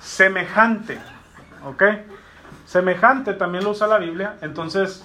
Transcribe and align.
semejante. 0.00 0.98
¿Ok? 1.64 1.82
Semejante 2.64 3.34
también 3.34 3.64
lo 3.64 3.70
usa 3.70 3.86
la 3.86 3.98
Biblia. 3.98 4.36
Entonces, 4.40 5.04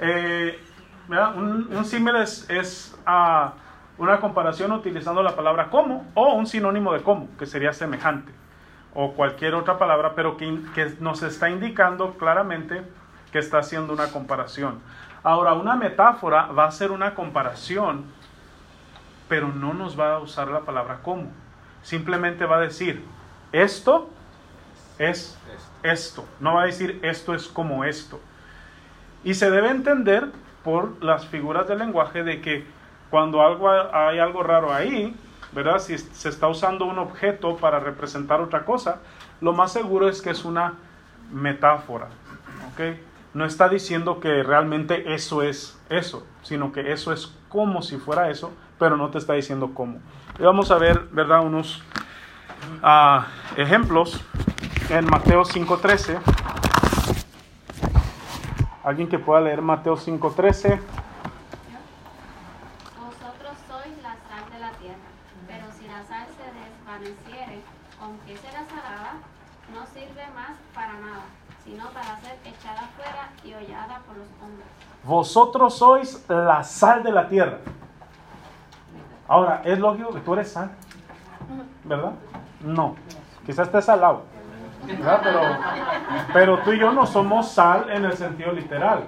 eh, 0.00 0.58
un, 1.08 1.84
símil 1.84 2.16
es, 2.16 2.96
ah, 3.06 3.54
una 3.98 4.20
comparación 4.20 4.72
utilizando 4.72 5.22
la 5.22 5.34
palabra 5.34 5.70
como 5.70 6.06
o 6.14 6.34
un 6.34 6.46
sinónimo 6.46 6.92
de 6.92 7.02
como, 7.02 7.28
que 7.36 7.46
sería 7.46 7.72
semejante. 7.72 8.32
O 8.94 9.12
cualquier 9.12 9.54
otra 9.54 9.78
palabra, 9.78 10.14
pero 10.14 10.36
que, 10.36 10.60
que 10.74 10.94
nos 11.00 11.22
está 11.22 11.48
indicando 11.48 12.14
claramente 12.14 12.82
que 13.32 13.38
está 13.38 13.58
haciendo 13.58 13.92
una 13.92 14.08
comparación. 14.08 14.80
Ahora, 15.22 15.52
una 15.54 15.76
metáfora 15.76 16.46
va 16.46 16.64
a 16.64 16.70
ser 16.70 16.90
una 16.90 17.14
comparación, 17.14 18.04
pero 19.28 19.48
no 19.48 19.74
nos 19.74 19.98
va 19.98 20.14
a 20.14 20.18
usar 20.18 20.48
la 20.48 20.60
palabra 20.60 21.00
como. 21.02 21.30
Simplemente 21.82 22.44
va 22.44 22.56
a 22.56 22.60
decir, 22.60 23.04
esto 23.52 24.10
es 24.98 25.38
esto. 25.82 26.24
No 26.40 26.54
va 26.54 26.62
a 26.62 26.66
decir 26.66 27.00
esto 27.02 27.34
es 27.34 27.48
como 27.48 27.84
esto. 27.84 28.20
Y 29.24 29.34
se 29.34 29.50
debe 29.50 29.70
entender 29.70 30.28
por 30.64 31.02
las 31.02 31.26
figuras 31.26 31.66
del 31.68 31.78
lenguaje 31.78 32.22
de 32.22 32.40
que 32.40 32.64
cuando 33.10 33.42
algo, 33.42 33.70
hay 33.70 34.18
algo 34.18 34.42
raro 34.42 34.72
ahí, 34.72 35.16
¿verdad? 35.52 35.78
Si 35.78 35.98
se 35.98 36.28
está 36.28 36.48
usando 36.48 36.84
un 36.84 36.98
objeto 36.98 37.56
para 37.56 37.80
representar 37.80 38.40
otra 38.40 38.64
cosa, 38.64 39.00
lo 39.40 39.52
más 39.52 39.72
seguro 39.72 40.08
es 40.08 40.22
que 40.22 40.30
es 40.30 40.44
una 40.44 40.74
metáfora. 41.32 42.08
¿ok? 42.72 42.96
No 43.34 43.44
está 43.44 43.68
diciendo 43.68 44.20
que 44.20 44.42
realmente 44.42 45.14
eso 45.14 45.42
es 45.42 45.78
eso, 45.88 46.26
sino 46.42 46.72
que 46.72 46.92
eso 46.92 47.12
es 47.12 47.34
como 47.48 47.82
si 47.82 47.96
fuera 47.96 48.30
eso, 48.30 48.52
pero 48.80 48.96
no 48.96 49.10
te 49.10 49.18
está 49.18 49.34
diciendo 49.34 49.72
cómo. 49.74 49.98
Y 50.38 50.42
vamos 50.42 50.70
a 50.70 50.78
ver, 50.78 51.00
¿verdad? 51.12 51.42
Unos 51.44 51.82
uh, 52.82 53.20
ejemplos 53.56 54.24
en 54.88 55.04
Mateo 55.04 55.42
5.13. 55.42 56.18
¿Alguien 58.82 59.08
que 59.08 59.18
pueda 59.18 59.42
leer 59.42 59.60
Mateo 59.60 59.96
5.13? 59.96 60.80
Vosotros 75.04 75.76
sois 75.76 76.24
la 76.28 76.64
sal 76.64 77.02
de 77.02 77.12
la 77.12 77.28
tierra, 77.28 77.58
Ahora, 79.30 79.62
es 79.64 79.78
lógico 79.78 80.10
que 80.10 80.18
tú 80.18 80.32
eres 80.34 80.50
sal, 80.50 80.72
¿verdad? 81.84 82.14
No, 82.64 82.96
quizás 83.46 83.68
estés 83.68 83.88
al 83.88 84.00
lado. 84.00 84.22
Pero, 84.84 85.40
pero 86.32 86.58
tú 86.64 86.72
y 86.72 86.80
yo 86.80 86.90
no 86.90 87.06
somos 87.06 87.46
sal 87.46 87.88
en 87.90 88.04
el 88.06 88.14
sentido 88.14 88.50
literal. 88.50 89.04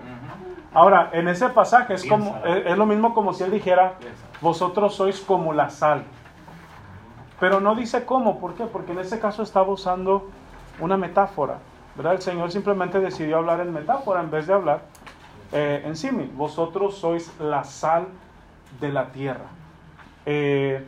Ahora, 0.72 1.10
en 1.12 1.26
ese 1.26 1.48
pasaje 1.48 1.94
es, 1.94 2.04
como, 2.04 2.36
es 2.44 2.78
lo 2.78 2.86
mismo 2.86 3.14
como 3.14 3.32
si 3.32 3.42
él 3.42 3.50
dijera, 3.50 3.94
vosotros 4.40 4.94
sois 4.94 5.20
como 5.20 5.52
la 5.52 5.70
sal. 5.70 6.04
Pero 7.40 7.58
no 7.58 7.74
dice 7.74 8.04
cómo, 8.04 8.38
¿por 8.38 8.54
qué? 8.54 8.66
Porque 8.66 8.92
en 8.92 9.00
ese 9.00 9.18
caso 9.18 9.42
estaba 9.42 9.72
usando 9.72 10.30
una 10.78 10.96
metáfora. 10.96 11.58
¿verdad? 11.96 12.12
El 12.12 12.22
Señor 12.22 12.52
simplemente 12.52 13.00
decidió 13.00 13.38
hablar 13.38 13.58
en 13.58 13.72
metáfora 13.72 14.20
en 14.20 14.30
vez 14.30 14.46
de 14.46 14.52
hablar 14.52 14.82
eh, 15.50 15.82
en 15.84 15.96
sí 15.96 16.10
Vosotros 16.36 16.96
sois 16.96 17.32
la 17.40 17.64
sal 17.64 18.06
de 18.78 18.92
la 18.92 19.06
tierra. 19.06 19.61
Eh, 20.26 20.84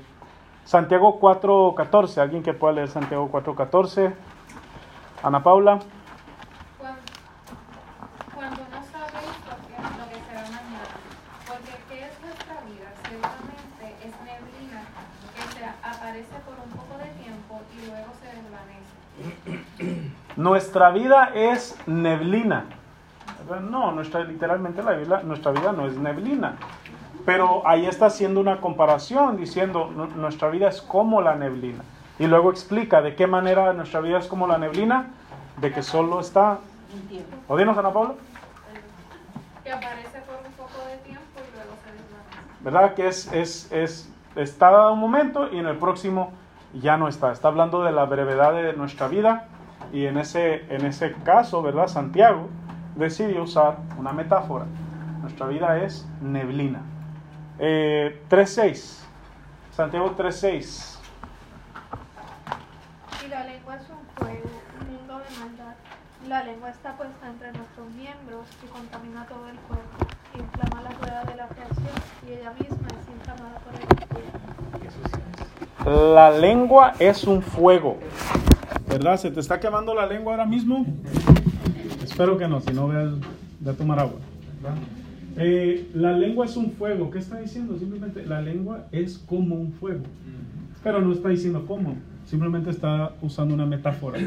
Santiago 0.65 1.21
4.14, 1.21 2.19
alguien 2.19 2.43
que 2.43 2.55
pueda 2.55 2.75
leer 2.75 2.89
Santiago 2.89 3.31
4.14. 3.31 4.15
Ana 5.23 5.43
Paula. 5.43 5.79
Cuando, 8.35 8.61
no 8.63 8.83
sabéis 8.93 9.35
lo 9.49 9.57
que, 9.67 9.77
lo 9.99 10.05
que 10.11 10.19
será 10.27 10.43
mañana, 10.43 10.95
porque 11.49 11.73
¿qué 11.89 12.05
es 12.05 12.21
nuestra 12.21 12.61
vida? 12.63 12.93
Seguramente 13.09 13.85
es 14.05 14.15
neblina 14.25 14.83
que 15.35 15.43
se 15.59 15.65
aparece 15.65 16.35
por 16.45 16.55
un 16.65 16.71
poco 16.71 16.99
de 16.99 17.09
tiempo 17.23 17.61
y 17.73 17.87
luego 17.87 18.13
se 18.21 18.27
desvanece. 18.37 20.15
Nuestra 20.37 20.91
vida 20.91 21.31
es 21.35 21.77
neblina. 21.87 22.65
No, 23.63 23.93
nuestra, 23.93 24.25
literalmente 24.25 24.83
la 24.83 24.93
vida, 24.93 25.23
nuestra 25.23 25.53
vida 25.53 25.73
no 25.73 25.87
es 25.87 25.97
neblina. 25.97 26.57
Pero 27.25 27.67
ahí 27.67 27.87
está 27.87 28.07
haciendo 28.07 28.41
una 28.41 28.61
comparación 28.61 29.37
diciendo 29.37 29.87
nuestra 30.17 30.49
vida 30.49 30.69
es 30.69 30.83
como 30.83 31.23
la 31.23 31.35
neblina. 31.37 31.83
Y 32.19 32.27
luego 32.27 32.51
explica 32.51 33.01
de 33.01 33.15
qué 33.17 33.27
manera 33.27 33.73
nuestra 33.73 34.01
vida 34.01 34.19
es 34.19 34.27
como 34.27 34.47
la 34.47 34.59
neblina, 34.59 35.11
de 35.61 35.73
que 35.73 35.83
solo 35.83 36.21
está... 36.21 36.59
¿O 37.49 37.57
dinos, 37.57 37.77
Ana 37.77 37.93
Paula? 37.93 38.15
Que 39.65 39.73
aparece 39.73 40.21
por 40.21 40.37
un 40.47 40.53
poco 40.53 40.87
de 40.87 40.97
tiempo 40.99 41.25
y 41.37 41.57
luego 41.57 41.73
se 41.83 41.93
desvanece. 41.93 42.61
¿Verdad? 42.61 42.95
Que 42.95 43.09
es, 43.09 43.33
es, 43.33 43.73
es, 43.73 44.13
está 44.37 44.71
dado 44.71 44.93
un 44.93 45.01
momento 45.01 45.53
y 45.53 45.59
en 45.59 45.67
el 45.67 45.77
próximo 45.77 46.33
ya 46.75 46.97
no 46.97 47.09
está. 47.09 47.33
Está 47.33 47.49
hablando 47.49 47.83
de 47.83 47.93
la 47.93 48.05
brevedad 48.05 48.53
de 48.53 48.75
nuestra 48.75 49.09
vida 49.09 49.49
y 49.93 50.07
en 50.07 50.19
ese, 50.19 50.67
en 50.75 50.85
ese 50.85 51.13
caso, 51.25 51.63
¿verdad? 51.63 51.89
Santiago 51.89 52.49
decidió 52.97 53.43
usar 53.43 53.79
una 53.99 54.13
metáfora. 54.13 54.67
Nuestra 55.23 55.47
vida 55.47 55.83
es 55.83 56.07
neblina. 56.21 56.83
Eh, 57.59 58.23
3.6. 58.29 59.01
Santiago 59.73 60.15
3.6. 60.17 60.95
La 66.29 66.43
lengua 66.43 66.71
está 66.71 66.97
puesta 66.97 67.29
entre 67.29 67.53
nuestros 67.53 67.87
miembros 67.91 68.49
y 68.65 68.67
contamina 68.69 69.27
todo 69.27 69.47
el 69.49 69.57
cuerpo. 69.57 70.07
Inflama 70.35 70.83
la 70.83 70.91
rueda 70.91 71.23
de 71.25 71.37
la 71.37 71.47
creación 71.49 71.95
y 72.27 72.33
ella 72.33 72.51
misma 72.59 72.89
es 72.89 73.09
inflamada 73.15 73.61
por 73.61 73.75
el 75.93 76.15
La 76.15 76.31
lengua 76.31 76.95
es 76.99 77.25
un 77.25 77.43
fuego. 77.43 77.99
¿Verdad? 78.89 79.19
¿Se 79.19 79.31
te 79.31 79.41
está 79.41 79.61
quemando 79.61 79.95
la 79.95 80.07
lengua 80.07 80.33
ahora 80.33 80.47
mismo? 80.47 80.87
Espero 82.03 82.39
que 82.39 82.49
no, 82.49 82.61
si 82.63 82.73
no 82.73 82.89
veas 82.89 83.13
de 83.61 83.75
tomar 83.75 84.01
agua. 84.01 84.19
Eh, 85.37 85.91
la 85.95 86.17
lengua 86.17 86.47
es 86.47 86.57
un 86.57 86.73
fuego. 86.73 87.11
¿Qué 87.11 87.19
está 87.19 87.41
diciendo? 87.41 87.79
Simplemente 87.79 88.25
la 88.25 88.41
lengua 88.41 88.87
es 88.93 89.19
como 89.19 89.57
un 89.57 89.73
fuego. 89.73 90.05
Pero 90.83 91.01
no 91.01 91.13
está 91.13 91.29
diciendo 91.31 91.65
cómo. 91.67 91.97
Simplemente 92.27 92.71
está 92.71 93.15
usando 93.23 93.55
una 93.55 93.67
metáfora. 93.67 94.19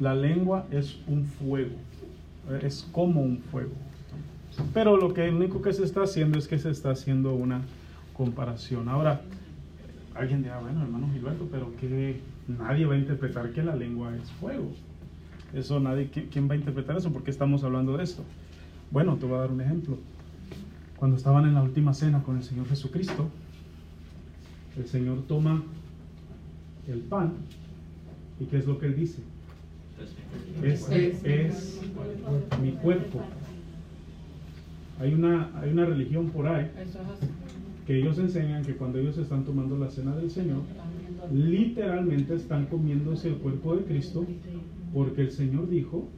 La 0.00 0.14
lengua 0.14 0.66
es 0.70 0.98
un 1.06 1.24
fuego, 1.24 1.74
es 2.62 2.86
como 2.92 3.22
un 3.22 3.38
fuego. 3.38 3.72
Pero 4.74 4.96
lo 4.96 5.14
que 5.14 5.30
único 5.30 5.62
que 5.62 5.72
se 5.72 5.84
está 5.84 6.02
haciendo 6.02 6.38
es 6.38 6.48
que 6.48 6.58
se 6.58 6.70
está 6.70 6.90
haciendo 6.90 7.34
una 7.34 7.62
comparación. 8.14 8.88
Ahora, 8.88 9.22
alguien 10.14 10.42
dirá, 10.42 10.58
bueno, 10.58 10.82
hermano 10.82 11.08
Gilberto, 11.12 11.48
pero 11.50 11.74
que 11.76 12.20
nadie 12.46 12.84
va 12.86 12.94
a 12.94 12.98
interpretar 12.98 13.52
que 13.52 13.62
la 13.62 13.74
lengua 13.74 14.14
es 14.16 14.30
fuego. 14.32 14.70
Eso 15.54 15.80
nadie, 15.80 16.10
¿quién 16.10 16.48
va 16.48 16.54
a 16.54 16.56
interpretar 16.56 16.96
eso? 16.96 17.12
¿Por 17.12 17.22
qué 17.22 17.30
estamos 17.30 17.64
hablando 17.64 17.96
de 17.96 18.04
esto? 18.04 18.22
Bueno, 18.90 19.16
te 19.16 19.26
voy 19.26 19.36
a 19.36 19.40
dar 19.40 19.50
un 19.50 19.60
ejemplo. 19.60 19.98
Cuando 20.96 21.16
estaban 21.16 21.44
en 21.44 21.54
la 21.54 21.62
última 21.62 21.92
cena 21.92 22.22
con 22.22 22.36
el 22.36 22.42
Señor 22.42 22.66
Jesucristo, 22.68 23.28
el 24.78 24.86
Señor 24.86 25.22
toma 25.28 25.62
el 26.88 27.00
pan 27.00 27.34
y 28.40 28.44
¿qué 28.44 28.58
es 28.58 28.66
lo 28.66 28.78
que 28.78 28.86
él 28.86 28.96
dice? 28.96 29.20
Este 30.62 31.46
es 31.46 31.80
mi 32.62 32.72
cuerpo. 32.72 33.20
Hay 34.98 35.12
una, 35.12 35.50
hay 35.60 35.70
una 35.70 35.84
religión 35.84 36.30
por 36.30 36.46
ahí 36.46 36.70
que 37.86 37.98
ellos 37.98 38.18
enseñan 38.18 38.64
que 38.64 38.74
cuando 38.74 38.98
ellos 38.98 39.18
están 39.18 39.44
tomando 39.44 39.78
la 39.78 39.90
cena 39.90 40.16
del 40.16 40.30
Señor, 40.30 40.62
literalmente 41.32 42.34
están 42.34 42.66
comiéndose 42.66 43.28
el 43.28 43.36
cuerpo 43.36 43.76
de 43.76 43.84
Cristo 43.84 44.26
porque 44.94 45.22
el 45.22 45.30
Señor 45.30 45.68
dijo, 45.68 46.08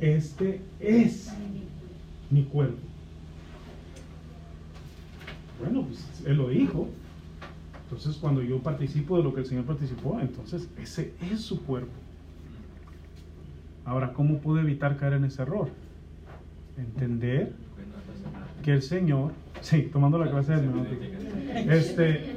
este 0.00 0.60
es 0.78 1.32
mi 2.30 2.44
cuerpo. 2.44 2.91
Bueno, 5.62 5.86
pues 5.86 6.22
Él 6.26 6.36
lo 6.36 6.48
dijo. 6.48 6.88
Entonces 7.84 8.16
cuando 8.16 8.42
yo 8.42 8.58
participo 8.58 9.18
de 9.18 9.22
lo 9.22 9.34
que 9.34 9.40
el 9.40 9.46
Señor 9.46 9.64
participó, 9.64 10.18
entonces 10.20 10.68
ese 10.80 11.12
es 11.30 11.42
su 11.42 11.62
cuerpo. 11.62 11.92
Ahora, 13.84 14.12
¿cómo 14.12 14.38
puedo 14.38 14.60
evitar 14.60 14.96
caer 14.96 15.14
en 15.14 15.24
ese 15.24 15.42
error? 15.42 15.68
Entender 16.78 17.52
que 18.62 18.72
el 18.72 18.82
Señor, 18.82 19.32
sí, 19.60 19.90
tomando 19.92 20.18
la 20.18 20.30
clase 20.30 20.54
de 20.54 21.76
este, 21.76 22.36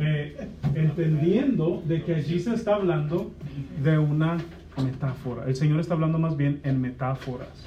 eh, 0.00 0.48
entendiendo 0.74 1.82
de 1.86 2.02
que 2.02 2.14
allí 2.16 2.40
se 2.40 2.54
está 2.54 2.74
hablando 2.74 3.30
de 3.82 3.98
una 3.98 4.38
metáfora. 4.82 5.46
El 5.46 5.54
Señor 5.54 5.80
está 5.80 5.94
hablando 5.94 6.18
más 6.18 6.36
bien 6.36 6.60
en 6.64 6.80
metáforas, 6.80 7.66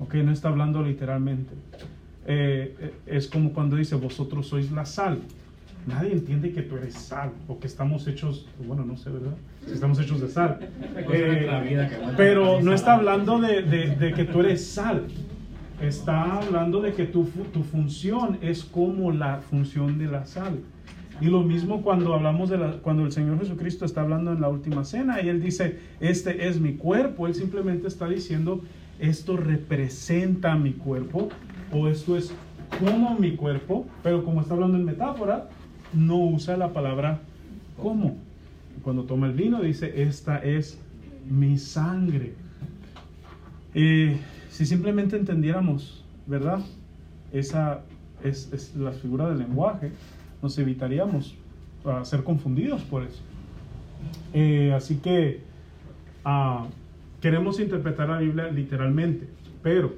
¿ok? 0.00 0.14
No 0.14 0.32
está 0.32 0.48
hablando 0.48 0.82
literalmente. 0.82 1.54
Eh, 2.26 2.92
es 3.06 3.26
como 3.28 3.52
cuando 3.52 3.76
dice, 3.76 3.96
vosotros 3.96 4.46
sois 4.48 4.70
la 4.70 4.84
sal. 4.84 5.18
nadie 5.86 6.12
entiende 6.12 6.52
que 6.52 6.62
tú 6.62 6.76
eres 6.76 6.94
sal 6.94 7.32
o 7.48 7.58
que 7.58 7.66
estamos 7.66 8.06
hechos, 8.06 8.46
bueno, 8.64 8.84
no 8.84 8.96
sé, 8.96 9.10
¿verdad? 9.10 9.34
Si 9.66 9.72
estamos 9.72 9.98
hechos 9.98 10.20
de 10.20 10.28
sal. 10.28 10.58
Eh, 11.12 11.88
pero 12.16 12.60
no 12.62 12.72
está 12.72 12.94
hablando 12.94 13.40
de, 13.40 13.62
de- 13.62 13.96
de 13.96 14.12
que 14.12 14.24
tú 14.24 14.40
eres 14.40 14.64
sal. 14.64 15.06
Está 15.80 16.38
hablando 16.38 16.80
de 16.80 16.92
que 16.92 17.06
tu, 17.06 17.24
tu 17.52 17.64
función 17.64 18.38
es 18.40 18.62
como 18.62 19.10
la 19.10 19.38
función 19.40 19.98
de 19.98 20.06
la 20.06 20.24
sal. 20.26 20.60
Y 21.20 21.26
lo 21.26 21.42
mismo 21.42 21.82
cuando 21.82 22.14
hablamos 22.14 22.50
de 22.50 22.58
la, 22.58 22.72
cuando 22.78 23.04
el 23.04 23.10
Señor 23.12 23.38
Jesucristo 23.40 23.84
está 23.84 24.00
hablando 24.02 24.32
en 24.32 24.40
la 24.40 24.48
última 24.48 24.84
cena 24.84 25.20
y 25.20 25.28
él 25.28 25.40
dice, 25.42 25.78
este 26.00 26.46
es 26.48 26.60
mi 26.60 26.74
cuerpo, 26.74 27.26
él 27.26 27.34
simplemente 27.34 27.88
está 27.88 28.08
diciendo, 28.08 28.62
esto 28.98 29.36
representa 29.36 30.56
mi 30.56 30.72
cuerpo 30.72 31.28
o 31.72 31.88
esto 31.88 32.16
es 32.16 32.32
como 32.78 33.18
mi 33.18 33.36
cuerpo, 33.36 33.86
pero 34.02 34.24
como 34.24 34.40
está 34.40 34.54
hablando 34.54 34.76
en 34.76 34.84
metáfora, 34.84 35.48
no 35.92 36.18
usa 36.18 36.56
la 36.56 36.72
palabra 36.72 37.20
como. 37.80 38.16
Cuando 38.82 39.04
toma 39.04 39.26
el 39.26 39.32
vino 39.32 39.60
dice, 39.60 40.02
esta 40.02 40.38
es 40.38 40.78
mi 41.28 41.58
sangre. 41.58 42.34
Eh, 43.74 44.18
si 44.50 44.66
simplemente 44.66 45.16
entendiéramos, 45.16 46.04
¿verdad? 46.26 46.60
Esa 47.32 47.82
es, 48.22 48.52
es 48.52 48.74
la 48.76 48.92
figura 48.92 49.28
del 49.28 49.38
lenguaje, 49.38 49.92
nos 50.42 50.58
evitaríamos 50.58 51.36
ser 52.04 52.22
confundidos 52.24 52.82
por 52.82 53.02
eso. 53.02 53.20
Eh, 54.32 54.72
así 54.74 54.96
que 54.96 55.40
ah, 56.24 56.66
queremos 57.22 57.60
interpretar 57.60 58.08
la 58.08 58.18
Biblia 58.18 58.48
literalmente, 58.48 59.28
pero 59.62 59.94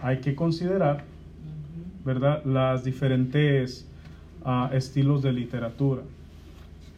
hay 0.00 0.18
que 0.20 0.34
considerar, 0.34 1.04
¿verdad?, 2.04 2.42
las 2.44 2.82
diferentes 2.84 3.86
ah, 4.44 4.70
estilos 4.72 5.22
de 5.22 5.32
literatura. 5.32 6.02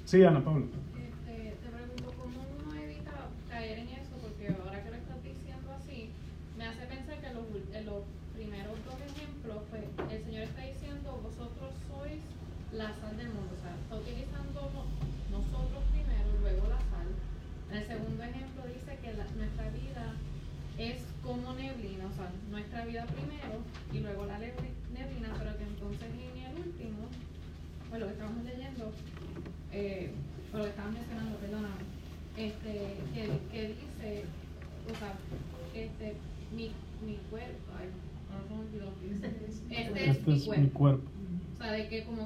Sí, 0.04 0.22
Ana 0.22 0.40
Paula. 0.42 0.66
Este, 0.96 1.52
te 1.60 1.68
pregunto, 1.68 2.14
¿cómo 2.16 2.38
uno 2.62 2.80
evita 2.80 3.12
caer 3.50 3.80
en 3.80 3.88
eso? 3.88 4.14
Porque 4.22 4.48
ahora 4.48 4.82
que 4.84 4.90
lo 4.90 4.96
estás 4.96 5.20
diciendo 5.24 5.68
así, 5.76 6.08
me 6.56 6.64
hace 6.64 6.86
pensar 6.86 7.18
que 7.20 7.34
los, 7.34 7.44
ul- 7.50 7.74
en 7.74 7.84
los 7.86 8.02
primeros 8.38 8.76
dos 8.86 8.96
ejemplos, 9.02 9.58
pues 9.68 9.82
el 10.14 10.24
Señor 10.24 10.42
está 10.44 10.62
diciendo, 10.62 11.20
vosotros 11.22 11.74
sois 11.90 12.22
la 12.72 12.94
sal 13.02 13.16
del 13.18 13.28
mundo. 13.34 13.50
O 13.52 13.60
sea, 13.60 13.74
está 13.82 13.96
utilizando 13.98 14.60
no- 14.72 14.88
nosotros 15.34 15.82
primero, 15.90 16.30
luego 16.40 16.68
la 16.70 16.78
sal. 16.88 17.08
En 17.72 17.76
el 17.80 17.84
segundo 17.84 18.22
ejemplo 18.22 18.60
dice 18.72 18.92
que 19.02 19.12
la- 19.16 19.28
nuestra 19.36 19.68
vida 19.72 20.04
es 20.78 21.00
como 21.24 21.54
neblina, 21.54 22.06
o 22.06 22.12
sea, 22.12 22.28
nuestra 22.50 22.84
vida 22.84 23.06
primero 23.08 23.62
y 23.92 23.98
luego 24.04 24.26
la 24.26 24.36
nebli- 24.38 24.76
neblina, 24.92 25.32
pero 25.38 25.56
que 25.56 25.64
entonces 25.64 26.08
en 26.12 26.34
el 26.44 26.54
último, 26.60 27.08
pues 27.88 28.00
lo 28.00 28.06
que 28.06 28.12
estamos 28.12 28.44
leyendo, 28.44 28.92
eh, 29.72 30.10
o 30.52 30.58
lo 30.58 30.64
que 30.64 30.70
estabas 30.70 30.92
mencionando, 30.92 31.36
perdóname, 31.38 31.82
este, 32.36 32.72
que, 33.14 33.22
que 33.52 33.68
dice, 33.68 34.24
o 34.90 34.94
sea, 34.98 35.14
este, 35.74 36.14
mi, 36.54 36.70
mi 37.06 37.16
cuerpo, 37.30 37.70
ay, 37.78 37.88
ahora 38.30 38.44
se 38.48 38.54
me 38.54 38.60
olvidó, 38.60 38.92
este 39.14 39.26
es 39.46 39.62
Este 39.70 40.30
mi 40.30 40.36
es 40.36 40.44
cuerpo. 40.44 40.62
mi 40.62 40.70
cuerpo. 40.70 41.10
O 41.54 41.56
sea, 41.56 41.72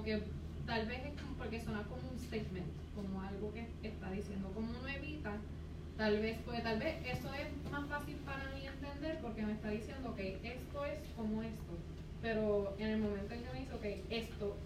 de 0.09 0.21
que 0.21 0.25
como 0.25 0.39
que 0.39 0.67
tal 0.67 0.87
vez 0.87 1.01
es 1.07 1.21
como 1.21 1.35
porque 1.37 1.63
suena 1.63 1.83
como 1.85 2.03
un 2.11 2.19
statement, 2.19 2.67
como 2.95 3.21
algo 3.21 3.53
que 3.53 3.67
está 3.87 4.11
diciendo, 4.11 4.51
como 4.55 4.71
uno 4.71 4.89
evita, 4.89 5.37
tal 5.97 6.19
vez, 6.19 6.39
porque 6.45 6.61
tal 6.61 6.79
vez 6.79 6.97
eso 7.05 7.29
es 7.35 7.71
más 7.71 7.87
fácil 7.89 8.17
para 8.25 8.45
mí 8.55 8.67
entender 8.67 9.19
porque 9.21 9.43
me 9.43 9.53
está 9.53 9.71
diciendo, 9.71 10.11
ok, 10.11 10.19
esto 10.19 10.85
es 10.85 10.99
como 11.17 11.43
esto, 11.43 11.73
pero 12.23 12.75
en 12.79 12.89
el 12.89 13.01
momento 13.01 13.35
en 13.35 13.43
que 13.43 13.53
me 13.53 13.61
dice, 13.61 13.75
ok, 13.75 13.87
esto, 14.11 14.57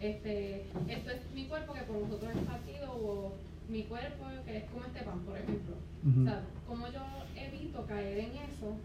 este, 0.00 0.62
esto 0.88 1.10
es 1.10 1.20
mi 1.34 1.46
cuerpo 1.46 1.72
que 1.72 1.82
por 1.82 2.00
vosotros 2.00 2.32
es 2.34 2.42
partido, 2.42 2.92
o 2.92 3.34
mi 3.68 3.82
cuerpo 3.84 4.24
que 4.44 4.56
es 4.58 4.64
como 4.64 4.84
este 4.84 5.02
pan, 5.02 5.20
por 5.20 5.36
ejemplo. 5.36 5.76
Ujú. 6.06 6.20
O 6.20 6.24
sea, 6.24 6.42
¿cómo 6.66 6.88
yo 6.88 7.02
evito 7.36 7.86
caer 7.86 8.18
en 8.18 8.32
eso, 8.36 8.76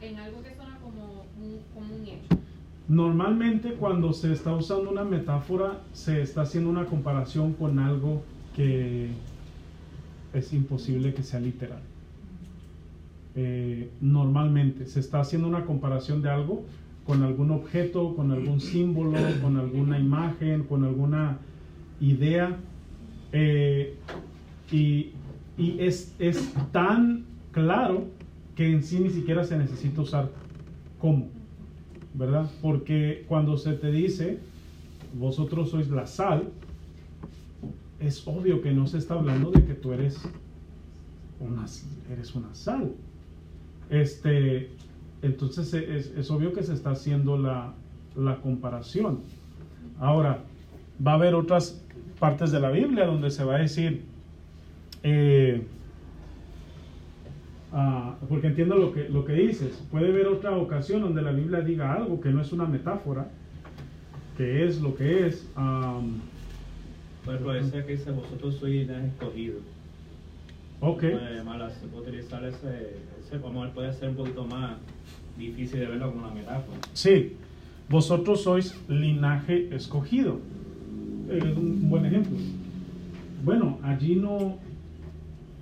en 0.00 0.16
algo 0.16 0.42
que 0.42 0.54
suena 0.54 0.78
como 0.80 1.24
un, 1.36 1.62
como 1.74 1.94
un 1.94 2.06
hecho? 2.06 2.47
Normalmente 2.88 3.74
cuando 3.74 4.14
se 4.14 4.32
está 4.32 4.54
usando 4.54 4.90
una 4.90 5.04
metáfora 5.04 5.82
se 5.92 6.22
está 6.22 6.42
haciendo 6.42 6.70
una 6.70 6.86
comparación 6.86 7.52
con 7.52 7.78
algo 7.78 8.22
que 8.56 9.10
es 10.32 10.52
imposible 10.54 11.12
que 11.12 11.22
sea 11.22 11.38
literal. 11.40 11.80
Eh, 13.34 13.90
normalmente 14.00 14.86
se 14.86 15.00
está 15.00 15.20
haciendo 15.20 15.48
una 15.48 15.66
comparación 15.66 16.22
de 16.22 16.30
algo 16.30 16.64
con 17.06 17.22
algún 17.22 17.50
objeto, 17.50 18.16
con 18.16 18.32
algún 18.32 18.60
símbolo, 18.60 19.18
con 19.42 19.56
alguna 19.58 19.98
imagen, 19.98 20.64
con 20.64 20.84
alguna 20.84 21.38
idea. 22.00 22.56
eh, 23.32 23.96
y 24.70 25.12
es, 25.80 26.14
es 26.18 26.54
tan 26.72 27.24
claro 27.52 28.06
que 28.54 28.70
en 28.70 28.82
sí 28.82 29.00
ni 29.00 29.10
siquiera 29.10 29.44
se 29.44 29.58
necesita 29.58 30.02
usar 30.02 30.30
cómo. 30.98 31.37
¿Verdad? 32.18 32.50
Porque 32.60 33.24
cuando 33.28 33.56
se 33.56 33.74
te 33.74 33.92
dice, 33.92 34.40
vosotros 35.14 35.70
sois 35.70 35.88
la 35.88 36.06
sal, 36.06 36.50
es 38.00 38.26
obvio 38.26 38.60
que 38.60 38.72
no 38.72 38.86
se 38.86 38.98
está 38.98 39.14
hablando 39.14 39.52
de 39.52 39.64
que 39.64 39.74
tú 39.74 39.92
eres 39.92 40.20
una, 41.38 41.64
eres 42.12 42.34
una 42.34 42.52
sal. 42.54 42.92
Este, 43.88 44.68
entonces 45.22 45.72
es, 45.72 46.12
es 46.16 46.30
obvio 46.30 46.52
que 46.52 46.64
se 46.64 46.74
está 46.74 46.90
haciendo 46.90 47.38
la, 47.38 47.72
la 48.16 48.40
comparación. 48.40 49.20
Ahora, 50.00 50.42
va 51.04 51.12
a 51.12 51.14
haber 51.14 51.36
otras 51.36 51.80
partes 52.18 52.50
de 52.50 52.58
la 52.58 52.70
Biblia 52.70 53.06
donde 53.06 53.30
se 53.30 53.44
va 53.44 53.56
a 53.56 53.58
decir, 53.58 54.02
eh, 55.04 55.64
Ah, 57.72 58.16
porque 58.28 58.46
entiendo 58.46 58.76
lo 58.76 58.92
que, 58.92 59.08
lo 59.08 59.24
que 59.24 59.34
dices. 59.34 59.82
Puede 59.90 60.08
haber 60.08 60.26
otra 60.28 60.56
ocasión 60.56 61.02
donde 61.02 61.20
la 61.20 61.32
Biblia 61.32 61.60
diga 61.60 61.92
algo 61.92 62.20
que 62.20 62.30
no 62.30 62.40
es 62.40 62.52
una 62.52 62.64
metáfora, 62.64 63.28
que 64.36 64.64
es 64.64 64.80
lo 64.80 64.94
que 64.94 65.26
es. 65.26 65.46
am, 65.54 66.20
Por 67.24 67.34
ejemplo, 67.34 67.54
ese 67.54 67.84
que 67.84 67.92
dice, 67.92 68.10
vosotros 68.10 68.56
sois 68.56 68.74
linaje 68.74 69.08
escogido. 69.08 69.58
ok, 70.80 71.00
Puede 71.00 71.70
se 71.70 71.86
puede 71.88 72.02
utilizar 72.08 72.44
ese, 72.44 72.96
ese 73.20 73.34
él 73.36 73.70
puede 73.74 73.92
ser 73.92 74.08
un 74.10 74.16
poquito 74.16 74.46
más 74.46 74.76
difícil 75.36 75.80
de 75.80 75.86
verlo 75.86 76.10
como 76.12 76.26
una 76.26 76.34
metáfora. 76.34 76.78
sí, 76.94 77.36
vosotros 77.88 78.42
sois 78.42 78.74
linaje 78.88 79.74
escogido. 79.74 80.38
Es 81.30 81.42
un 81.44 81.90
buen 81.90 82.06
ejemplo. 82.06 82.36
Bueno, 83.44 83.78
allí 83.82 84.16
no, 84.16 84.58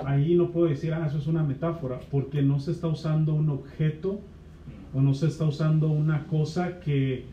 ahí 0.05 0.35
no 0.35 0.51
puedo 0.51 0.67
decir, 0.67 0.93
ah, 0.95 1.07
eso 1.07 1.19
es 1.19 1.27
una 1.27 1.43
metáfora, 1.43 2.01
porque 2.11 2.43
no 2.43 2.59
se 2.59 2.73
está 2.73 2.89
usando 2.89 3.35
un 3.35 3.49
objeto 3.51 4.21
o 4.95 5.01
no 5.01 5.15
se 5.15 5.27
está 5.27 5.45
usando 5.45 5.89
una 5.89 6.27
cosa 6.27 6.81
que, 6.81 7.25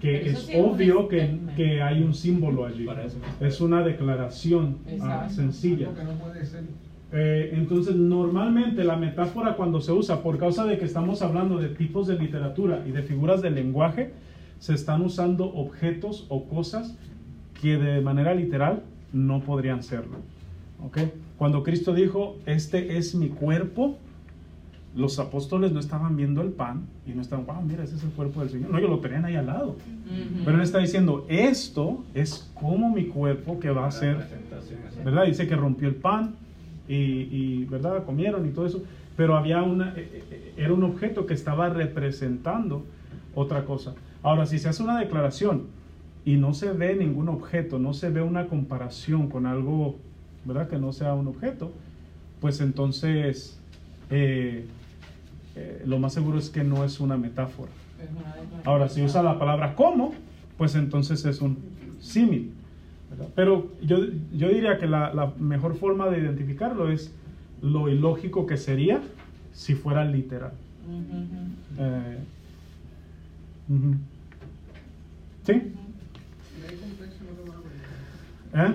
que 0.00 0.30
es 0.30 0.38
sí 0.38 0.52
es 0.52 0.58
un 0.58 0.70
obvio 0.70 1.08
que, 1.08 1.38
que 1.56 1.82
hay 1.82 2.02
un 2.02 2.14
símbolo 2.14 2.66
allí. 2.66 2.84
Para 2.84 3.04
eso. 3.04 3.18
Es 3.40 3.60
una 3.60 3.82
declaración 3.82 4.78
ah, 5.02 5.28
sencilla. 5.28 5.88
Algo 5.88 5.98
que 5.98 6.04
no 6.04 6.12
puede 6.12 6.46
ser. 6.46 6.64
Eh, 7.10 7.52
entonces, 7.54 7.96
normalmente 7.96 8.84
la 8.84 8.96
metáfora 8.96 9.56
cuando 9.56 9.80
se 9.80 9.92
usa, 9.92 10.22
por 10.22 10.38
causa 10.38 10.66
de 10.66 10.78
que 10.78 10.84
estamos 10.84 11.22
hablando 11.22 11.56
de 11.58 11.70
tipos 11.70 12.06
de 12.06 12.18
literatura 12.18 12.84
y 12.86 12.90
de 12.90 13.02
figuras 13.02 13.40
del 13.40 13.54
lenguaje, 13.54 14.12
se 14.58 14.74
están 14.74 15.02
usando 15.02 15.46
objetos 15.46 16.26
o 16.28 16.44
cosas 16.44 16.96
que 17.60 17.76
de 17.76 18.00
manera 18.00 18.34
literal 18.34 18.82
no 19.12 19.40
podrían 19.40 19.82
serlo. 19.82 20.18
¿Ok? 20.84 20.98
Cuando 21.38 21.62
Cristo 21.62 21.94
dijo, 21.94 22.36
este 22.46 22.98
es 22.98 23.14
mi 23.14 23.28
cuerpo, 23.28 23.96
los 24.96 25.18
apóstoles 25.20 25.70
no 25.70 25.78
estaban 25.78 26.16
viendo 26.16 26.42
el 26.42 26.48
pan 26.48 26.86
y 27.06 27.12
no 27.12 27.22
estaban, 27.22 27.46
wow, 27.46 27.62
mira, 27.62 27.84
ese 27.84 27.94
es 27.94 28.02
el 28.02 28.10
cuerpo 28.10 28.40
del 28.40 28.50
Señor. 28.50 28.70
No, 28.70 28.78
ellos 28.78 28.90
lo 28.90 28.98
tenían 28.98 29.24
ahí 29.24 29.36
al 29.36 29.46
lado. 29.46 29.76
Pero 30.44 30.56
él 30.56 30.62
está 30.62 30.78
diciendo, 30.78 31.24
esto 31.28 32.04
es 32.14 32.50
como 32.54 32.92
mi 32.92 33.06
cuerpo 33.06 33.60
que 33.60 33.70
va 33.70 33.86
a 33.86 33.90
ser. 33.92 34.26
¿verdad? 35.04 35.26
Dice 35.26 35.46
que 35.46 35.54
rompió 35.54 35.88
el 35.88 35.94
pan 35.94 36.34
y, 36.88 36.94
y, 36.94 37.66
¿verdad? 37.66 38.04
Comieron 38.04 38.46
y 38.46 38.50
todo 38.50 38.66
eso, 38.66 38.82
pero 39.16 39.36
había 39.36 39.62
una, 39.62 39.94
eh, 39.96 40.24
eh, 40.30 40.54
era 40.56 40.72
un 40.72 40.82
objeto 40.82 41.26
que 41.26 41.34
estaba 41.34 41.68
representando 41.68 42.84
otra 43.34 43.64
cosa. 43.64 43.94
Ahora, 44.22 44.46
si 44.46 44.58
se 44.58 44.68
hace 44.68 44.82
una 44.82 44.98
declaración 44.98 45.66
y 46.24 46.36
no 46.36 46.54
se 46.54 46.72
ve 46.72 46.96
ningún 46.96 47.28
objeto, 47.28 47.78
no 47.78 47.92
se 47.94 48.10
ve 48.10 48.22
una 48.22 48.46
comparación 48.46 49.28
con 49.28 49.46
algo, 49.46 49.98
¿verdad? 50.48 50.68
Que 50.68 50.78
no 50.78 50.92
sea 50.92 51.14
un 51.14 51.28
objeto, 51.28 51.70
pues 52.40 52.60
entonces 52.60 53.58
eh, 54.10 54.64
eh, 55.54 55.82
lo 55.86 55.98
más 55.98 56.14
seguro 56.14 56.38
es 56.38 56.50
que 56.50 56.64
no 56.64 56.84
es 56.84 56.98
una 56.98 57.16
metáfora. 57.16 57.70
Ahora, 58.64 58.88
si 58.88 59.02
usa 59.02 59.22
la 59.22 59.38
palabra 59.38 59.74
como, 59.74 60.14
pues 60.56 60.74
entonces 60.74 61.24
es 61.24 61.40
un 61.40 61.58
símil. 62.00 62.52
Pero 63.34 63.70
yo, 63.82 63.98
yo 64.32 64.48
diría 64.48 64.78
que 64.78 64.86
la, 64.86 65.12
la 65.12 65.32
mejor 65.38 65.76
forma 65.76 66.08
de 66.08 66.18
identificarlo 66.18 66.90
es 66.90 67.12
lo 67.62 67.88
ilógico 67.88 68.46
que 68.46 68.56
sería 68.56 69.00
si 69.52 69.74
fuera 69.74 70.04
literal. 70.04 70.52
Eh, 71.78 72.18
ujú. 73.68 73.94
¿Sí? 75.44 75.72
¿Eh? 78.54 78.74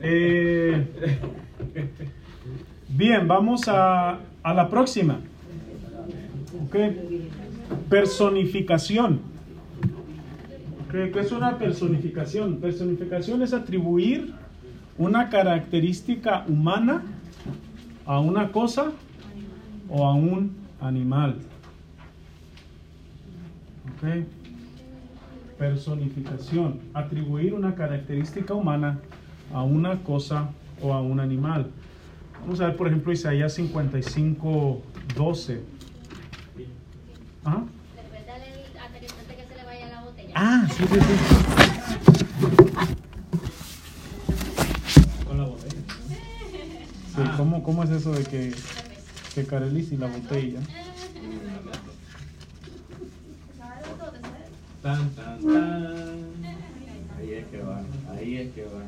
Eh, 0.00 0.86
bien, 2.88 3.26
vamos 3.26 3.68
a, 3.68 4.18
a 4.42 4.54
la 4.54 4.68
próxima. 4.68 5.18
Ok. 6.66 6.76
Personificación. 7.88 9.20
¿Qué, 10.90 11.10
es 11.18 11.32
una 11.32 11.58
personificación? 11.58 12.56
Personificación 12.56 13.42
es 13.42 13.54
atribuir 13.54 14.34
una 14.98 15.30
característica 15.30 16.44
humana 16.46 17.02
a 18.04 18.20
una 18.20 18.52
cosa 18.52 18.92
o 19.88 20.06
a 20.06 20.14
un 20.14 20.54
animal. 20.80 21.36
Ok. 23.96 24.41
Personificación. 25.62 26.80
Atribuir 26.92 27.54
una 27.54 27.76
característica 27.76 28.52
humana 28.52 28.98
a 29.54 29.62
una 29.62 30.02
cosa 30.02 30.48
o 30.82 30.92
a 30.92 31.00
un 31.00 31.20
animal. 31.20 31.70
Vamos 32.40 32.60
a 32.60 32.66
ver, 32.66 32.76
por 32.76 32.88
ejemplo, 32.88 33.12
Isaías 33.12 33.54
55, 33.54 34.82
12. 35.14 35.62
Ajá. 37.44 37.62
Después 37.94 38.26
dale 38.26 38.46
hasta 38.76 38.98
que, 38.98 39.06
hasta 39.06 39.36
que 39.36 39.46
se 39.46 39.54
le 39.54 39.64
vaya 39.64 39.86
la 39.88 40.02
botella. 40.02 40.32
Ah, 40.34 40.66
sí, 40.68 40.82
sí, 40.84 40.98
sí. 41.00 41.14
Con 45.28 45.38
la 45.38 45.44
botella. 45.44 45.80
Sí, 47.14 47.22
¿cómo, 47.36 47.62
¿Cómo 47.62 47.84
es 47.84 47.90
eso 47.90 48.10
de 48.10 48.24
que, 48.24 48.52
que 49.36 49.46
Carelis 49.46 49.92
y 49.92 49.96
la 49.96 50.08
botella? 50.08 50.58
Tan, 54.82 55.10
tan, 55.14 55.40
tan. 55.40 56.44
Ahí 57.18 57.34
es 57.34 57.46
que 57.46 57.62
va, 57.62 57.82
ahí 58.10 58.36
es 58.36 58.52
que 58.52 58.64
va. 58.64 58.82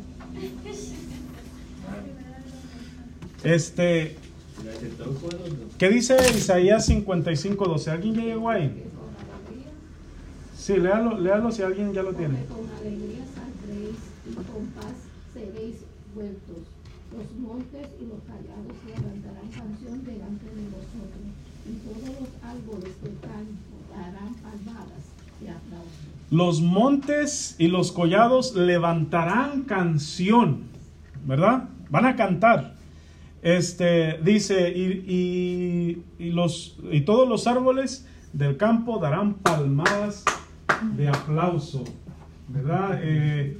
Este. 3.45 4.17
¿qué 5.79 5.89
dice 5.89 6.17
Isaías 6.37 6.87
55, 6.87 7.65
12? 7.69 7.91
¿Alguien 7.91 8.15
ya 8.15 8.23
llegó 8.23 8.51
ahí? 8.51 8.85
Sí, 10.57 10.77
léalo, 10.79 11.21
léalo 11.21 11.53
si 11.53 11.63
alguien 11.63 11.93
ya 11.93 12.03
lo 12.03 12.13
tiene. 12.13 12.45
Con 12.47 12.69
alegría 12.81 13.25
saldréis 13.35 14.01
y 14.27 14.35
con 14.35 14.67
paz 14.75 14.97
seréis 15.33 15.77
vueltos. 16.15 16.65
Los 17.15 17.31
montes 17.39 17.87
y 18.01 18.07
los 18.07 18.19
callados 18.27 18.75
levantarán 18.85 19.49
canción 19.49 20.05
delante 20.05 20.47
de 20.47 20.65
vosotros, 20.75 21.27
y 21.69 21.73
todos 21.87 22.21
los 22.21 22.31
árboles 22.43 23.03
del 23.03 23.17
campo 23.21 23.75
darán 23.95 24.35
palmadas. 24.43 25.04
Los 26.31 26.61
montes 26.61 27.55
y 27.59 27.69
los 27.69 27.93
collados 27.93 28.55
levantarán 28.55 29.63
canción, 29.63 30.63
¿verdad? 31.27 31.65
Van 31.91 32.07
a 32.07 32.17
cantar. 32.17 32.75
Este 33.43 34.19
dice, 34.25 34.71
y, 34.71 36.03
y- 36.19 36.31
los, 36.31 36.79
y 36.91 37.03
todos 37.03 37.29
los 37.29 37.47
árboles 37.47 38.07
del 38.33 38.57
campo 38.57 38.99
darán 38.99 39.35
palmadas 39.35 40.25
de 40.97 41.09
aplauso, 41.09 41.85
¿verdad? 42.49 42.99
Eh, 43.03 43.57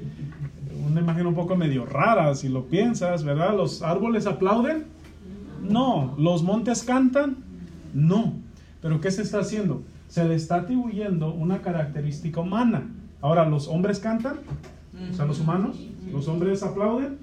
una 0.89 1.01
imagen 1.01 1.27
un 1.27 1.35
poco 1.35 1.55
medio 1.55 1.85
rara 1.85 2.35
si 2.35 2.49
lo 2.49 2.65
piensas, 2.65 3.23
¿verdad? 3.25 3.55
¿Los 3.55 3.83
árboles 3.83 4.27
aplauden? 4.27 4.87
No. 5.63 6.15
¿Los 6.19 6.43
montes 6.43 6.83
cantan? 6.83 7.37
No. 7.93 8.35
¿Pero 8.81 9.01
qué 9.01 9.11
se 9.11 9.23
está 9.23 9.41
haciendo? 9.41 9.83
Se 10.09 10.25
le 10.25 10.35
está 10.35 10.57
atribuyendo 10.57 11.33
una 11.33 11.61
característica 11.61 12.41
humana. 12.41 12.83
Ahora, 13.21 13.49
¿los 13.49 13.69
hombres 13.69 13.99
cantan? 13.99 14.37
O 15.11 15.15
sea, 15.15 15.25
los 15.25 15.41
humanos, 15.41 15.77
los 16.13 16.29
hombres 16.29 16.63
aplauden. 16.63 17.19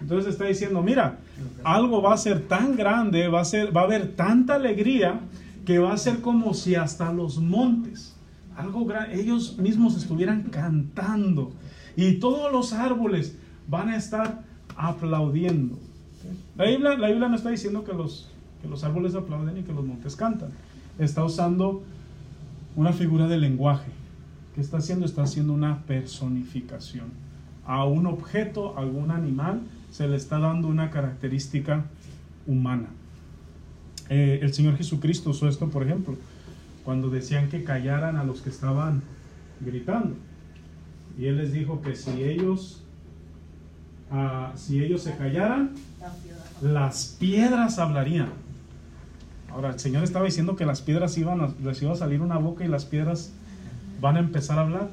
Entonces 0.00 0.32
está 0.32 0.46
diciendo, 0.46 0.82
mira, 0.82 1.18
algo 1.62 2.02
va 2.02 2.14
a 2.14 2.16
ser 2.16 2.48
tan 2.48 2.76
grande, 2.76 3.28
va 3.28 3.40
a, 3.40 3.44
ser, 3.44 3.76
va 3.76 3.82
a 3.82 3.84
haber 3.84 4.14
tanta 4.16 4.54
alegría 4.54 5.20
que 5.64 5.78
va 5.78 5.92
a 5.92 5.96
ser 5.96 6.20
como 6.20 6.54
si 6.54 6.74
hasta 6.74 7.12
los 7.12 7.38
montes, 7.38 8.14
algo 8.56 8.86
ellos 9.12 9.58
mismos 9.58 9.96
estuvieran 9.96 10.42
cantando 10.44 11.52
y 11.96 12.14
todos 12.14 12.52
los 12.52 12.72
árboles 12.72 13.36
van 13.68 13.90
a 13.90 13.96
estar 13.96 14.42
aplaudiendo. 14.76 15.78
La 16.56 16.66
Biblia, 16.66 16.96
la 16.96 17.08
Biblia 17.08 17.28
no 17.28 17.36
está 17.36 17.50
diciendo 17.50 17.84
que 17.84 17.92
los, 17.92 18.28
que 18.60 18.68
los 18.68 18.84
árboles 18.84 19.14
aplauden 19.14 19.58
y 19.58 19.62
que 19.62 19.72
los 19.72 19.84
montes 19.84 20.16
cantan. 20.16 20.50
Está 20.98 21.24
usando 21.24 21.82
una 22.76 22.92
figura 22.92 23.28
de 23.28 23.38
lenguaje. 23.38 23.90
¿Qué 24.54 24.60
está 24.60 24.78
haciendo? 24.78 25.06
Está 25.06 25.22
haciendo 25.22 25.52
una 25.52 25.82
personificación. 25.82 27.06
A 27.64 27.84
un 27.84 28.06
objeto, 28.06 28.76
a 28.76 28.80
algún 28.80 29.10
animal, 29.10 29.60
se 29.90 30.08
le 30.08 30.16
está 30.16 30.38
dando 30.38 30.68
una 30.68 30.90
característica 30.90 31.84
humana. 32.46 32.88
Eh, 34.08 34.40
el 34.42 34.52
Señor 34.52 34.76
Jesucristo 34.76 35.30
usó 35.30 35.48
esto, 35.48 35.68
por 35.68 35.84
ejemplo, 35.84 36.16
cuando 36.84 37.08
decían 37.08 37.48
que 37.48 37.64
callaran 37.64 38.16
a 38.16 38.24
los 38.24 38.42
que 38.42 38.50
estaban 38.50 39.02
gritando. 39.60 40.14
Y 41.18 41.26
Él 41.26 41.38
les 41.38 41.52
dijo 41.52 41.80
que 41.82 41.94
si 41.94 42.22
ellos, 42.22 42.82
ah, 44.10 44.52
si 44.56 44.82
ellos 44.82 45.02
se 45.02 45.16
callaran, 45.16 45.72
las 46.60 47.16
piedras 47.18 47.78
hablarían. 47.78 48.30
Ahora, 49.52 49.70
el 49.70 49.78
Señor 49.78 50.02
estaba 50.02 50.24
diciendo 50.24 50.56
que 50.56 50.64
las 50.64 50.80
piedras 50.80 51.16
iban 51.18 51.54
les 51.62 51.82
iba 51.82 51.92
a 51.92 51.96
salir 51.96 52.20
una 52.20 52.38
boca 52.38 52.64
y 52.64 52.68
las 52.68 52.84
piedras 52.84 53.32
van 54.00 54.16
a 54.16 54.20
empezar 54.20 54.58
a 54.58 54.62
hablar. 54.62 54.90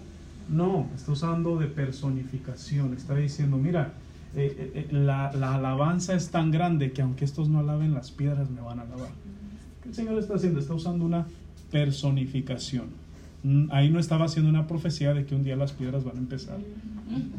No, 0.50 0.88
está 0.96 1.12
usando 1.12 1.58
de 1.58 1.68
personificación. 1.68 2.94
Está 2.94 3.16
diciendo, 3.16 3.58
mira, 3.58 3.94
eh, 4.36 4.56
eh, 4.58 4.72
eh, 4.76 4.88
la, 4.92 5.32
la 5.34 5.56
alabanza 5.56 6.14
es 6.14 6.30
tan 6.30 6.52
grande 6.52 6.92
que 6.92 7.02
aunque 7.02 7.26
estos 7.26 7.50
no 7.50 7.60
alaben, 7.60 7.94
las 7.94 8.12
piedras 8.12 8.50
me 8.50 8.62
van 8.62 8.80
a 8.80 8.82
alabar. 8.84 9.10
¿Qué 9.82 9.90
el 9.90 9.96
Señor 9.96 10.20
está 10.20 10.36
haciendo? 10.36 10.60
Está 10.60 10.74
usando 10.74 11.06
una 11.06 11.26
personificación. 11.72 12.88
Mm, 13.44 13.72
Ahí 13.72 13.90
no 13.90 14.00
estaba 14.00 14.26
haciendo 14.26 14.50
una 14.50 14.68
profecía 14.68 15.14
de 15.14 15.26
que 15.26 15.36
un 15.36 15.44
día 15.44 15.56
las 15.56 15.72
piedras 15.72 16.04
van 16.04 16.18
a 16.18 16.20
empezar 16.20 16.58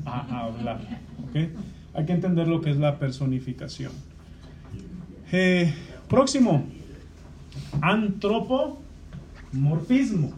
a, 0.04 0.44
hablar. 0.44 0.80
¿ok? 1.28 1.50
Hay 1.94 2.06
que 2.06 2.12
entender 2.12 2.48
lo 2.48 2.60
que 2.60 2.70
es 2.70 2.78
la 2.78 2.98
personificación. 2.98 3.92
Eh, 5.32 5.72
próximo, 6.08 6.64
antropomorfismo. 7.80 10.32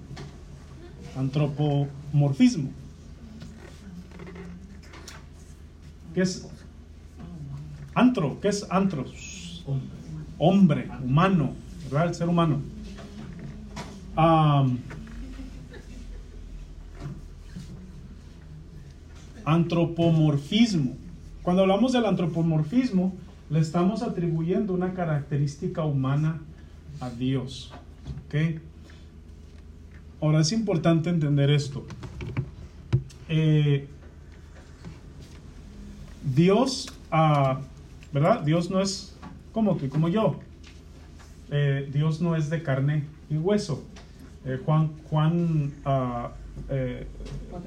Antropomorfismo. 1.17 2.71
¿Qué 6.15 6.23
es 6.23 6.49
antro? 7.95 8.41
¿Qué 8.41 8.49
es 8.49 8.67
antros? 8.71 9.65
Hombre, 10.39 10.89
humano, 11.03 11.53
¿verdad? 11.85 12.09
El 12.09 12.15
ser 12.15 12.29
humano. 12.29 12.61
Antropomorfismo. 19.45 20.97
Cuando 21.43 21.63
hablamos 21.63 21.93
del 21.93 22.07
antropomorfismo, 22.07 23.15
le 23.51 23.61
estamos 23.61 24.03
atribuyendo 24.03 24.75
una 24.75 24.95
característica 24.95 25.85
humana 25.85 26.41
a 27.03 27.11
Dios. 27.11 27.73
¿ok? 28.27 28.61
Ahora 30.21 30.41
es 30.41 30.53
importante 30.53 31.11
entender 31.11 31.51
esto. 31.51 31.85
Eh, 33.29 33.89
Dios, 36.23 36.87
ah, 37.11 37.61
¿verdad? 38.13 38.43
Dios 38.43 38.71
no 38.71 38.81
es 38.81 39.17
como 39.53 39.77
tú 39.77 39.89
como 39.89 40.09
yo. 40.09 40.39
Eh, 41.51 41.91
Dios 41.93 42.21
no 42.21 42.37
es 42.37 42.49
de 42.51 42.63
carne 42.63 43.05
y 43.29 43.37
hueso. 43.37 43.85
Eh, 44.45 44.61
Juan, 44.65 44.93
Juan 45.11 45.73
ah, 45.85 46.33
eh, 46.69 47.07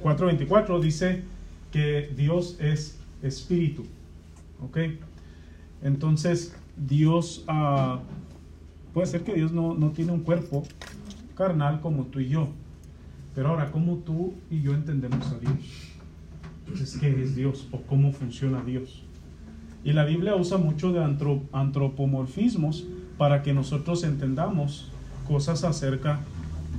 4.24 0.02 0.80
dice 0.80 1.24
que 1.72 2.10
Dios 2.16 2.58
es 2.60 2.98
espíritu. 3.22 3.86
¿Ok? 4.64 4.78
Entonces, 5.84 6.56
Dios, 6.78 7.44
ah, 7.48 8.00
puede 8.96 9.08
ser 9.08 9.24
que 9.24 9.34
Dios 9.34 9.52
no, 9.52 9.74
no 9.76 9.90
tiene 9.92 10.14
un 10.14 10.22
cuerpo 10.22 10.64
carnal 11.36 11.82
como 11.82 12.06
tú 12.06 12.22
y 12.22 12.30
yo. 12.30 12.48
Pero 13.36 13.50
ahora, 13.50 13.70
¿cómo 13.70 13.98
tú 13.98 14.34
y 14.50 14.62
yo 14.62 14.74
entendemos 14.74 15.28
a 15.34 15.38
Dios? 15.38 15.54
Entonces, 16.66 16.98
¿qué 16.98 17.22
es 17.22 17.36
Dios 17.36 17.68
o 17.74 17.82
cómo 17.82 18.14
funciona 18.14 18.64
Dios? 18.64 19.04
Y 19.84 19.92
la 19.92 20.06
Biblia 20.06 20.36
usa 20.36 20.58
mucho 20.58 20.94
de 20.94 21.04
antro- 21.04 21.44
antropomorfismos 21.52 22.86
para 23.18 23.44
que 23.44 23.54
nosotros 23.54 24.04
entendamos 24.06 24.90
cosas 25.28 25.66
acerca 25.66 26.22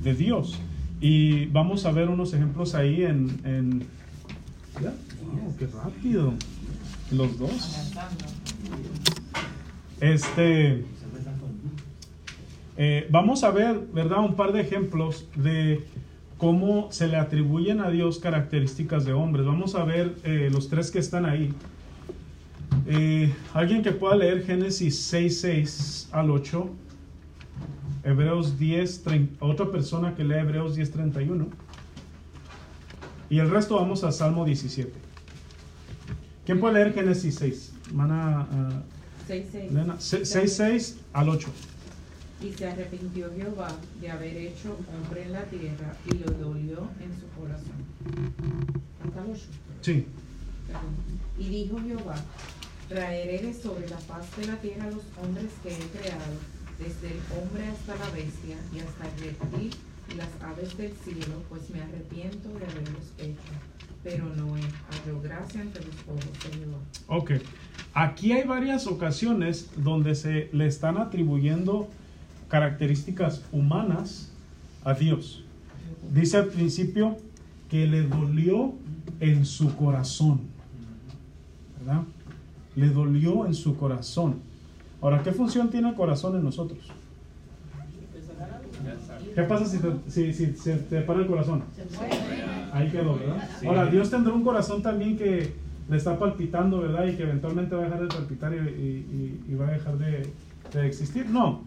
de 0.03 0.15
Dios. 0.15 0.59
Y 1.03 1.47
vamos 1.49 1.85
a 1.85 1.93
ver 1.93 2.09
unos 2.09 2.33
ejemplos 2.33 2.75
ahí 2.75 3.03
en... 3.05 3.39
en 3.45 3.81
¿Ya? 4.83 4.95
Wow, 5.23 5.55
¡Qué 5.59 5.67
rápido! 5.67 6.33
Los 7.13 7.39
dos. 7.39 7.93
Este... 10.01 10.83
eh, 12.77 13.07
vamos 13.11 13.45
a 13.45 13.51
ver, 13.51 13.81
¿verdad? 13.93 14.21
Un 14.21 14.35
par 14.35 14.53
de 14.53 14.61
ejemplos 14.61 15.27
de 15.35 15.85
cómo 16.39 16.93
se 16.93 17.09
le 17.09 17.17
atribuyen 17.17 17.81
a 17.81 17.91
Dios 17.91 18.19
características 18.19 19.05
de 19.05 19.13
hombres. 19.13 19.47
Vamos 19.47 19.75
a 19.75 19.85
ver 19.85 20.15
eh, 20.25 20.49
los 20.53 20.69
tres 20.69 20.91
que 20.91 20.99
están 20.99 21.25
ahí. 21.25 21.53
Eh, 22.87 23.33
Alguien 23.55 23.83
que 23.83 23.93
pueda 23.93 24.17
leer 24.17 24.45
Génesis 24.45 24.99
6, 25.03 25.41
6 25.41 26.09
al 26.13 26.31
8. 26.31 26.71
Hebreos 28.05 28.57
10, 28.59 29.03
30, 29.03 29.45
otra 29.45 29.71
persona 29.71 30.15
que 30.15 30.23
lea 30.23 30.43
Hebreos 30.43 30.77
10, 30.77 30.91
31. 30.93 31.49
Y 33.29 33.39
el 33.39 33.51
resto 33.51 33.75
vamos 33.75 34.05
a 34.05 34.13
Salmo 34.13 34.45
17. 34.45 34.93
¿Quién 36.45 36.61
puede 36.61 36.75
leer 36.75 36.95
Génesis 36.95 37.35
6? 37.37 37.73
Hermana 37.89 38.47
ah, 38.53 38.83
6, 39.27 39.47
6. 39.51 39.71
Elena, 39.73 39.97
6, 39.99 40.53
6 40.53 41.01
al 41.13 41.29
8. 41.31 41.49
Y 42.41 42.53
se 42.53 42.67
arrepintió 42.67 43.33
Jehová 43.35 43.69
de 44.01 44.11
haber 44.11 44.37
hecho 44.37 44.77
hombre 44.95 45.23
en 45.23 45.33
la 45.33 45.45
tierra 45.45 45.97
y 46.05 46.19
lo 46.19 46.31
dolió 46.33 46.89
en 47.01 47.13
su 47.19 47.27
corazón. 47.39 47.83
Hasta 49.05 49.25
el 49.25 49.31
ocho. 49.31 49.47
Sí. 49.81 50.07
Perdón. 50.67 50.95
Y 51.39 51.49
dijo 51.49 51.79
Jehová, 51.81 52.17
traeré 52.89 53.39
de 53.43 53.55
sobre 53.55 53.89
la 53.89 53.99
faz 53.99 54.37
de 54.37 54.47
la 54.47 54.57
tierra 54.57 54.91
los 54.91 55.05
hombres 55.23 55.51
que 55.63 55.71
he 55.71 55.99
creado, 55.99 56.35
desde 56.79 57.09
el 57.09 57.21
hombre 57.39 57.67
hasta 57.67 57.97
la 57.97 58.11
bestia 58.11 58.57
y 58.73 58.81
hasta 58.81 59.07
el 59.07 59.31
reptil 59.31 59.71
y 60.13 60.15
las 60.15 60.29
aves 60.43 60.77
del 60.77 60.93
cielo, 61.05 61.43
pues 61.49 61.69
me 61.71 61.81
arrepiento 61.81 62.49
de 62.51 62.65
haberlos 62.65 63.13
hecho. 63.19 63.53
Pero 64.05 64.27
Noé 64.27 64.61
halló 64.61 65.21
gracia 65.21 65.63
ante 65.63 65.81
los 65.81 65.97
ojos 66.07 66.25
de 66.45 66.59
Jehová. 66.59 66.79
Ok. 67.09 67.33
Aquí 67.93 68.33
hay 68.33 68.47
varias 68.47 68.87
ocasiones 68.87 69.71
donde 69.77 70.15
se 70.15 70.49
le 70.53 70.67
están 70.67 70.97
atribuyendo 70.97 71.89
características 72.49 73.43
humanas 73.53 74.33
a 74.85 74.95
Dios. 74.95 75.43
Dice 76.13 76.37
al 76.37 76.47
principio 76.47 77.17
que 77.71 77.87
le 77.87 78.03
dolió 78.03 78.73
en 79.21 79.45
su 79.45 79.75
corazón. 79.77 80.41
¿Verdad? 81.79 82.03
Le 82.77 82.89
dolió 82.91 83.47
en 83.47 83.55
su 83.55 83.77
corazón. 83.77 84.37
Ahora, 85.01 85.23
¿qué 85.23 85.33
función 85.33 85.71
tiene 85.71 85.89
el 85.91 85.95
corazón 85.95 86.37
en 86.37 86.45
nosotros? 86.45 86.79
¿Qué 89.35 89.43
pasa 89.43 89.67
si, 89.67 89.79
te- 89.79 90.11
si- 90.11 90.33
si 90.33 90.57
se 90.57 90.77
te 90.77 91.01
para 91.03 91.21
el 91.21 91.27
corazón? 91.27 91.63
Ahí 92.73 92.91
quedó, 92.91 93.19
¿verdad? 93.19 93.49
Ahora, 93.67 93.87
Dios 93.87 94.11
tendrá 94.11 94.33
un 94.33 94.43
corazón 94.45 94.83
también 94.83 95.17
que 95.17 95.53
le 95.89 95.97
está 95.97 96.19
palpitando, 96.19 96.81
¿verdad? 96.81 97.07
Y 97.07 97.17
que 97.17 97.23
eventualmente 97.25 97.75
va 97.75 97.83
a 97.83 97.85
dejar 97.85 98.03
de 98.03 98.09
palpitar 98.09 98.53
y, 98.55 98.57
y- 98.57 99.41
y- 99.49 99.53
y 99.53 99.55
va 99.55 99.69
a 99.69 99.73
dejar 99.73 99.99
de, 99.99 100.33
de 100.73 100.87
existir. 100.87 101.29
No. 101.29 101.65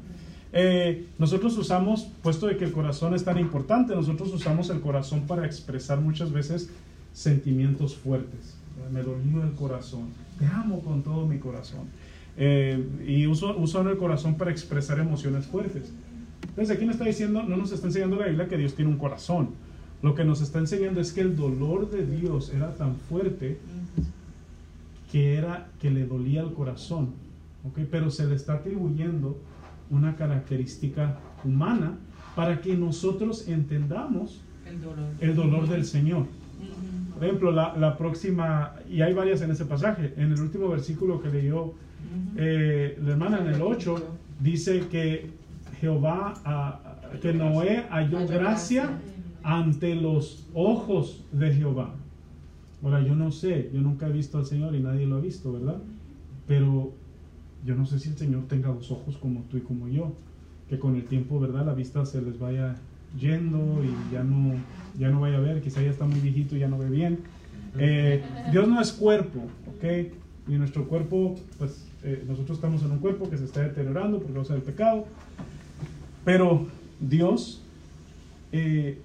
Eh, 0.51 1.07
nosotros 1.17 1.57
usamos, 1.57 2.07
puesto 2.23 2.47
de 2.47 2.57
que 2.57 2.65
el 2.65 2.71
corazón 2.71 3.13
es 3.13 3.23
tan 3.23 3.37
importante, 3.37 3.95
nosotros 3.95 4.33
usamos 4.33 4.69
el 4.69 4.81
corazón 4.81 5.27
para 5.27 5.45
expresar 5.45 6.01
muchas 6.01 6.31
veces 6.31 6.69
sentimientos 7.13 7.95
fuertes. 7.95 8.55
Me 8.91 9.03
dolió 9.03 9.43
el 9.43 9.51
corazón. 9.53 10.09
Te 10.39 10.45
amo 10.45 10.79
con 10.81 11.03
todo 11.03 11.27
mi 11.27 11.37
corazón. 11.37 11.87
Eh, 12.37 12.83
y 13.05 13.27
uso, 13.27 13.55
uso 13.57 13.81
el 13.81 13.97
corazón 13.97 14.35
para 14.35 14.51
expresar 14.51 14.99
emociones 14.99 15.45
fuertes. 15.45 15.91
Entonces 16.47 16.75
aquí 16.75 16.85
nos 16.85 16.95
está 16.95 17.05
diciendo, 17.05 17.43
no 17.43 17.57
nos 17.57 17.71
está 17.71 17.87
enseñando 17.87 18.15
la 18.15 18.27
Biblia 18.27 18.47
que 18.47 18.57
Dios 18.57 18.73
tiene 18.73 18.91
un 18.91 18.97
corazón. 18.97 19.49
Lo 20.01 20.15
que 20.15 20.23
nos 20.23 20.41
está 20.41 20.59
enseñando 20.59 21.01
es 21.01 21.11
que 21.11 21.21
el 21.21 21.35
dolor 21.35 21.89
de 21.91 22.05
Dios 22.05 22.51
era 22.53 22.73
tan 22.75 22.95
fuerte 22.95 23.57
que 25.11 25.35
era 25.35 25.67
que 25.81 25.91
le 25.91 26.05
dolía 26.05 26.41
el 26.41 26.53
corazón, 26.53 27.09
¿ok? 27.67 27.79
Pero 27.91 28.09
se 28.09 28.25
le 28.25 28.35
está 28.35 28.53
atribuyendo 28.53 29.37
una 29.89 30.15
característica 30.15 31.17
humana 31.43 31.97
para 32.35 32.61
que 32.61 32.75
nosotros 32.75 33.47
entendamos 33.47 34.41
El 34.65 34.81
dolor. 34.81 35.05
el 35.19 35.35
dolor 35.35 35.67
del 35.67 35.85
Señor. 35.85 36.25
Por 37.13 37.25
ejemplo, 37.25 37.51
la, 37.51 37.75
la 37.77 37.97
próxima, 37.97 38.75
y 38.89 39.01
hay 39.01 39.13
varias 39.13 39.41
en 39.41 39.51
ese 39.51 39.65
pasaje, 39.65 40.13
en 40.15 40.31
el 40.31 40.39
último 40.39 40.69
versículo 40.69 41.21
que 41.21 41.29
leyó 41.29 41.73
eh, 42.37 42.97
la 43.03 43.11
hermana 43.11 43.39
en 43.39 43.47
el 43.47 43.61
8, 43.61 43.95
dice 44.39 44.87
que 44.89 45.31
Jehová, 45.81 46.33
ah, 46.45 46.79
que 47.21 47.33
Noé 47.33 47.85
halló 47.89 48.25
gracia 48.27 48.89
ante 49.43 49.95
los 49.95 50.47
ojos 50.53 51.23
de 51.31 51.53
Jehová. 51.53 51.93
Ahora, 52.83 53.01
yo 53.01 53.15
no 53.15 53.31
sé, 53.31 53.69
yo 53.73 53.81
nunca 53.81 54.07
he 54.07 54.11
visto 54.11 54.37
al 54.37 54.45
Señor 54.45 54.75
y 54.75 54.79
nadie 54.79 55.05
lo 55.05 55.17
ha 55.17 55.19
visto, 55.19 55.51
¿verdad? 55.51 55.77
Pero 56.47 56.93
yo 57.65 57.75
no 57.75 57.85
sé 57.85 57.99
si 57.99 58.09
el 58.09 58.17
Señor 58.17 58.43
tenga 58.47 58.69
dos 58.69 58.89
ojos 58.91 59.17
como 59.17 59.41
tú 59.43 59.57
y 59.57 59.61
como 59.61 59.87
yo, 59.87 60.13
que 60.69 60.79
con 60.79 60.95
el 60.95 61.05
tiempo, 61.05 61.39
¿verdad? 61.39 61.65
La 61.65 61.73
vista 61.73 62.05
se 62.05 62.21
les 62.21 62.39
vaya 62.39 62.75
yendo 63.19 63.81
y 63.83 64.13
ya 64.13 64.23
no, 64.23 64.53
ya 64.97 65.09
no 65.09 65.19
vaya 65.21 65.37
a 65.37 65.41
ver, 65.41 65.61
quizá 65.61 65.81
ya 65.81 65.89
está 65.89 66.05
muy 66.05 66.19
viejito 66.19 66.55
y 66.55 66.59
ya 66.59 66.67
no 66.67 66.77
ve 66.77 66.89
bien. 66.89 67.19
Eh, 67.77 68.23
Dios 68.51 68.67
no 68.67 68.79
es 68.81 68.91
cuerpo, 68.91 69.39
¿ok? 69.67 69.83
Y 70.47 70.51
nuestro 70.53 70.87
cuerpo, 70.87 71.35
pues 71.57 71.85
eh, 72.03 72.23
nosotros 72.27 72.57
estamos 72.57 72.81
en 72.83 72.91
un 72.91 72.99
cuerpo 72.99 73.29
que 73.29 73.37
se 73.37 73.45
está 73.45 73.61
deteriorando 73.61 74.19
por 74.19 74.33
causa 74.33 74.53
del 74.53 74.63
pecado, 74.63 75.05
pero 76.25 76.67
Dios, 76.99 77.61
eh, 78.51 78.99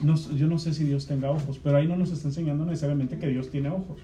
no- 0.00 0.16
yo 0.16 0.46
no 0.46 0.58
sé 0.58 0.72
si 0.74 0.84
Dios 0.84 1.06
tenga 1.06 1.30
ojos, 1.30 1.58
pero 1.62 1.76
ahí 1.76 1.86
no 1.86 1.96
nos 1.96 2.10
está 2.12 2.28
enseñando 2.28 2.64
necesariamente 2.64 3.18
que 3.18 3.28
Dios 3.28 3.50
tiene 3.50 3.68
ojos, 3.68 3.98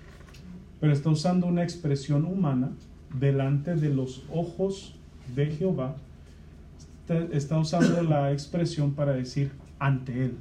pero 0.80 0.92
está 0.92 1.10
usando 1.10 1.46
una 1.46 1.62
expresión 1.62 2.24
humana 2.24 2.70
delante 3.12 3.76
de 3.76 3.90
los 3.90 4.22
ojos 4.32 4.94
de 5.34 5.46
Jehová, 5.46 5.96
está, 7.32 7.58
usando 7.58 8.02
la 8.02 8.32
expresión 8.32 8.92
para 8.92 9.12
decir 9.12 9.50
ante 9.78 10.24
Él, 10.24 10.36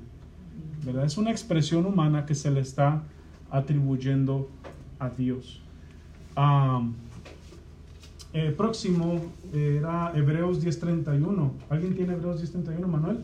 ¿verdad? 0.85 1.05
Es 1.05 1.17
una 1.17 1.31
expresión 1.31 1.85
humana 1.85 2.25
que 2.25 2.35
se 2.35 2.51
le 2.51 2.61
está 2.61 3.03
atribuyendo 3.51 4.49
a 4.99 5.09
Dios. 5.09 5.61
Am, 6.35 6.93
eh, 8.33 8.53
próximo 8.55 9.21
era 9.53 10.11
Hebreos 10.15 10.63
10.31. 10.63 11.51
¿Alguien 11.69 11.95
tiene 11.95 12.13
Hebreos 12.13 12.41
10.31, 12.41 12.87
Manuel? 12.87 13.23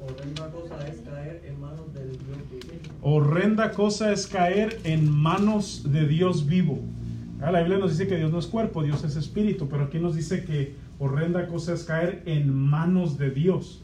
Horrenda 0.00 0.50
cosa 0.50 0.88
es 0.88 1.00
caer 1.02 1.42
en 1.46 1.60
manos 1.60 1.94
del 1.94 2.10
Dios 2.10 2.38
vivo. 2.50 2.94
Horrenda 3.02 3.70
cosa 3.72 4.12
es 4.12 4.26
caer 4.26 4.80
en 4.84 5.10
manos 5.10 5.82
de 5.92 6.08
Dios 6.08 6.46
vivo. 6.46 6.80
Ah, 7.42 7.50
La 7.50 7.58
Biblia 7.58 7.78
nos 7.78 7.90
dice 7.90 8.06
que 8.06 8.16
Dios 8.16 8.30
no 8.30 8.38
es 8.38 8.46
cuerpo, 8.46 8.84
Dios 8.84 9.02
es 9.02 9.16
espíritu, 9.16 9.68
pero 9.68 9.84
aquí 9.84 9.98
nos 9.98 10.14
dice 10.14 10.44
que 10.44 10.76
horrenda 11.00 11.48
cosa 11.48 11.72
es 11.74 11.82
caer 11.82 12.22
en 12.24 12.54
manos 12.54 13.18
de 13.18 13.30
Dios. 13.30 13.82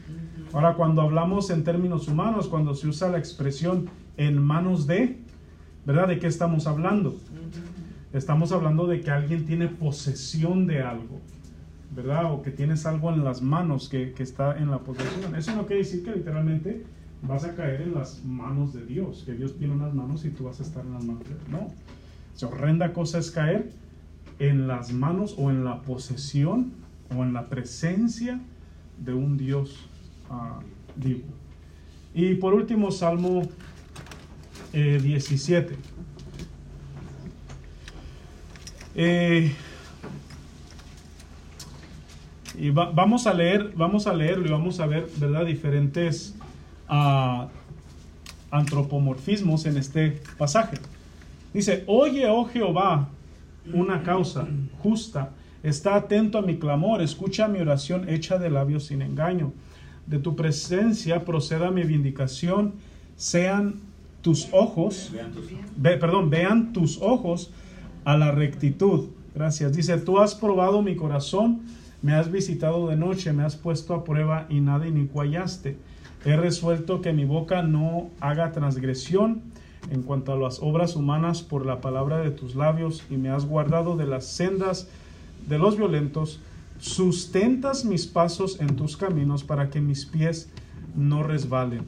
Ahora, 0.53 0.75
cuando 0.75 1.01
hablamos 1.01 1.49
en 1.49 1.65
términos 1.65 2.07
humanos, 2.07 2.47
cuando 2.47 2.73
se 2.73 2.87
usa 2.87 3.09
la 3.09 3.17
expresión 3.17 3.89
en 4.15 4.41
manos 4.41 4.87
de, 4.87 5.17
¿verdad? 5.85 6.07
¿De 6.07 6.19
qué 6.19 6.27
estamos 6.27 6.67
hablando? 6.67 7.19
Estamos 8.13 8.53
hablando 8.53 8.87
de 8.87 9.01
que 9.01 9.11
alguien 9.11 9.45
tiene 9.45 9.67
posesión 9.67 10.65
de 10.65 10.81
algo, 10.81 11.19
¿verdad? 11.93 12.33
O 12.33 12.41
que 12.41 12.51
tienes 12.51 12.85
algo 12.85 13.11
en 13.11 13.25
las 13.25 13.41
manos 13.41 13.89
que, 13.89 14.13
que 14.13 14.23
está 14.23 14.57
en 14.57 14.71
la 14.71 14.79
posesión. 14.79 15.35
Eso 15.35 15.53
no 15.53 15.65
quiere 15.65 15.83
decir 15.83 16.05
que 16.05 16.11
literalmente 16.11 16.85
vas 17.23 17.43
a 17.43 17.53
caer 17.55 17.81
en 17.81 17.93
las 17.93 18.23
manos 18.23 18.73
de 18.73 18.85
Dios, 18.85 19.23
que 19.25 19.33
Dios 19.33 19.57
tiene 19.57 19.73
unas 19.73 19.93
manos 19.93 20.23
y 20.23 20.29
tú 20.29 20.45
vas 20.45 20.61
a 20.61 20.63
estar 20.63 20.85
en 20.85 20.93
las 20.93 21.03
manos 21.03 21.25
de 21.25 21.31
Él. 21.31 21.39
No. 21.51 21.67
Horrenda 22.47 22.93
cosa 22.93 23.19
es 23.19 23.31
caer 23.31 23.71
en 24.39 24.67
las 24.67 24.91
manos 24.91 25.35
o 25.37 25.49
en 25.51 25.63
la 25.65 25.81
posesión 25.81 26.71
o 27.15 27.23
en 27.23 27.33
la 27.33 27.47
presencia 27.47 28.39
de 28.97 29.13
un 29.13 29.37
Dios 29.37 29.87
ah, 30.29 30.59
vivo. 30.95 31.23
Y 32.13 32.35
por 32.35 32.53
último, 32.53 32.91
Salmo 32.91 33.43
eh, 34.73 34.99
17. 35.01 35.75
Eh, 38.95 39.53
y 42.57 42.69
va- 42.71 42.91
vamos 42.91 43.27
a 43.27 43.33
leer, 43.33 43.73
vamos 43.75 44.07
a 44.07 44.13
leerlo 44.13 44.47
y 44.47 44.49
vamos 44.51 44.79
a 44.79 44.85
ver, 44.85 45.07
¿verdad? 45.17 45.45
Diferentes 45.45 46.35
ah, 46.87 47.47
antropomorfismos 48.51 49.65
en 49.65 49.77
este 49.77 50.21
pasaje. 50.37 50.77
Dice, 51.53 51.83
oye, 51.87 52.27
oh 52.27 52.45
Jehová, 52.45 53.09
una 53.73 54.03
causa 54.03 54.47
justa, 54.81 55.31
está 55.63 55.95
atento 55.95 56.37
a 56.37 56.41
mi 56.41 56.57
clamor, 56.57 57.01
escucha 57.01 57.47
mi 57.47 57.59
oración 57.59 58.07
hecha 58.09 58.37
de 58.37 58.49
labios 58.49 58.85
sin 58.85 59.01
engaño. 59.01 59.51
De 60.05 60.19
tu 60.19 60.35
presencia 60.35 61.25
proceda 61.25 61.69
mi 61.71 61.83
vindicación, 61.83 62.73
sean 63.15 63.75
tus 64.21 64.47
ojos, 64.51 65.09
Vean 65.13 65.31
tus 65.31 65.45
ve- 65.77 65.97
perdón, 65.97 66.29
vean 66.29 66.73
tus 66.73 66.99
ojos 67.01 67.51
a 68.05 68.17
la 68.17 68.31
rectitud. 68.31 69.07
Gracias. 69.35 69.75
Dice, 69.75 69.97
tú 69.97 70.19
has 70.19 70.35
probado 70.35 70.81
mi 70.81 70.95
corazón, 70.95 71.61
me 72.01 72.13
has 72.13 72.31
visitado 72.31 72.87
de 72.87 72.95
noche, 72.95 73.33
me 73.33 73.43
has 73.43 73.55
puesto 73.55 73.93
a 73.93 74.03
prueba 74.03 74.45
y 74.49 74.61
nada 74.61 74.87
inicuallaste. 74.87 75.77
He 76.25 76.35
resuelto 76.35 77.01
que 77.01 77.13
mi 77.13 77.25
boca 77.25 77.61
no 77.61 78.09
haga 78.19 78.51
transgresión 78.51 79.41
en 79.89 80.03
cuanto 80.03 80.33
a 80.33 80.37
las 80.37 80.59
obras 80.61 80.95
humanas 80.95 81.41
por 81.41 81.65
la 81.65 81.81
palabra 81.81 82.19
de 82.19 82.31
tus 82.31 82.55
labios 82.55 83.03
y 83.09 83.17
me 83.17 83.29
has 83.29 83.45
guardado 83.45 83.95
de 83.97 84.05
las 84.05 84.25
sendas 84.25 84.87
de 85.47 85.57
los 85.57 85.77
violentos. 85.77 86.39
Sustentas 86.79 87.85
mis 87.85 88.07
pasos 88.07 88.59
en 88.61 88.75
tus 88.75 88.95
caminos 88.95 89.43
para 89.43 89.69
que 89.69 89.81
mis 89.81 90.05
pies 90.05 90.49
no 90.95 91.23
resbalen. 91.23 91.85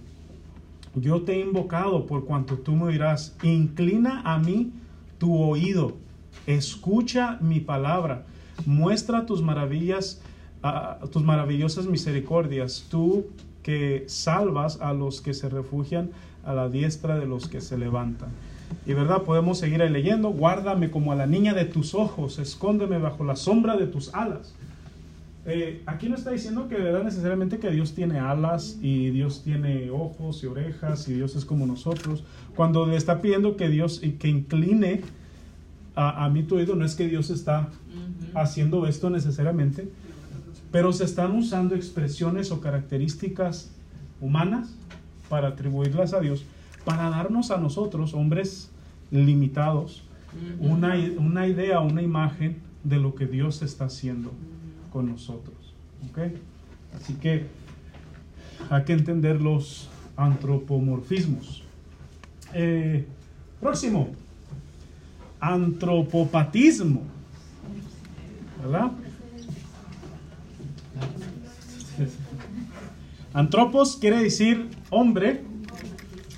Yo 0.96 1.22
te 1.22 1.34
he 1.34 1.40
invocado 1.40 2.06
por 2.06 2.26
cuanto 2.26 2.58
tú 2.58 2.74
me 2.74 2.92
dirás, 2.92 3.38
inclina 3.44 4.22
a 4.26 4.38
mí 4.40 4.74
tu 5.18 5.38
oído, 5.38 5.96
escucha 6.48 7.38
mi 7.40 7.62
palabra, 7.62 8.26
muestra 8.66 9.26
tus 9.26 9.42
maravillas, 9.42 10.22
ah, 10.64 11.00
tus 11.12 11.24
maravillosas 11.24 11.86
misericordias, 11.86 12.88
tú 12.90 13.28
que 13.64 14.04
salvas 14.08 14.82
a 14.82 14.94
los 14.94 15.22
que 15.22 15.34
se 15.34 15.48
refugian 15.48 16.12
a 16.46 16.54
la 16.54 16.70
diestra 16.70 17.18
de 17.18 17.26
los 17.26 17.48
que 17.48 17.62
se 17.62 17.78
levantan. 17.78 18.30
Y 18.86 18.94
verdad, 18.94 19.24
podemos 19.24 19.60
seguir 19.60 19.82
ahí 19.82 19.90
leyendo, 19.90 20.30
guárdame 20.30 20.90
como 20.90 21.12
a 21.12 21.16
la 21.16 21.28
niña 21.28 21.54
de 21.54 21.66
tus 21.66 21.94
ojos, 21.94 22.40
escóndeme 22.40 22.98
bajo 22.98 23.24
la 23.24 23.36
sombra 23.36 23.78
de 23.78 23.88
tus 23.88 24.14
alas. 24.14 24.54
Eh, 25.46 25.82
aquí 25.88 26.08
no 26.08 26.16
está 26.16 26.32
diciendo 26.32 26.68
que 26.68 26.76
verdad 26.76 27.04
necesariamente 27.04 27.58
que 27.58 27.72
Dios 27.72 27.94
tiene 27.94 28.20
alas 28.20 28.78
y 28.80 29.10
Dios 29.10 29.42
tiene 29.44 29.90
ojos 29.90 30.44
y 30.44 30.48
orejas 30.48 31.08
y 31.10 31.14
Dios 31.14 31.36
es 31.36 31.46
como 31.46 31.66
nosotros. 31.66 32.24
Cuando 32.56 32.86
le 32.86 32.96
está 32.96 33.22
pidiendo 33.22 33.58
que 33.58 33.68
Dios 33.68 34.02
que 34.20 34.28
incline 34.28 35.02
a, 35.96 36.26
a 36.26 36.30
mí 36.30 36.44
tu 36.44 36.58
oído, 36.58 36.76
no 36.76 36.86
es 36.86 36.96
que 36.96 37.08
Dios 37.08 37.30
está 37.32 37.70
haciendo 38.36 38.86
esto 38.88 39.10
necesariamente, 39.10 39.90
pero 40.72 40.94
se 40.94 41.04
están 41.04 41.36
usando 41.36 41.76
expresiones 41.76 42.52
o 42.52 42.62
características 42.62 43.72
humanas 44.22 44.76
para 45.32 45.48
atribuirlas 45.48 46.14
a 46.14 46.20
Dios, 46.20 46.44
para 46.84 47.10
darnos 47.10 47.52
a 47.52 47.58
nosotros, 47.58 48.14
hombres 48.14 48.70
limitados, 49.12 50.04
una, 50.60 50.96
una 51.18 51.48
idea, 51.48 51.80
una 51.80 52.02
imagen 52.02 52.58
de 52.84 52.98
lo 52.98 53.16
que 53.16 53.28
Dios 53.28 53.62
está 53.62 53.86
haciendo 53.86 54.34
con 54.92 55.10
nosotros. 55.10 55.56
Así 56.94 57.14
que 57.14 57.46
hay 58.70 58.84
que 58.84 58.92
entender 58.92 59.42
los 59.42 59.90
antropomorfismos. 60.18 61.64
Eh, 62.54 63.06
próximo, 63.62 64.10
antropopatismo. 65.40 67.04
¿Verdad? 68.62 68.92
Antropos 73.34 73.96
quiere 73.96 74.22
decir 74.22 74.70
hombre. 74.90 75.44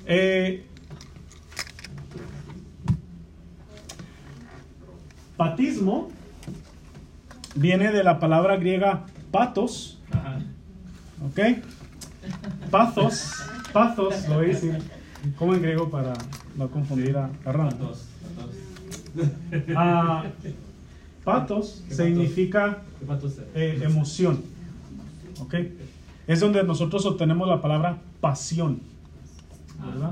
Eh, 0.06 0.66
patismo 5.38 6.10
viene 7.56 7.92
de 7.92 8.04
la 8.04 8.20
palabra 8.20 8.58
griega 8.58 9.06
patos. 9.32 10.00
¿Ok? 11.26 11.40
Pathos. 12.70 13.34
Pathos, 13.72 14.28
lo 14.28 14.36
voy 14.36 14.46
a 14.46 14.48
decir 14.50 14.78
como 15.38 15.56
en 15.56 15.62
griego 15.62 15.90
para 15.90 16.14
no 16.56 16.70
confundir 16.70 17.18
a 17.18 17.30
patos. 17.44 18.08
Ah, 19.76 20.26
patos 21.24 21.84
¿Qué 21.88 21.96
significa 21.96 22.82
eh, 23.56 23.80
emoción. 23.84 24.42
¿Ok? 25.40 25.56
Es 26.28 26.40
donde 26.40 26.64
nosotros 26.64 27.06
obtenemos 27.06 27.48
la 27.48 27.62
palabra 27.62 27.98
pasión. 28.22 28.80
¿Verdad? 29.86 30.12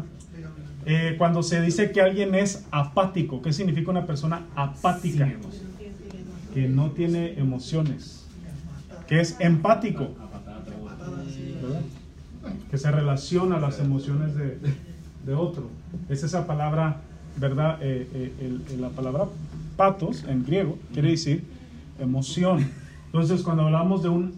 Eh, 0.86 1.16
cuando 1.18 1.44
se 1.44 1.62
dice 1.62 1.92
que 1.92 2.02
alguien 2.02 2.36
es 2.36 2.66
apático, 2.72 3.42
¿qué 3.42 3.54
significa 3.54 3.92
una 3.92 4.06
persona 4.06 4.46
apática? 4.56 5.26
Que 6.54 6.68
no 6.68 6.92
tiene 6.92 7.40
emociones. 7.40 8.26
Que 9.08 9.22
es 9.22 9.38
empático. 9.40 10.10
Que 12.70 12.78
se 12.78 12.92
relaciona 12.92 13.58
a 13.58 13.60
las 13.60 13.80
emociones 13.80 14.36
de, 14.36 14.58
de 15.26 15.34
otro. 15.34 15.70
Es 16.10 16.24
esa 16.24 16.48
palabra, 16.48 17.02
¿verdad? 17.38 17.78
Eh, 17.82 18.08
eh, 18.14 18.34
el- 18.42 18.64
el- 18.74 18.82
la 18.82 18.90
palabra 18.90 19.26
patos 19.78 20.24
en 20.28 20.44
griego 20.46 20.78
quiere 20.94 21.12
decir 21.12 21.44
emoción. 22.00 22.68
Entonces, 23.08 23.44
cuando 23.44 23.64
hablamos 23.64 24.04
de 24.04 24.10
un 24.10 24.34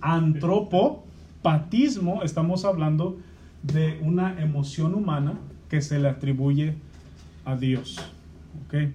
antropopatismo, 1.43 2.23
estamos 2.23 2.65
hablando 2.65 3.17
de 3.61 3.99
una 4.01 4.41
emoción 4.41 4.93
humana 4.95 5.33
que 5.69 5.81
se 5.81 5.99
le 5.99 6.09
atribuye 6.09 6.75
a 7.45 7.55
Dios. 7.55 7.99
¿ok? 8.65 8.89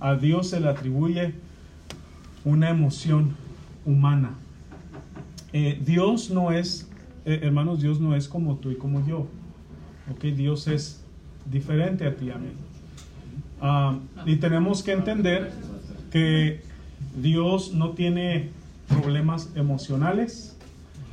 A 0.00 0.14
Dios 0.14 0.48
se 0.48 0.60
le 0.60 0.68
atribuye 0.68 1.34
una 2.44 2.70
emoción 2.70 3.34
humana. 3.84 4.34
Eh, 5.52 5.80
Dios 5.84 6.30
no 6.30 6.50
es, 6.50 6.88
eh, 7.24 7.40
hermanos, 7.42 7.82
Dios 7.82 8.00
no 8.00 8.16
es 8.16 8.26
como 8.28 8.56
tú 8.56 8.70
y 8.70 8.76
como 8.76 9.06
yo. 9.06 9.26
¿ok? 10.10 10.24
Dios 10.36 10.66
es 10.68 11.04
diferente 11.50 12.06
a 12.06 12.16
ti 12.16 12.26
y 12.26 12.30
a 12.30 12.38
mí. 12.38 12.48
Ah, 13.60 13.98
y 14.26 14.36
tenemos 14.36 14.82
que 14.82 14.92
entender 14.92 15.52
que 16.10 16.62
Dios 17.20 17.72
no 17.74 17.90
tiene 17.90 18.50
problemas 18.88 19.50
emocionales 19.54 20.51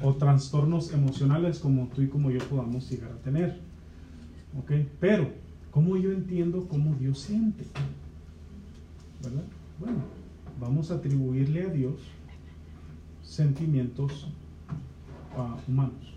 o 0.02 0.14
trastornos 0.14 0.94
emocionales 0.94 1.60
como 1.60 1.88
tú 1.88 2.02
y 2.02 2.08
como 2.08 2.32
yo 2.32 2.40
podamos 2.40 2.90
llegar 2.90 3.12
a 3.12 3.18
tener. 3.18 3.60
¿Ok? 4.58 4.72
Pero, 5.00 5.30
¿cómo 5.72 5.98
yo 5.98 6.12
entiendo 6.12 6.68
cómo 6.68 6.96
Dios 6.96 7.20
siente? 7.20 7.66
¿Verdad? 9.22 9.44
Bueno, 9.80 9.98
vamos 10.60 10.92
a 10.92 10.96
atribuirle 10.96 11.64
a 11.64 11.70
Dios 11.70 11.96
sentimientos 13.24 14.28
ah, 15.38 15.58
humanos. 15.68 16.14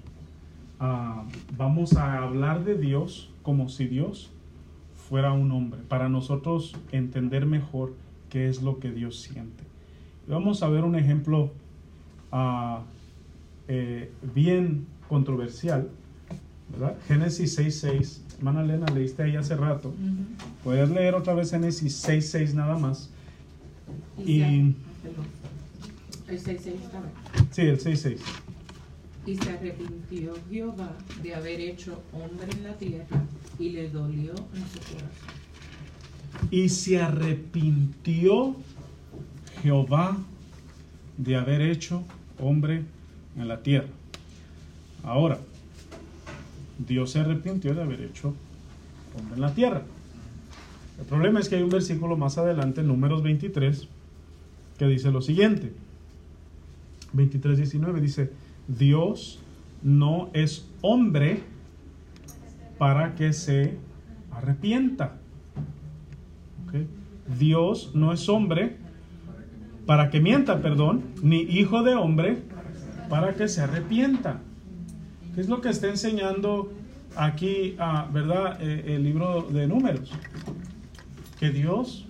Ah, 0.80 1.24
vamos 1.56 1.96
a 1.96 2.22
hablar 2.22 2.64
de 2.64 2.76
Dios 2.76 3.30
como 3.42 3.68
si 3.68 3.86
Dios 3.86 4.30
fuera 5.08 5.32
un 5.32 5.50
hombre, 5.52 5.80
para 5.88 6.08
nosotros 6.08 6.74
entender 6.90 7.44
mejor 7.44 7.94
qué 8.30 8.48
es 8.48 8.62
lo 8.62 8.78
que 8.78 8.90
Dios 8.90 9.20
siente. 9.20 9.64
Vamos 10.26 10.62
a 10.62 10.68
ver 10.68 10.84
un 10.84 10.96
ejemplo 10.96 11.50
ah, 12.30 12.82
eh, 13.68 14.10
bien 14.34 14.86
controversial, 15.08 15.88
¿verdad? 16.70 16.96
Génesis 17.06 17.58
6.6. 17.58 18.18
Hermana 18.38 18.62
Elena, 18.62 18.86
leíste 18.86 19.22
ahí 19.22 19.36
hace 19.36 19.54
rato. 19.56 19.94
Puedes 20.64 20.90
leer 20.90 21.14
otra 21.14 21.34
vez 21.34 21.50
Génesis 21.50 22.04
6.6 22.06 22.54
nada 22.54 22.76
más. 22.76 23.08
Y, 24.18 24.42
Y, 24.42 24.74
el 26.28 26.38
6, 26.40 26.60
otra 26.86 27.00
vez. 27.00 27.10
sí, 27.50 27.62
el 27.62 27.78
6.6. 27.78 28.18
Y 29.26 29.36
se 29.36 29.50
arrepintió 29.50 30.34
Jehová 30.50 30.96
de 31.22 31.34
haber 31.34 31.60
hecho 31.60 32.02
hombre 32.12 32.48
en 32.50 32.64
la 32.64 32.74
tierra 32.76 33.22
y 33.58 33.70
le 33.70 33.88
dolió 33.90 34.32
en 34.32 34.66
su 34.68 34.80
corazón. 34.80 35.42
Y 36.50 36.68
se 36.68 37.00
arrepintió 37.00 38.56
Jehová 39.62 40.16
de 41.18 41.36
haber 41.36 41.60
hecho 41.60 42.02
hombre 42.40 42.76
en 42.76 42.86
la 43.36 43.62
tierra. 43.62 43.88
Ahora, 45.02 45.38
Dios 46.78 47.10
se 47.10 47.20
arrepintió 47.20 47.74
de 47.74 47.82
haber 47.82 48.02
hecho 48.02 48.34
hombre 49.16 49.34
en 49.34 49.40
la 49.40 49.54
tierra. 49.54 49.82
El 50.98 51.06
problema 51.06 51.40
es 51.40 51.48
que 51.48 51.56
hay 51.56 51.62
un 51.62 51.70
versículo 51.70 52.16
más 52.16 52.38
adelante, 52.38 52.82
números 52.82 53.22
23, 53.22 53.88
que 54.78 54.86
dice 54.86 55.10
lo 55.10 55.22
siguiente. 55.22 55.72
23, 57.12 57.56
19 57.58 58.00
dice, 58.00 58.32
Dios 58.68 59.40
no 59.82 60.30
es 60.32 60.68
hombre 60.80 61.40
para 62.78 63.14
que 63.14 63.32
se 63.32 63.76
arrepienta. 64.30 65.18
Dios 67.38 67.92
no 67.94 68.12
es 68.12 68.28
hombre 68.28 68.76
para 69.86 70.10
que 70.10 70.20
mienta, 70.20 70.60
perdón, 70.60 71.02
ni 71.22 71.40
hijo 71.40 71.82
de 71.82 71.94
hombre 71.94 72.42
para 73.12 73.34
que 73.34 73.46
se 73.46 73.60
arrepienta. 73.60 74.40
¿Qué 75.34 75.42
es 75.42 75.48
lo 75.50 75.60
que 75.60 75.68
está 75.68 75.86
enseñando 75.86 76.72
aquí, 77.14 77.76
ah, 77.78 78.08
verdad, 78.10 78.56
Eh, 78.62 78.94
el 78.94 79.02
libro 79.02 79.42
de 79.42 79.66
números? 79.66 80.10
Que 81.38 81.50
Dios 81.50 82.06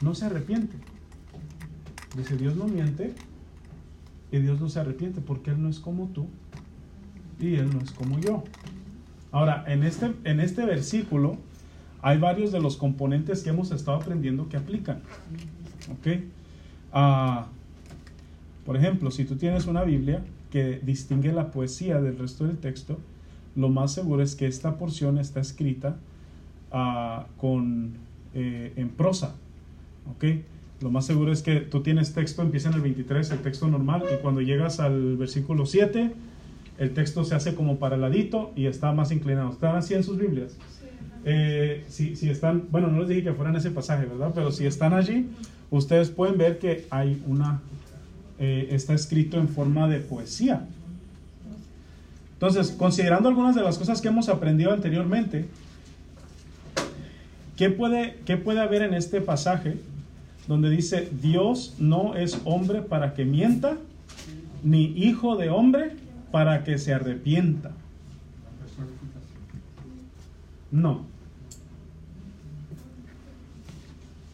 no 0.00 0.14
se 0.14 0.24
arrepiente. 0.24 0.78
Dice, 2.16 2.38
Dios 2.38 2.56
no 2.56 2.68
miente 2.68 3.12
y 4.30 4.38
Dios 4.38 4.58
no 4.62 4.70
se 4.70 4.80
arrepiente 4.80 5.20
porque 5.20 5.50
Él 5.50 5.62
no 5.62 5.68
es 5.68 5.78
como 5.78 6.06
tú 6.06 6.26
y 7.38 7.56
Él 7.56 7.68
no 7.70 7.82
es 7.82 7.90
como 7.90 8.18
yo. 8.18 8.44
Ahora, 9.30 9.62
en 9.68 9.82
este, 9.82 10.14
en 10.24 10.40
este 10.40 10.64
versículo 10.64 11.36
hay 12.00 12.16
varios 12.16 12.50
de 12.50 12.60
los 12.60 12.78
componentes 12.78 13.42
que 13.42 13.50
hemos 13.50 13.70
estado 13.72 13.98
aprendiendo 13.98 14.48
que 14.48 14.56
aplican. 14.56 15.02
¿Ok? 15.90 16.22
Ah, 16.94 17.48
por 18.64 18.76
ejemplo, 18.76 19.10
si 19.10 19.24
tú 19.24 19.36
tienes 19.36 19.66
una 19.66 19.82
Biblia 19.84 20.22
que 20.50 20.80
distingue 20.82 21.32
la 21.32 21.50
poesía 21.50 22.00
del 22.00 22.18
resto 22.18 22.46
del 22.46 22.58
texto, 22.58 22.98
lo 23.56 23.68
más 23.68 23.92
seguro 23.92 24.22
es 24.22 24.34
que 24.34 24.46
esta 24.46 24.78
porción 24.78 25.18
está 25.18 25.40
escrita 25.40 25.96
ah, 26.70 27.26
con, 27.36 27.94
eh, 28.34 28.72
en 28.76 28.88
prosa. 28.90 29.34
¿Ok? 30.10 30.24
Lo 30.80 30.90
más 30.90 31.06
seguro 31.06 31.32
es 31.32 31.42
que 31.42 31.60
tú 31.60 31.82
tienes 31.82 32.12
texto, 32.12 32.42
empieza 32.42 32.68
en 32.68 32.74
el 32.74 32.80
23, 32.80 33.30
el 33.30 33.38
texto 33.38 33.68
normal, 33.68 34.04
y 34.12 34.20
cuando 34.20 34.40
llegas 34.40 34.80
al 34.80 35.16
versículo 35.16 35.64
7, 35.64 36.12
el 36.78 36.94
texto 36.94 37.24
se 37.24 37.34
hace 37.34 37.54
como 37.54 37.78
para 37.78 37.94
el 37.94 38.00
ladito 38.00 38.52
y 38.56 38.66
está 38.66 38.92
más 38.92 39.12
inclinado. 39.12 39.50
¿Están 39.50 39.76
así 39.76 39.94
en 39.94 40.02
sus 40.02 40.18
Biblias? 40.18 40.56
Eh, 41.24 41.84
si, 41.88 42.16
si 42.16 42.30
están, 42.30 42.64
bueno, 42.70 42.88
no 42.88 43.00
les 43.00 43.08
dije 43.08 43.22
que 43.22 43.32
fueran 43.32 43.54
ese 43.54 43.70
pasaje, 43.70 44.06
¿verdad? 44.06 44.32
Pero 44.34 44.50
si 44.50 44.66
están 44.66 44.92
allí, 44.92 45.28
ustedes 45.70 46.10
pueden 46.10 46.36
ver 46.36 46.58
que 46.58 46.86
hay 46.90 47.22
una, 47.26 47.60
eh, 48.44 48.74
está 48.74 48.92
escrito 48.92 49.38
en 49.38 49.48
forma 49.48 49.86
de 49.86 50.00
poesía. 50.00 50.66
Entonces, 52.32 52.72
considerando 52.72 53.28
algunas 53.28 53.54
de 53.54 53.62
las 53.62 53.78
cosas 53.78 54.00
que 54.00 54.08
hemos 54.08 54.28
aprendido 54.28 54.72
anteriormente, 54.72 55.46
¿qué 57.56 57.70
puede, 57.70 58.18
qué 58.26 58.36
puede 58.36 58.60
haber 58.60 58.82
en 58.82 58.94
este 58.94 59.20
pasaje 59.20 59.76
donde 60.48 60.70
dice, 60.70 61.08
Dios 61.22 61.76
no 61.78 62.16
es 62.16 62.40
hombre 62.44 62.82
para 62.82 63.14
que 63.14 63.24
mienta, 63.24 63.76
ni 64.64 64.86
hijo 64.86 65.36
de 65.36 65.48
hombre 65.48 65.92
para 66.32 66.64
que 66.64 66.78
se 66.78 66.92
arrepienta? 66.92 67.70
No. 70.72 71.04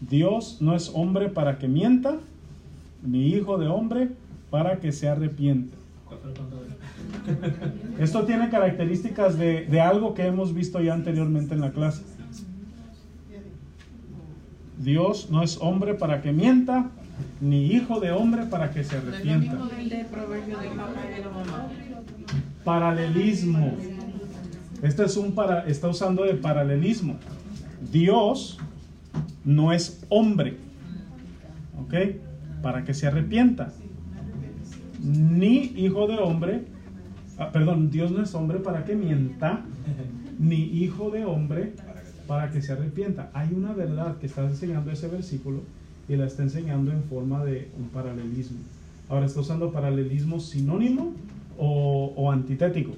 Dios 0.01 0.63
no 0.63 0.75
es 0.75 0.91
hombre 0.95 1.29
para 1.29 1.59
que 1.59 1.69
mienta, 1.69 2.17
ni 3.03 3.29
hijo 3.29 3.59
de 3.59 3.69
hombre 3.69 4.11
para 4.51 4.81
que 4.81 4.93
se 4.93 5.09
arrepienta. 5.09 5.77
Esto 7.99 8.25
tiene 8.25 8.49
características 8.49 9.39
de, 9.39 9.67
de 9.67 9.81
algo 9.81 10.15
que 10.15 10.27
hemos 10.27 10.55
visto 10.55 10.81
ya 10.81 10.95
anteriormente 10.95 11.55
en 11.55 11.61
la 11.61 11.71
clase. 11.71 12.03
Dios 14.79 15.29
no 15.31 15.43
es 15.43 15.59
hombre 15.61 15.95
para 15.95 16.23
que 16.23 16.33
mienta, 16.33 16.91
ni 17.41 17.67
hijo 17.67 18.01
de 18.01 18.13
hombre 18.13 18.45
para 18.45 18.71
que 18.71 18.85
se 18.85 18.97
arrepienta. 18.97 19.59
Paralelismo. 22.65 23.77
Este 24.83 25.05
es 25.05 25.17
un 25.17 25.33
para, 25.33 25.67
está 25.67 25.89
usando 25.89 26.25
de 26.25 26.35
paralelismo. 26.35 27.17
Dios 27.91 28.59
no 29.45 29.73
es 29.73 30.05
hombre, 30.09 30.57
¿ok? 31.81 31.95
Para 32.63 32.85
que 32.85 32.95
se 32.95 33.07
arrepienta. 33.07 33.73
Ni 35.03 35.73
hijo 35.77 36.07
de 36.07 36.19
hombre, 36.19 36.65
ah, 37.39 37.51
perdón, 37.53 37.91
Dios 37.91 38.11
no 38.11 38.23
es 38.23 38.35
hombre 38.35 38.59
para 38.59 38.85
que 38.85 38.97
mienta, 38.97 39.63
ni 40.39 40.57
hijo 40.57 41.11
de 41.11 41.25
hombre 41.25 41.75
para 42.27 42.51
que 42.51 42.61
se 42.61 42.73
arrepienta. 42.73 43.31
Hay 43.33 43.53
una 43.55 43.73
verdad 43.73 44.19
que 44.19 44.27
está 44.27 44.45
enseñando 44.45 44.91
ese 44.91 45.09
versículo 45.09 45.63
y 46.09 46.17
la 46.17 46.27
está 46.27 46.43
enseñando 46.43 46.93
en 46.93 47.05
forma 47.05 47.45
de 47.45 47.71
un 47.79 47.89
paralelismo. 47.89 48.59
Ahora, 49.09 49.27
¿está 49.27 49.41
usando 49.41 49.73
paralelismo 49.73 50.41
sinónimo 50.41 51.15
o, 51.57 52.13
o 52.17 52.31
antitético? 52.31 52.93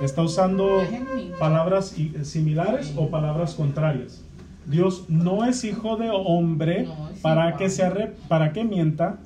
¿Está 0.00 0.22
usando 0.22 0.82
palabras 1.38 1.94
similares 2.24 2.92
o 2.96 3.08
palabras 3.08 3.54
contrarias? 3.54 4.21
Dios 4.66 5.06
no 5.08 5.44
es 5.44 5.64
hijo 5.64 5.96
de 5.96 6.10
hombre 6.10 6.84
No, 6.84 7.10
para 7.20 7.56
que, 7.56 7.68
se 7.70 7.82
arre- 7.84 8.12
para 8.28 8.52
que 8.52 8.64
mienta. 8.64 9.18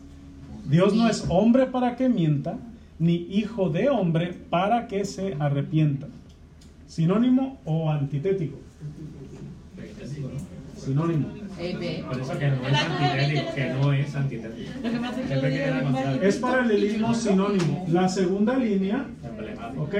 Dios 0.69 0.95
no 0.95 1.09
es 1.09 1.25
hombre 1.29 1.67
para 1.67 1.95
que 1.97 2.09
mienta, 2.09 2.57
ni 2.99 3.15
hijo 3.31 3.69
de 3.71 3.89
hombre 3.89 4.33
para 4.51 4.87
que 4.89 5.05
se 5.05 5.37
arrepienta. 5.39 6.07
¿Sinónimo 6.87 7.59
o 7.65 7.91
antitético? 7.91 8.59
Sinónimo. 10.77 11.29
Por 11.29 12.21
eso 12.21 12.39
que 12.39 12.49
no 12.49 12.69
es 12.69 12.75
antitético, 12.75 13.55
que 13.55 13.67
no 13.71 13.93
es 13.93 14.15
antitético. 14.15 14.71
Es 16.23 16.37
paralelismo 16.37 17.15
sinónimo. 17.15 17.87
La 17.89 18.09
segunda 18.09 18.57
línea. 18.57 19.07
¿ok? 19.79 19.95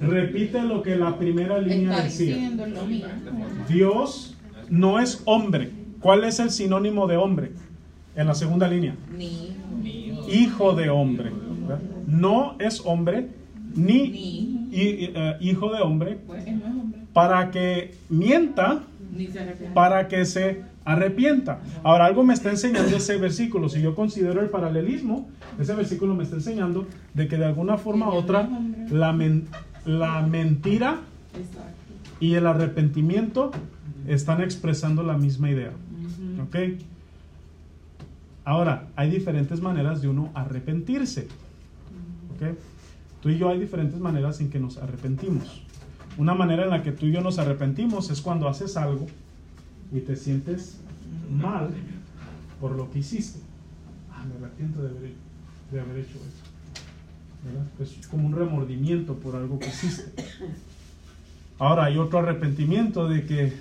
Repite 0.00 0.62
lo 0.62 0.82
que 0.82 0.96
la 0.96 1.16
primera 1.18 1.58
línea 1.58 2.00
decía. 2.02 2.50
Dios 3.68 4.31
no 4.72 4.98
es 5.00 5.22
hombre. 5.26 5.70
¿Cuál 6.00 6.24
es 6.24 6.40
el 6.40 6.50
sinónimo 6.50 7.06
de 7.06 7.16
hombre? 7.16 7.52
En 8.16 8.26
la 8.26 8.34
segunda 8.34 8.66
línea. 8.68 8.94
Ni, 9.16 9.56
Hijo 10.28 10.74
de 10.74 10.88
hombre. 10.90 11.30
¿verdad? 11.60 11.80
No 12.06 12.56
es 12.58 12.80
hombre 12.84 13.28
ni 13.74 14.08
ni, 14.08 14.68
hi- 14.72 15.10
eh, 15.14 15.36
hijo 15.40 15.72
de 15.72 15.80
hombre 15.82 16.18
pues 16.26 16.46
hombre. 16.46 17.00
para 17.12 17.50
que 17.50 17.94
mienta, 18.08 18.82
Ni 19.16 19.26
se 19.28 19.40
arrepiente. 19.40 19.74
para 19.74 20.08
que 20.08 20.24
se 20.24 20.62
arrepienta. 20.84 21.60
Ahora, 21.82 22.06
algo 22.06 22.22
me 22.24 22.34
está 22.34 22.50
enseñando 22.50 22.96
ese 22.96 23.16
versículo. 23.16 23.68
Si 23.68 23.80
yo 23.80 23.94
considero 23.94 24.40
el 24.40 24.48
paralelismo, 24.50 25.28
ese 25.58 25.74
versículo 25.74 26.14
me 26.14 26.22
está 26.24 26.36
enseñando 26.36 26.86
de 27.14 27.28
que 27.28 27.36
de 27.36 27.44
alguna 27.46 27.76
forma 27.78 28.08
u 28.08 28.12
otra 28.16 28.48
la, 28.90 29.12
men- 29.12 29.46
la 29.86 30.20
mentira 30.22 30.98
y 32.20 32.34
el 32.34 32.46
arrepentimiento 32.46 33.50
están 34.06 34.40
expresando 34.40 35.02
la 35.02 35.16
misma 35.16 35.50
idea. 35.50 35.72
¿Ok? 36.42 36.56
Ahora, 38.44 38.88
hay 38.96 39.10
diferentes 39.10 39.60
maneras 39.60 40.02
de 40.02 40.08
uno 40.08 40.30
arrepentirse. 40.34 41.28
¿Ok? 42.34 42.56
Tú 43.20 43.30
y 43.30 43.38
yo 43.38 43.48
hay 43.48 43.60
diferentes 43.60 44.00
maneras 44.00 44.40
en 44.40 44.50
que 44.50 44.58
nos 44.58 44.78
arrepentimos. 44.78 45.62
Una 46.18 46.34
manera 46.34 46.64
en 46.64 46.70
la 46.70 46.82
que 46.82 46.92
tú 46.92 47.06
y 47.06 47.12
yo 47.12 47.20
nos 47.20 47.38
arrepentimos 47.38 48.10
es 48.10 48.20
cuando 48.20 48.48
haces 48.48 48.76
algo 48.76 49.06
y 49.92 50.00
te 50.00 50.16
sientes 50.16 50.78
mal 51.30 51.70
por 52.60 52.72
lo 52.72 52.90
que 52.90 52.98
hiciste. 52.98 53.40
Ah, 54.10 54.24
me 54.28 54.44
arrepiento 54.44 54.82
de 54.82 54.88
haber, 54.88 55.12
de 55.70 55.80
haber 55.80 55.98
hecho 55.98 56.16
eso. 56.16 56.52
¿Verdad? 57.44 57.66
Es 57.80 58.06
como 58.08 58.26
un 58.26 58.34
remordimiento 58.34 59.14
por 59.14 59.36
algo 59.36 59.58
que 59.58 59.68
hiciste. 59.68 60.12
Ahora 61.58 61.84
hay 61.84 61.98
otro 61.98 62.18
arrepentimiento 62.18 63.08
de 63.08 63.24
que 63.24 63.52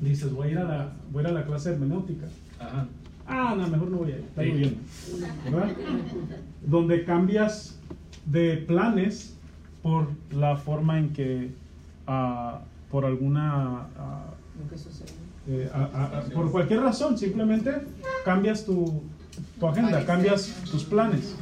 dices, 0.00 0.32
voy 0.32 0.48
a 0.48 0.50
ir 0.52 0.58
a 0.58 0.64
la, 0.64 0.92
voy 1.12 1.24
a, 1.24 1.28
ir 1.28 1.34
a 1.34 1.40
la 1.40 1.46
clase 1.46 1.70
de 1.70 1.74
hermenéutica. 1.76 2.26
Ajá. 2.58 2.86
Ah, 3.28 3.54
no, 3.58 3.66
mejor 3.68 3.90
no 3.90 3.98
voy 3.98 4.12
a 4.12 4.16
ir, 4.16 4.24
está 4.24 4.42
Sí. 4.42 4.48
lloviendo. 4.50 4.78
¿Verdad? 5.50 5.68
Donde 6.64 7.04
cambias 7.04 7.78
de 8.24 8.56
planes 8.58 9.34
por 9.82 10.08
la 10.32 10.56
forma 10.56 10.98
en 10.98 11.12
que, 11.12 11.50
ah, 12.06 12.60
por 12.90 13.04
alguna, 13.04 13.86
Lo 14.62 14.70
que 14.70 14.78
sucede. 14.78 15.08
eh, 15.48 15.70
a- 15.72 15.78
a- 15.84 16.18
a- 16.18 16.22
por 16.24 16.50
cualquier 16.50 16.80
razón, 16.80 17.18
simplemente 17.18 17.72
cambias 18.24 18.64
tu, 18.64 19.02
tu 19.58 19.66
agenda, 19.66 20.04
cambias 20.06 20.46
tus 20.70 20.84
planes. 20.84 21.34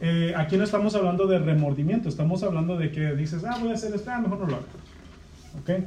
Eh, 0.00 0.34
aquí 0.36 0.56
no 0.58 0.64
estamos 0.64 0.94
hablando 0.94 1.26
de 1.26 1.38
remordimiento, 1.38 2.08
estamos 2.10 2.42
hablando 2.42 2.76
de 2.76 2.90
que 2.92 3.14
dices, 3.14 3.42
ah, 3.44 3.56
voy 3.60 3.70
a 3.70 3.74
hacer 3.74 3.94
esto, 3.94 4.10
ah, 4.10 4.20
mejor 4.20 4.40
no 4.40 4.46
lo 4.46 4.54
hago. 4.56 4.64
¿Ok? 5.60 5.84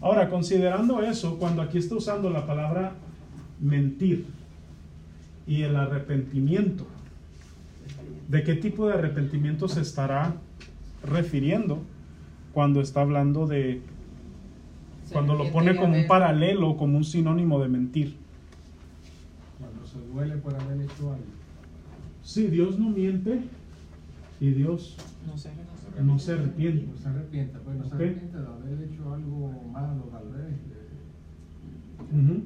Ahora, 0.00 0.30
considerando 0.30 1.02
eso, 1.02 1.38
cuando 1.38 1.60
aquí 1.60 1.78
está 1.78 1.94
usando 1.94 2.30
la 2.30 2.46
palabra 2.46 2.94
mentir 3.60 4.26
y 5.46 5.62
el 5.62 5.76
arrepentimiento, 5.76 6.86
¿de 8.28 8.42
qué 8.42 8.54
tipo 8.54 8.86
de 8.86 8.94
arrepentimiento 8.94 9.68
se 9.68 9.82
estará 9.82 10.34
refiriendo 11.04 11.82
cuando 12.54 12.80
está 12.80 13.02
hablando 13.02 13.46
de, 13.46 13.82
Se 15.04 15.12
cuando 15.12 15.34
lo 15.34 15.50
pone 15.52 15.76
como 15.76 15.94
un 15.94 16.06
paralelo, 16.06 16.78
como 16.78 16.96
un 16.96 17.04
sinónimo 17.04 17.60
de 17.60 17.68
mentir? 17.68 18.16
Cuando 19.58 19.86
se 19.86 19.98
duele 20.14 20.36
por 20.36 20.54
haber 20.54 20.80
hecho 20.80 21.12
algo. 21.12 21.24
Sí, 22.22 22.46
Dios 22.46 22.78
no 22.78 22.88
miente 22.88 23.40
y 24.40 24.50
Dios 24.50 24.96
No 25.26 25.36
sé. 25.96 26.02
no 26.02 26.18
se 26.18 26.32
arrepiente. 26.32 26.86
No 26.86 26.96
se 26.96 27.08
arrepienta, 27.08 27.58
pues 27.60 27.76
no 27.76 27.82
se 27.84 27.88
Ok. 27.88 27.94
arrepiente 27.94 28.38
de 28.38 28.46
haber 28.46 28.82
hecho 28.88 29.14
algo 29.14 29.62
malo, 29.72 30.02
tal 30.12 30.28
vez. 30.30 30.46
eh, 32.12 32.42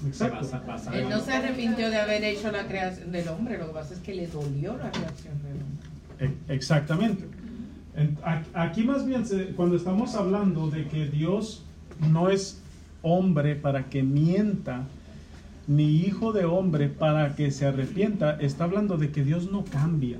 Se 0.00 0.06
Exacto. 0.08 0.46
Él 0.92 1.08
no 1.10 1.18
se 1.20 1.32
arrepintió 1.32 1.90
de 1.90 1.96
haber 1.96 2.22
hecho 2.22 2.52
la 2.52 2.66
creación 2.68 3.10
del 3.10 3.26
hombre, 3.28 3.58
lo 3.58 3.66
que 3.68 3.72
pasa 3.72 3.94
es 3.94 4.00
que 4.00 4.14
le 4.14 4.28
dolió 4.28 4.76
la 4.76 4.90
reacción 4.92 5.34
del 5.42 5.54
hombre. 5.54 6.36
E- 6.48 6.54
Exactamente. 6.54 7.24
Aquí 8.54 8.84
más 8.84 9.04
bien, 9.04 9.26
se- 9.26 9.46
cuando 9.56 9.74
estamos 9.74 10.14
hablando 10.14 10.70
de 10.70 10.86
que 10.86 11.06
Dios 11.08 11.64
no 12.12 12.30
es 12.30 12.62
hombre 13.02 13.56
para 13.56 13.86
que 13.90 14.04
mienta, 14.04 14.84
ni 15.66 15.96
hijo 15.96 16.32
de 16.32 16.44
hombre 16.44 16.88
para 16.88 17.34
que 17.34 17.50
se 17.50 17.66
arrepienta, 17.66 18.36
está 18.40 18.64
hablando 18.64 18.98
de 18.98 19.10
que 19.10 19.24
Dios 19.24 19.50
no 19.50 19.64
cambia. 19.64 20.18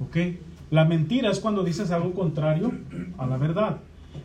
¿Ok? 0.00 0.16
La 0.70 0.84
mentira 0.84 1.30
es 1.30 1.40
cuando 1.40 1.64
dices 1.64 1.90
algo 1.90 2.12
contrario 2.12 2.72
a 3.16 3.26
la 3.26 3.36
verdad. 3.36 3.78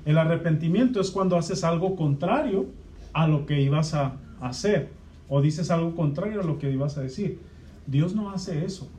El 0.05 0.17
arrepentimiento 0.17 0.99
es 0.99 1.11
cuando 1.11 1.37
haces 1.37 1.63
algo 1.63 1.95
contrario 1.95 2.67
a 3.13 3.27
lo 3.27 3.45
que 3.45 3.61
ibas 3.61 3.93
a 3.93 4.17
hacer. 4.41 4.91
O 5.29 5.41
dices 5.41 5.71
algo 5.71 5.95
contrario 5.95 6.41
a 6.41 6.43
lo 6.43 6.59
que 6.59 6.71
ibas 6.71 6.97
a 6.97 7.01
decir. 7.01 7.39
Dios 7.87 8.13
no 8.13 8.31
hace 8.31 8.65
eso. 8.65 8.89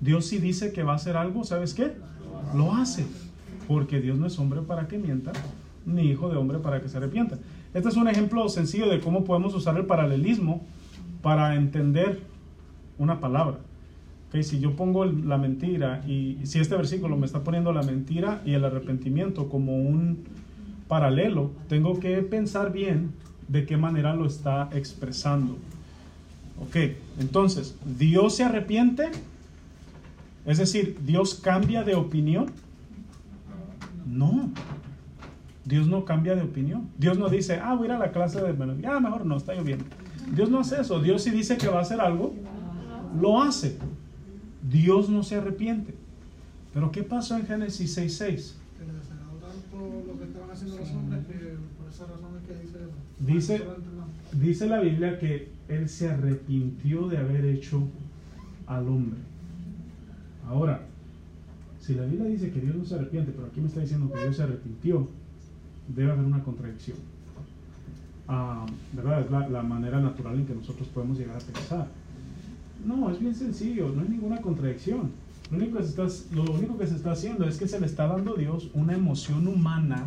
Dios 0.00 0.26
si 0.26 0.38
dice 0.38 0.72
que 0.72 0.82
va 0.82 0.92
a 0.92 0.96
hacer 0.96 1.16
algo, 1.16 1.44
¿sabes 1.44 1.74
qué? 1.74 1.92
Lo 2.54 2.74
hace. 2.74 3.06
Porque 3.68 4.00
Dios 4.00 4.18
no 4.18 4.26
es 4.26 4.38
hombre 4.38 4.62
para 4.62 4.88
que 4.88 4.98
mienta, 4.98 5.32
ni 5.86 6.02
hijo 6.02 6.28
de 6.28 6.36
hombre 6.36 6.58
para 6.58 6.80
que 6.80 6.88
se 6.88 6.96
arrepienta. 6.96 7.38
Este 7.72 7.88
es 7.88 7.96
un 7.96 8.08
ejemplo 8.08 8.48
sencillo 8.48 8.88
de 8.88 9.00
cómo 9.00 9.24
podemos 9.24 9.54
usar 9.54 9.76
el 9.76 9.86
paralelismo 9.86 10.66
para 11.22 11.54
entender 11.54 12.20
una 12.98 13.20
palabra. 13.20 13.58
Ok, 14.30 14.42
Si 14.42 14.60
yo 14.60 14.76
pongo 14.76 15.04
la 15.04 15.38
mentira 15.38 16.04
y 16.06 16.38
si 16.44 16.60
este 16.60 16.76
versículo 16.76 17.16
me 17.16 17.26
está 17.26 17.42
poniendo 17.42 17.72
la 17.72 17.82
mentira 17.82 18.40
y 18.46 18.54
el 18.54 18.64
arrepentimiento 18.64 19.48
como 19.48 19.76
un 19.76 20.24
paralelo, 20.86 21.50
tengo 21.68 21.98
que 21.98 22.22
pensar 22.22 22.72
bien 22.72 23.10
de 23.48 23.66
qué 23.66 23.76
manera 23.76 24.14
lo 24.14 24.26
está 24.26 24.68
expresando. 24.72 25.58
Ok, 26.62 26.76
entonces, 27.18 27.76
¿Dios 27.98 28.36
se 28.36 28.44
arrepiente? 28.44 29.10
Es 30.46 30.58
decir, 30.58 30.98
¿Dios 31.04 31.34
cambia 31.34 31.82
de 31.82 31.96
opinión? 31.96 32.46
No. 34.06 34.50
Dios 35.64 35.88
no 35.88 36.04
cambia 36.04 36.36
de 36.36 36.42
opinión. 36.42 36.88
Dios 36.98 37.18
no 37.18 37.28
dice, 37.28 37.60
ah, 37.62 37.74
voy 37.74 37.84
a 37.84 37.86
ir 37.86 37.92
a 37.92 37.98
la 37.98 38.12
clase 38.12 38.40
de... 38.40 38.80
ya, 38.80 39.00
mejor 39.00 39.26
no, 39.26 39.36
está 39.36 39.54
lloviendo. 39.54 39.84
Dios 40.32 40.50
no 40.50 40.60
hace 40.60 40.80
eso. 40.80 41.00
Dios 41.00 41.22
si 41.22 41.30
dice 41.30 41.56
que 41.56 41.66
va 41.66 41.78
a 41.78 41.82
hacer 41.82 42.00
algo, 42.00 42.32
lo 43.20 43.42
hace. 43.42 43.76
Dios 44.70 45.08
no 45.08 45.22
se 45.22 45.36
arrepiente. 45.36 45.94
Pero 46.72 46.90
¿qué 46.92 47.02
pasó 47.02 47.36
en 47.36 47.46
Génesis 47.46 47.96
6.6? 47.98 47.98
Que 47.98 48.84
les 48.84 48.94
desagradó 48.94 49.36
tanto 49.40 50.04
lo 50.06 50.18
que 50.18 50.24
estaban 50.24 50.50
haciendo 50.50 50.76
los 50.76 50.90
hombres 50.90 51.26
que 51.26 51.34
por 51.78 51.88
esa 51.92 52.06
razón 52.06 52.36
es 52.40 52.46
que 52.46 52.62
dice. 52.62 52.78
Dice- 54.30 54.66
la 54.68 54.80
Biblia 54.80 55.18
que 55.18 55.48
Él 55.68 55.88
se 55.88 56.08
arrepintió 56.10 57.08
de 57.08 57.18
haber 57.18 57.44
hecho 57.44 57.82
al 58.66 58.86
hombre. 58.88 59.18
Ahora, 60.46 60.82
si 61.80 61.94
la 61.94 62.04
Biblia 62.04 62.26
dice 62.26 62.50
que 62.50 62.60
Dios 62.60 62.76
no 62.76 62.84
se 62.84 62.94
arrepiente, 62.94 63.32
pero 63.32 63.46
aquí 63.48 63.60
me 63.60 63.66
está 63.68 63.80
diciendo 63.80 64.12
que 64.12 64.20
Dios 64.20 64.36
se 64.36 64.42
arrepintió, 64.44 65.08
debe 65.88 66.12
haber 66.12 66.24
una 66.24 66.42
contradicción. 66.44 66.96
Ah, 68.28 68.64
¿Verdad? 68.92 69.20
Es 69.22 69.30
la, 69.30 69.48
la 69.48 69.62
manera 69.62 70.00
natural 70.00 70.36
en 70.38 70.46
que 70.46 70.54
nosotros 70.54 70.86
podemos 70.88 71.18
llegar 71.18 71.36
a 71.36 71.40
pensar. 71.40 71.88
No, 72.84 73.10
es 73.10 73.20
bien 73.20 73.34
sencillo, 73.34 73.92
no 73.94 74.02
hay 74.02 74.08
ninguna 74.08 74.40
contradicción. 74.40 75.10
Lo 75.50 75.58
único, 75.58 75.78
que 75.78 75.84
se 75.84 75.90
está, 75.90 76.06
lo 76.34 76.42
único 76.52 76.78
que 76.78 76.86
se 76.86 76.96
está 76.96 77.12
haciendo 77.12 77.46
es 77.46 77.58
que 77.58 77.66
se 77.66 77.80
le 77.80 77.86
está 77.86 78.06
dando 78.06 78.34
a 78.34 78.38
Dios 78.38 78.70
una 78.72 78.94
emoción 78.94 79.46
humana 79.48 80.06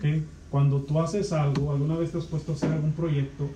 que 0.00 0.22
cuando 0.50 0.80
tú 0.80 1.00
haces 1.00 1.32
algo, 1.32 1.72
alguna 1.72 1.96
vez 1.96 2.12
te 2.12 2.18
has 2.18 2.24
puesto 2.24 2.52
a 2.52 2.54
hacer 2.54 2.72
algún 2.72 2.92
proyecto 2.92 3.50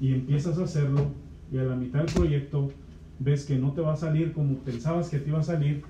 y 0.00 0.14
empiezas 0.14 0.58
a 0.58 0.64
hacerlo 0.64 1.06
y 1.52 1.58
a 1.58 1.64
la 1.64 1.76
mitad 1.76 2.00
del 2.00 2.12
proyecto 2.12 2.72
ves 3.18 3.44
que 3.44 3.56
no 3.56 3.72
te 3.72 3.80
va 3.80 3.92
a 3.92 3.96
salir 3.96 4.32
como 4.32 4.56
pensabas 4.58 5.08
que 5.08 5.18
te 5.18 5.30
iba 5.30 5.40
a 5.40 5.44
salir 5.44 5.82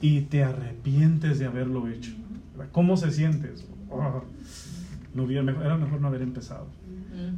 y 0.00 0.22
te 0.22 0.44
arrepientes 0.44 1.38
de 1.38 1.46
haberlo 1.46 1.88
hecho. 1.88 2.12
¿Cómo 2.72 2.96
se 2.96 3.10
siente 3.10 3.52
eso? 3.52 3.66
Oh, 3.90 4.22
no 5.14 5.24
hubiera 5.24 5.50
era 5.62 5.76
mejor 5.76 6.00
no 6.00 6.08
haber 6.08 6.22
empezado 6.22 6.66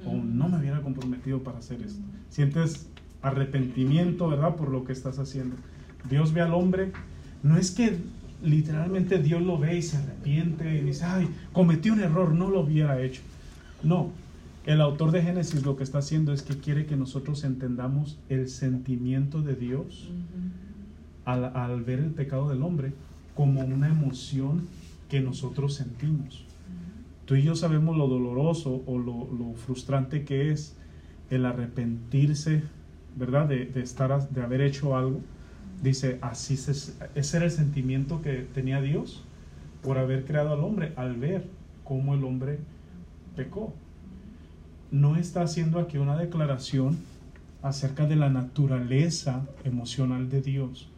o 0.07 0.15
no 0.15 0.49
me 0.49 0.59
hubiera 0.59 0.81
comprometido 0.81 1.43
para 1.43 1.59
hacer 1.59 1.81
esto. 1.83 2.03
Sientes 2.29 2.89
arrepentimiento, 3.23 4.29
¿verdad? 4.29 4.57
Por 4.57 4.71
lo 4.71 4.85
que 4.85 4.93
estás 4.93 5.19
haciendo. 5.19 5.57
Dios 6.09 6.33
ve 6.33 6.41
al 6.41 6.55
hombre, 6.55 6.93
no 7.43 7.57
es 7.57 7.71
que 7.71 7.99
literalmente 8.43 9.19
Dios 9.19 9.41
lo 9.43 9.59
ve 9.59 9.77
y 9.77 9.83
se 9.83 9.97
arrepiente 9.97 10.77
y 10.77 10.81
dice, 10.81 11.05
ay, 11.05 11.29
cometí 11.53 11.91
un 11.91 12.01
error, 12.01 12.35
no 12.35 12.51
lo 12.51 12.61
hubiera 12.61 13.01
hecho. 13.01 13.23
No, 13.83 14.11
el 14.67 14.81
autor 14.81 15.13
de 15.13 15.23
Génesis 15.23 15.65
lo 15.65 15.77
que 15.77 15.85
está 15.85 15.99
haciendo 15.99 16.33
es 16.33 16.43
que 16.43 16.57
quiere 16.59 16.87
que 16.87 16.97
nosotros 16.97 17.45
entendamos 17.45 18.19
el 18.29 18.49
sentimiento 18.49 19.43
de 19.43 19.55
Dios 19.55 20.11
al, 21.25 21.45
al 21.57 21.83
ver 21.83 22.01
el 22.01 22.11
pecado 22.11 22.49
del 22.49 22.63
hombre 22.63 22.93
como 23.35 23.61
una 23.63 23.89
emoción 23.89 24.69
que 25.09 25.21
nosotros 25.21 25.75
sentimos. 25.75 26.45
Tú 27.25 27.37
y 27.37 27.43
yo 27.43 27.55
sabemos 27.55 27.97
lo 27.97 28.09
doloroso 28.09 28.83
o 28.87 28.99
lo, 28.99 29.29
lo 29.33 29.55
frustrante 29.55 30.25
que 30.25 30.51
es 30.51 30.77
el 31.31 31.47
arrepentirse, 31.47 32.63
¿verdad? 33.17 33.47
De, 33.47 33.67
de 33.67 33.83
estar, 33.83 34.29
de 34.29 34.43
haber 34.43 34.61
hecho 34.61 34.97
algo. 34.97 35.21
Dice, 35.83 36.19
así 36.23 36.57
se, 36.57 36.73
ese 37.15 37.37
era 37.37 37.47
el 37.47 37.51
sentimiento 37.51 38.23
que 38.23 38.47
tenía 38.55 38.81
Dios 38.81 39.25
por 39.83 39.99
haber 39.99 40.25
creado 40.25 40.53
al 40.53 40.61
hombre, 40.61 40.93
al 40.97 41.17
ver 41.17 41.49
cómo 41.85 42.15
el 42.15 42.25
hombre 42.25 42.59
pecó. 43.37 43.75
No 44.91 45.17
está 45.17 45.43
haciendo 45.43 45.79
aquí 45.79 45.99
una 45.99 46.17
declaración 46.17 46.99
acerca 47.63 48.07
de 48.07 48.17
la 48.17 48.29
naturaleza 48.29 49.47
emocional 49.65 50.29
de 50.29 50.43
Dios. 50.43 50.89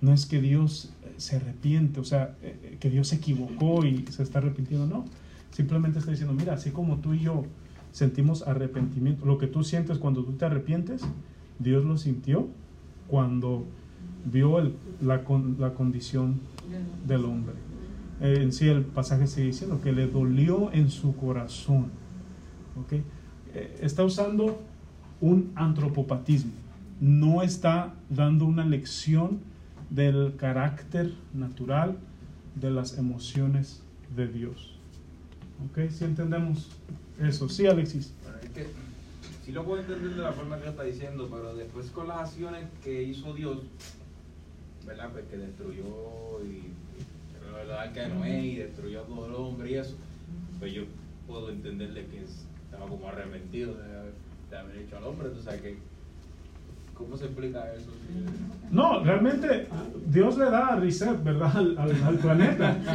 No 0.00 0.12
es 0.12 0.26
que 0.26 0.40
Dios 0.40 0.92
eh, 1.04 1.14
se 1.16 1.36
arrepiente, 1.36 2.00
o 2.00 2.04
sea, 2.04 2.36
eh, 2.42 2.56
eh, 2.62 2.76
que 2.80 2.90
Dios 2.90 3.08
se 3.08 3.16
equivocó 3.16 3.84
y 3.84 4.04
se 4.06 4.22
está 4.22 4.38
arrepintiendo, 4.38 4.86
no. 4.86 5.04
Simplemente 5.50 5.98
está 5.98 6.10
diciendo, 6.10 6.34
mira, 6.34 6.54
así 6.54 6.70
como 6.70 6.98
tú 6.98 7.14
y 7.14 7.20
yo 7.20 7.44
sentimos 7.92 8.46
arrepentimiento, 8.46 9.26
lo 9.26 9.36
que 9.36 9.46
tú 9.46 9.62
sientes 9.64 9.98
cuando 9.98 10.24
tú 10.24 10.32
te 10.32 10.44
arrepientes, 10.44 11.02
Dios 11.58 11.84
lo 11.84 11.96
sintió 11.96 12.48
cuando 13.08 13.64
vio 14.24 14.72
la, 15.00 15.24
con- 15.24 15.56
la 15.58 15.74
condición 15.74 16.40
del 17.06 17.24
hombre. 17.24 17.54
Eh, 18.20 18.38
en 18.42 18.52
sí 18.52 18.68
el 18.68 18.82
pasaje 18.82 19.26
sigue 19.26 19.46
diciendo 19.48 19.80
que 19.82 19.92
le 19.92 20.06
dolió 20.06 20.72
en 20.72 20.90
su 20.90 21.14
corazón. 21.16 21.86
¿ok? 22.80 22.92
Eh, 23.54 23.78
está 23.82 24.04
usando 24.04 24.60
un 25.20 25.50
antropopatismo. 25.56 26.52
No 27.00 27.42
está 27.42 27.94
dando 28.10 28.44
una 28.44 28.64
lección 28.64 29.40
del 29.90 30.34
carácter 30.36 31.12
natural 31.34 31.96
de 32.54 32.70
las 32.70 32.96
emociones 32.96 33.82
de 34.16 34.28
Dios. 34.28 34.78
¿Ok? 35.70 35.90
Si 35.90 36.04
entendemos 36.04 36.70
eso. 37.20 37.48
Sí, 37.48 37.66
Alexis. 37.66 38.14
Sí 39.44 39.52
lo 39.52 39.64
puedo 39.64 39.80
entender 39.80 40.10
de 40.14 40.22
la 40.22 40.32
forma 40.32 40.56
que 40.58 40.64
lo 40.64 40.70
está 40.70 40.82
diciendo, 40.84 41.28
pero 41.30 41.54
después 41.54 41.86
con 41.90 42.08
las 42.08 42.18
acciones 42.30 42.64
que 42.84 43.02
hizo 43.02 43.32
Dios, 43.34 43.58
¿verdad? 44.86 45.10
Pues 45.12 45.24
que 45.30 45.36
destruyó 45.36 45.84
y, 46.44 46.48
y 46.48 47.64
el 47.64 47.70
arca 47.72 48.02
de 48.02 48.08
Noé 48.08 48.40
y 48.44 48.56
destruyó 48.56 49.00
a 49.02 49.04
todo 49.04 49.26
el 49.26 49.34
hombre 49.34 49.70
y 49.70 49.74
eso, 49.74 49.94
pues 50.58 50.72
yo 50.72 50.82
puedo 51.26 51.50
entenderle 51.50 52.06
que 52.06 52.22
estaba 52.22 52.86
como 52.88 53.08
arrepentido 53.08 53.74
de 53.74 53.84
haber, 53.84 54.12
de 54.50 54.56
haber 54.56 54.76
hecho 54.78 54.96
al 54.96 55.04
hombre, 55.04 55.28
tú 55.30 55.42
sabes 55.42 55.60
que 55.62 55.76
¿cómo 56.94 57.16
se 57.16 57.24
explica 57.26 57.72
eso? 57.74 57.90
No, 58.70 59.02
realmente 59.04 59.66
Dios 60.06 60.36
le 60.38 60.44
da 60.46 60.76
reset, 60.76 61.22
¿verdad? 61.22 61.56
Al, 61.56 61.78
al- 61.78 62.02
al 62.04 62.18
planeta. 62.18 62.76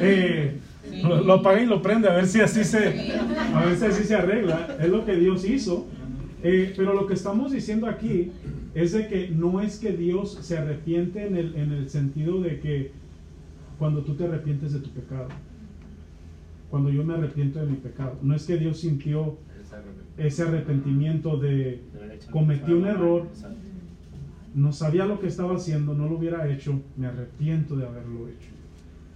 Eh, 0.00 0.58
lo, 1.02 1.22
lo 1.22 1.34
apaga 1.34 1.62
y 1.62 1.66
lo 1.66 1.80
prende 1.80 2.08
a 2.08 2.14
ver 2.14 2.26
si 2.26 2.40
así 2.40 2.62
se, 2.64 2.78
a 3.54 3.64
ver 3.64 3.76
si 3.78 3.84
así 3.86 4.04
se 4.04 4.14
arregla. 4.16 4.76
Es 4.80 4.88
lo 4.88 5.04
que 5.04 5.14
Dios 5.16 5.44
hizo. 5.44 5.86
Eh, 6.46 6.74
pero 6.76 6.92
lo 6.92 7.06
que 7.06 7.14
estamos 7.14 7.52
diciendo 7.52 7.86
aquí 7.86 8.30
es 8.74 8.92
de 8.92 9.08
que 9.08 9.30
no 9.30 9.62
es 9.62 9.78
que 9.78 9.92
Dios 9.92 10.38
se 10.42 10.58
arrepiente 10.58 11.26
en 11.26 11.36
el, 11.36 11.56
en 11.56 11.72
el 11.72 11.88
sentido 11.88 12.42
de 12.42 12.60
que 12.60 12.92
cuando 13.78 14.02
tú 14.02 14.14
te 14.14 14.24
arrepientes 14.24 14.74
de 14.74 14.80
tu 14.80 14.90
pecado, 14.90 15.28
cuando 16.68 16.90
yo 16.90 17.02
me 17.02 17.14
arrepiento 17.14 17.60
de 17.60 17.66
mi 17.66 17.76
pecado, 17.76 18.18
no 18.20 18.34
es 18.34 18.44
que 18.44 18.58
Dios 18.58 18.78
sintió 18.78 19.38
Ese 20.18 20.42
arrepentimiento. 20.42 21.38
de 21.38 21.80
cometí 22.30 22.72
un 22.72 22.84
error, 22.84 23.26
no 24.54 24.70
sabía 24.70 25.06
lo 25.06 25.20
que 25.20 25.28
estaba 25.28 25.56
haciendo, 25.56 25.94
no 25.94 26.08
lo 26.08 26.18
hubiera 26.18 26.46
hecho, 26.52 26.78
me 26.98 27.06
arrepiento 27.06 27.74
de 27.74 27.86
haberlo 27.86 28.28
hecho. 28.28 28.50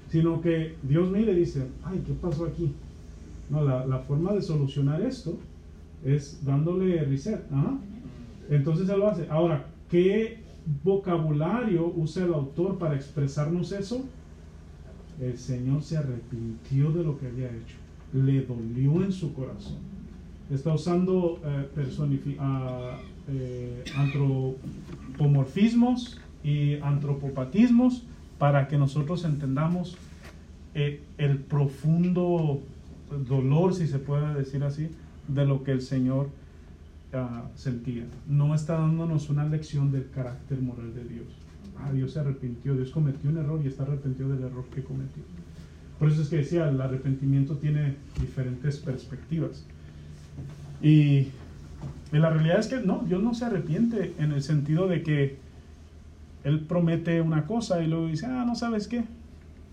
Sino 0.08 0.40
que 0.40 0.76
Dios 0.82 1.10
mira 1.10 1.32
y 1.32 1.40
dice, 1.40 1.66
ay, 1.84 2.02
¿qué 2.06 2.14
pasó 2.14 2.46
aquí? 2.46 2.72
No, 3.50 3.62
la, 3.62 3.84
la 3.84 3.98
forma 3.98 4.32
de 4.32 4.40
solucionar 4.40 5.02
esto 5.02 5.38
es 6.04 6.44
dándole 6.44 7.04
reset. 7.04 7.44
Entonces 8.50 8.88
Él 8.88 9.00
lo 9.00 9.08
hace. 9.08 9.26
Ahora, 9.30 9.66
¿qué 9.90 10.42
vocabulario 10.84 11.92
usa 11.96 12.24
el 12.24 12.34
autor 12.34 12.78
para 12.78 12.94
expresarnos 12.94 13.72
eso? 13.72 14.04
El 15.20 15.36
Señor 15.36 15.82
se 15.82 15.96
arrepintió 15.96 16.92
de 16.92 17.04
lo 17.04 17.18
que 17.18 17.26
había 17.26 17.48
hecho. 17.48 17.76
Le 18.12 18.42
dolió 18.42 19.02
en 19.02 19.12
su 19.12 19.34
corazón 19.34 19.98
está 20.50 20.72
usando 20.72 21.40
eh, 21.44 21.68
ah, 22.38 22.96
eh, 23.28 23.84
antropomorfismos 23.96 26.18
y 26.42 26.76
antropopatismos 26.76 28.06
para 28.38 28.66
que 28.68 28.78
nosotros 28.78 29.24
entendamos 29.24 29.98
eh, 30.74 31.02
el 31.18 31.36
profundo 31.38 32.62
dolor, 33.28 33.74
si 33.74 33.86
se 33.86 33.98
puede 33.98 34.32
decir 34.34 34.64
así, 34.64 34.88
de 35.28 35.44
lo 35.46 35.62
que 35.62 35.72
el 35.72 35.82
Señor 35.82 36.30
ah, 37.12 37.44
sentía. 37.54 38.04
No 38.26 38.54
está 38.54 38.74
dándonos 38.74 39.30
una 39.30 39.44
lección 39.44 39.92
del 39.92 40.10
carácter 40.10 40.60
moral 40.60 40.94
de 40.94 41.04
Dios. 41.04 41.26
Ah, 41.78 41.92
Dios 41.92 42.12
se 42.12 42.20
arrepintió, 42.20 42.74
Dios 42.74 42.90
cometió 42.90 43.30
un 43.30 43.38
error 43.38 43.60
y 43.62 43.68
está 43.68 43.84
arrepentido 43.84 44.30
del 44.30 44.42
error 44.42 44.64
que 44.74 44.82
cometió. 44.82 45.22
Por 45.98 46.10
eso 46.10 46.22
es 46.22 46.28
que 46.28 46.38
decía, 46.38 46.68
el 46.68 46.80
arrepentimiento 46.80 47.56
tiene 47.56 47.96
diferentes 48.20 48.78
perspectivas. 48.78 49.64
Y, 50.80 51.28
y 52.12 52.18
la 52.18 52.30
realidad 52.30 52.60
es 52.60 52.68
que 52.68 52.80
no, 52.80 53.02
Dios 53.06 53.22
no 53.22 53.34
se 53.34 53.44
arrepiente 53.44 54.14
en 54.18 54.32
el 54.32 54.42
sentido 54.42 54.86
de 54.88 55.02
que 55.02 55.38
Él 56.44 56.60
promete 56.60 57.20
una 57.20 57.46
cosa 57.46 57.82
y 57.82 57.88
luego 57.88 58.06
dice, 58.06 58.26
ah, 58.26 58.44
no 58.46 58.54
sabes 58.54 58.86
qué. 58.88 59.04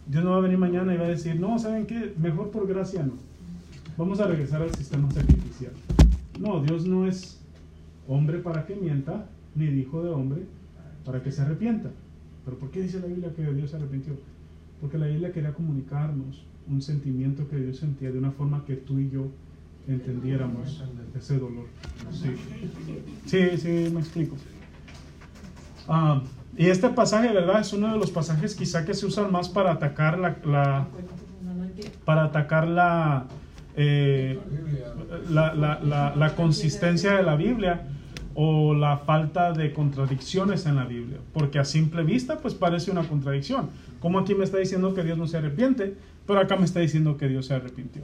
Dios 0.08 0.24
no 0.24 0.32
va 0.32 0.38
a 0.38 0.42
venir 0.42 0.58
mañana 0.58 0.94
y 0.94 0.98
va 0.98 1.06
a 1.06 1.10
decir, 1.10 1.40
no, 1.40 1.58
¿saben 1.58 1.86
qué? 1.86 2.14
Mejor 2.18 2.52
por 2.52 2.68
gracia 2.68 3.04
no. 3.04 3.14
Vamos 3.98 4.20
a 4.20 4.28
regresar 4.28 4.62
al 4.62 4.74
sistema 4.76 5.10
sacrificial. 5.12 5.72
No, 6.40 6.62
Dios 6.62 6.86
no 6.86 7.08
es 7.08 7.40
hombre 8.08 8.40
para 8.40 8.66
que 8.66 8.76
mienta, 8.76 9.26
ni 9.56 9.66
hijo 9.66 10.04
de 10.04 10.10
hombre 10.10 10.44
para 11.06 11.24
que 11.24 11.32
se 11.32 11.42
arrepienta. 11.42 11.90
Pero 12.44 12.58
¿por 12.58 12.72
qué 12.72 12.82
dice 12.82 13.00
la 13.00 13.08
Biblia 13.08 13.32
que 13.36 13.44
Dios 13.54 13.72
se 13.72 13.78
arrepintió? 13.78 14.14
Porque 14.82 14.98
la 14.98 15.08
Biblia 15.08 15.32
quería 15.32 15.54
comunicarnos 15.54 16.44
un 16.68 16.82
sentimiento 16.82 17.48
que 17.48 17.58
Dios 17.58 17.78
sentía 17.78 18.12
de 18.12 18.18
una 18.20 18.32
forma 18.32 18.66
que 18.66 18.76
tú 18.76 19.00
y 19.00 19.10
yo 19.10 19.28
entendiéramos 19.88 20.84
ese 21.16 21.38
dolor. 21.40 21.66
Sí, 22.12 22.30
sí, 23.26 23.58
sí 23.58 23.92
me 23.94 24.02
explico. 24.02 24.36
Ah, 25.88 26.22
y 26.58 26.68
este 26.68 26.90
pasaje, 26.90 27.32
¿verdad? 27.32 27.62
Es 27.62 27.72
uno 27.74 27.92
de 27.94 27.98
los 28.00 28.12
pasajes 28.12 28.56
quizá 28.56 28.84
que 28.86 28.94
se 28.94 29.06
usan 29.06 29.32
más 29.32 29.48
para 29.50 29.72
atacar 29.72 30.18
la, 30.20 30.38
la- 30.44 30.88
para 32.04 32.26
atacar 32.26 32.68
la, 32.68 33.26
eh, 33.78 34.40
la, 35.30 35.54
la- 35.54 35.80
la- 35.84 36.16
la 36.16 36.36
consistencia 36.36 37.14
de 37.16 37.24
la 37.24 37.36
Biblia 37.36 37.88
o 38.34 38.74
la 38.74 38.98
falta 38.98 39.54
de 39.54 39.72
contradicciones 39.74 40.66
en 40.66 40.76
la 40.76 40.86
Biblia. 40.86 41.18
Porque 41.34 41.60
a 41.60 41.66
simple 41.66 42.04
vista, 42.04 42.40
pues 42.40 42.54
parece 42.54 42.92
una 42.92 43.04
contradicción. 43.08 43.70
Como 44.00 44.20
aquí 44.20 44.36
me 44.36 44.44
está 44.44 44.58
diciendo 44.58 44.94
que 44.94 45.04
Dios 45.04 45.18
no 45.18 45.28
se 45.28 45.38
arrepiente, 45.38 45.96
pero 46.28 46.40
acá 46.40 46.58
me 46.58 46.66
está 46.66 46.80
diciendo 46.80 47.18
que 47.18 47.28
Dios 47.28 47.46
se 47.48 47.54
arrepintió. 47.54 48.02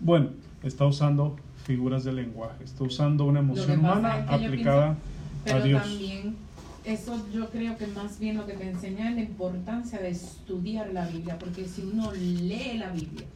Bueno, 0.00 0.30
está 0.62 0.86
usando 0.86 1.36
figuras 1.64 2.04
de 2.04 2.12
lenguaje, 2.12 2.64
está 2.64 2.84
usando 2.84 3.24
una 3.24 3.40
emoción 3.40 3.80
humana 3.80 4.18
es 4.20 4.24
que 4.26 4.40
yo 4.40 4.46
aplicada 4.48 4.88
a 4.90 4.96
Pero 5.44 5.62
Dios. 5.64 5.82
también, 5.82 6.36
eso 6.84 7.20
yo 7.32 7.48
creo 7.50 7.76
que 7.76 7.86
más 7.88 8.18
bien 8.18 8.36
lo 8.36 8.46
que 8.46 8.54
te 8.54 8.68
enseña 8.68 9.10
es 9.10 9.14
la 9.16 9.22
importancia 9.22 10.00
de 10.00 10.10
estudiar 10.10 10.92
la 10.92 11.06
Biblia, 11.06 11.38
porque 11.38 11.64
si 11.66 11.82
uno 11.82 12.10
lee 12.12 12.78
la 12.78 12.90
Biblia, 12.90 13.26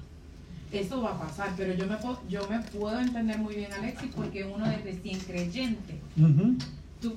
eso 0.72 1.00
va 1.02 1.12
a 1.12 1.20
pasar, 1.20 1.54
pero 1.56 1.74
yo 1.74 1.86
me, 1.86 1.96
puedo, 1.96 2.20
yo 2.28 2.46
me 2.48 2.58
puedo 2.60 2.98
entender 3.00 3.38
muy 3.38 3.54
bien, 3.54 3.72
Alexis, 3.72 4.10
porque 4.14 4.44
uno 4.44 4.66
de 4.68 4.76
recién 4.78 5.18
creyente, 5.20 6.00
Ujú. 6.16 6.56
tú, 7.00 7.14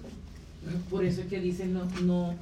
por 0.90 1.04
eso 1.04 1.22
es 1.22 1.28
que 1.28 1.40
dicen 1.40 1.74
no, 1.74 1.86
no, 2.04 2.34
no 2.34 2.36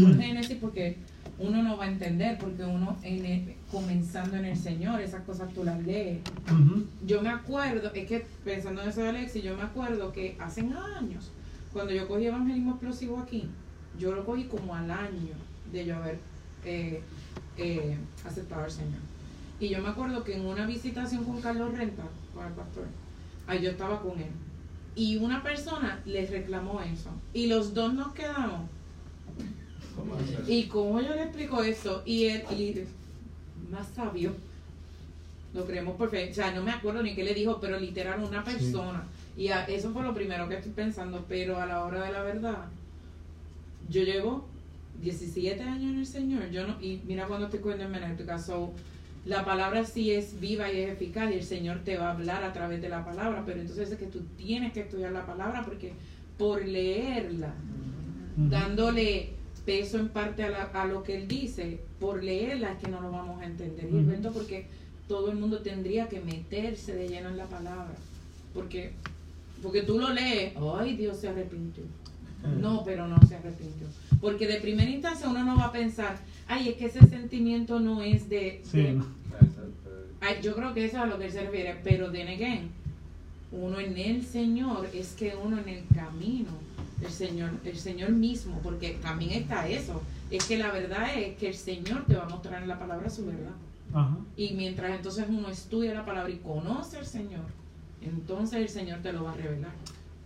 por 0.00 0.16
Génesis, 0.18 0.56
porque 0.60 0.96
uno 1.38 1.62
no 1.62 1.76
va 1.76 1.84
a 1.84 1.88
entender, 1.88 2.38
porque 2.38 2.62
uno 2.64 2.96
en 3.02 3.24
el- 3.24 3.54
comenzando 3.70 4.36
en 4.36 4.44
el 4.44 4.56
Señor, 4.56 5.00
esas 5.00 5.22
cosas 5.22 5.52
tú 5.52 5.64
las 5.64 5.82
lees. 5.84 6.18
Ujú. 6.46 6.84
Yo 7.06 7.22
me 7.22 7.30
acuerdo, 7.30 7.92
es 7.92 8.06
que 8.06 8.26
pensando 8.44 8.82
en 8.82 8.88
eso 8.90 9.00
de 9.00 9.08
Alexis, 9.08 9.42
yo 9.42 9.56
me 9.56 9.62
acuerdo 9.62 10.12
que 10.12 10.36
hace 10.38 10.60
años, 10.60 11.30
cuando 11.72 11.92
yo 11.92 12.06
cogí 12.06 12.26
evangelismo 12.26 12.72
explosivo 12.72 13.18
aquí, 13.18 13.48
yo 13.98 14.14
lo 14.14 14.24
cogí 14.24 14.44
como 14.44 14.74
al 14.74 14.90
año 14.90 15.34
de 15.72 15.86
yo 15.86 15.96
haber 15.96 16.18
eh, 16.64 17.00
eh, 17.56 17.96
aceptado 18.24 18.64
al 18.64 18.70
Señor. 18.70 19.00
Y 19.60 19.68
yo 19.68 19.80
me 19.80 19.88
acuerdo 19.88 20.24
que 20.24 20.34
en 20.36 20.46
una 20.46 20.66
visitación 20.66 21.24
con 21.24 21.40
Carlos 21.40 21.76
Renta, 21.76 22.02
con 22.34 22.46
el 22.46 22.52
pastor, 22.52 22.84
ahí 23.46 23.62
yo 23.62 23.70
estaba 23.70 24.00
con 24.02 24.18
él. 24.18 24.30
Y 24.96 25.16
una 25.16 25.42
persona 25.42 26.00
les 26.06 26.30
reclamó 26.30 26.80
eso. 26.80 27.10
Y 27.32 27.46
los 27.46 27.74
dos 27.74 27.94
nos 27.94 28.12
quedamos. 28.12 28.68
¿Cómo? 29.96 30.16
¿Y 30.48 30.64
cómo 30.64 31.00
yo 31.00 31.14
le 31.14 31.22
explico 31.22 31.62
eso? 31.62 32.02
Y 32.04 32.24
él, 32.24 32.42
y 32.50 32.84
más 33.70 33.88
sabio, 33.94 34.34
lo 35.54 35.64
creemos 35.66 35.96
perfecto. 35.96 36.32
O 36.32 36.34
sea, 36.34 36.52
no 36.52 36.62
me 36.62 36.72
acuerdo 36.72 37.02
ni 37.02 37.14
qué 37.14 37.22
le 37.24 37.34
dijo, 37.34 37.58
pero 37.60 37.78
literal 37.78 38.22
una 38.22 38.42
persona. 38.44 39.04
Y 39.36 39.48
a- 39.48 39.64
eso 39.66 39.92
fue 39.92 40.02
lo 40.02 40.14
primero 40.14 40.48
que 40.48 40.56
estoy 40.56 40.72
pensando, 40.72 41.24
pero 41.28 41.60
a 41.60 41.66
la 41.66 41.84
hora 41.84 42.04
de 42.04 42.12
la 42.12 42.22
verdad, 42.22 42.66
yo 43.88 44.02
llevo 44.02 44.46
17 45.00 45.62
años 45.62 45.92
en 45.92 45.98
el 46.00 46.06
Señor. 46.06 46.50
Yo 46.50 46.66
no, 46.66 46.80
y 46.80 47.00
mira 47.04 47.26
cuando 47.26 47.46
estoy 47.46 47.60
cogiendo 47.60 47.84
hermenéutica, 47.84 48.38
so, 48.38 48.72
la 49.26 49.44
palabra 49.44 49.84
sí 49.84 50.10
es 50.12 50.38
viva 50.40 50.70
y 50.72 50.80
es 50.80 50.90
eficaz 50.92 51.30
y 51.30 51.34
el 51.34 51.42
Señor 51.44 51.80
te 51.84 51.96
va 51.96 52.08
a 52.08 52.12
hablar 52.12 52.44
a 52.44 52.52
través 52.52 52.82
de 52.82 52.88
la 52.90 53.04
palabra, 53.04 53.42
pero 53.46 53.60
entonces 53.60 53.90
es 53.90 53.98
que 53.98 54.06
tú 54.06 54.20
tienes 54.36 54.72
que 54.72 54.80
estudiar 54.80 55.12
la 55.12 55.24
palabra 55.26 55.62
porque 55.64 55.92
por 56.36 56.64
leerla 56.66 57.54
dándole 58.36 59.30
peso 59.64 59.98
en 59.98 60.08
parte 60.08 60.42
a, 60.42 60.50
la- 60.50 60.64
a 60.74 60.84
lo 60.86 61.02
que 61.02 61.16
él 61.16 61.28
dice, 61.28 61.80
por 61.98 62.22
leerla 62.22 62.72
es 62.72 62.78
que 62.78 62.88
no 62.90 63.00
lo 63.00 63.10
vamos 63.10 63.40
a 63.40 63.46
entender, 63.46 63.86
Ujú. 63.86 63.96
Gilberto, 63.98 64.32
porque 64.32 64.66
todo 65.08 65.30
el 65.30 65.36
mundo 65.38 65.60
tendría 65.60 66.08
que 66.08 66.20
meterse 66.20 66.94
de 66.94 67.08
lleno 67.08 67.28
en 67.30 67.36
la 67.38 67.46
palabra, 67.46 67.94
porque, 68.52 68.92
porque 69.62 69.82
tú 69.82 69.98
lo 69.98 70.12
lees, 70.12 70.52
ay 70.78 70.96
Dios 70.96 71.16
se 71.18 71.28
arrepintió, 71.28 71.84
no, 72.60 72.82
pero 72.84 73.06
no 73.06 73.18
se 73.26 73.36
arrepintió, 73.36 73.86
porque 74.20 74.46
de 74.46 74.60
primera 74.60 74.90
instancia 74.90 75.28
uno 75.28 75.44
no 75.44 75.56
va 75.56 75.66
a 75.66 75.72
pensar, 75.72 76.16
ay, 76.48 76.68
es 76.70 76.76
que 76.76 76.86
ese 76.86 77.06
sentimiento 77.06 77.80
no 77.80 78.02
es 78.02 78.28
de... 78.28 78.60
Sí, 78.64 78.82
de- 78.82 79.00
yo 80.42 80.54
creo 80.54 80.72
que 80.72 80.86
eso 80.86 80.96
es 80.96 81.02
a 81.02 81.06
lo 81.06 81.18
que 81.18 81.26
él 81.26 81.32
se 81.32 81.42
refiere, 81.42 81.78
pero 81.84 82.10
then 82.10 82.28
again, 82.28 82.70
uno 83.52 83.78
en 83.78 83.96
el 83.98 84.24
Señor 84.24 84.88
es 84.94 85.12
que 85.12 85.34
uno 85.42 85.58
en 85.58 85.68
el 85.68 85.84
camino, 85.94 86.48
el 87.02 87.10
Señor, 87.10 87.50
el 87.64 87.76
Señor 87.76 88.10
mismo, 88.10 88.58
porque 88.62 88.96
también 89.02 89.32
está 89.32 89.68
eso, 89.68 90.00
es 90.30 90.44
que 90.44 90.56
la 90.56 90.70
verdad 90.72 91.14
es 91.16 91.36
que 91.36 91.48
el 91.48 91.54
Señor 91.54 92.04
te 92.06 92.14
va 92.16 92.24
a 92.24 92.28
mostrar 92.28 92.62
en 92.62 92.68
la 92.68 92.78
palabra 92.78 93.10
su 93.10 93.26
verdad. 93.26 93.52
Ajá. 93.92 94.16
Y 94.36 94.54
mientras 94.54 94.96
entonces 94.96 95.26
uno 95.28 95.48
estudia 95.50 95.92
la 95.94 96.06
palabra 96.06 96.32
y 96.32 96.38
conoce 96.38 96.96
al 96.96 97.06
Señor, 97.06 97.44
entonces 98.02 98.60
el 98.60 98.68
Señor 98.70 99.00
te 99.00 99.12
lo 99.12 99.24
va 99.24 99.32
a 99.32 99.36
revelar. 99.36 99.72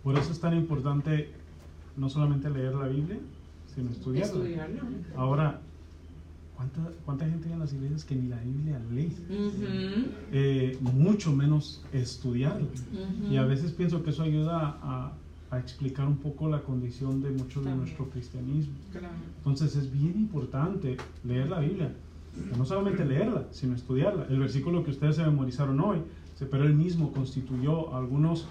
Por 0.03 0.17
eso 0.17 0.31
es 0.31 0.39
tan 0.39 0.55
importante 0.55 1.29
no 1.99 2.09
solamente 2.09 2.49
leer 2.49 2.73
la 2.75 2.87
Biblia, 2.87 3.17
sino 3.73 3.91
estudiarla. 3.91 4.67
Ahora, 5.15 5.61
¿cuánta, 6.55 6.79
¿cuánta 7.05 7.25
gente 7.25 7.47
hay 7.47 7.53
en 7.53 7.59
las 7.59 7.73
iglesias 7.73 8.03
que 8.03 8.15
ni 8.15 8.27
la 8.27 8.39
Biblia 8.39 8.79
lee? 8.91 9.15
Eh, 10.31 10.77
mucho 10.81 11.33
menos 11.33 11.83
estudiarla. 11.93 12.67
Y 13.29 13.37
a 13.37 13.43
veces 13.43 13.71
pienso 13.71 14.03
que 14.03 14.11
eso 14.11 14.23
ayuda 14.23 14.77
a, 14.81 15.13
a 15.51 15.59
explicar 15.59 16.07
un 16.07 16.17
poco 16.17 16.49
la 16.49 16.61
condición 16.61 17.21
de 17.21 17.31
mucho 17.31 17.61
de 17.61 17.75
nuestro 17.75 18.09
cristianismo. 18.09 18.73
Claro. 18.91 19.07
Entonces 19.37 19.75
es 19.75 19.91
bien 19.91 20.13
importante 20.17 20.97
leer 21.23 21.49
la 21.49 21.59
Biblia. 21.59 21.91
No 22.57 22.63
solamente 22.63 23.03
leerla, 23.03 23.45
sino 23.51 23.75
estudiarla. 23.75 24.25
El 24.29 24.39
versículo 24.39 24.83
que 24.83 24.91
ustedes 24.91 25.15
se 25.17 25.23
memorizaron 25.23 25.79
hoy, 25.79 25.97
pero 26.49 26.63
él 26.63 26.73
mismo 26.73 27.11
constituyó 27.11 27.93
algunos 27.93 28.47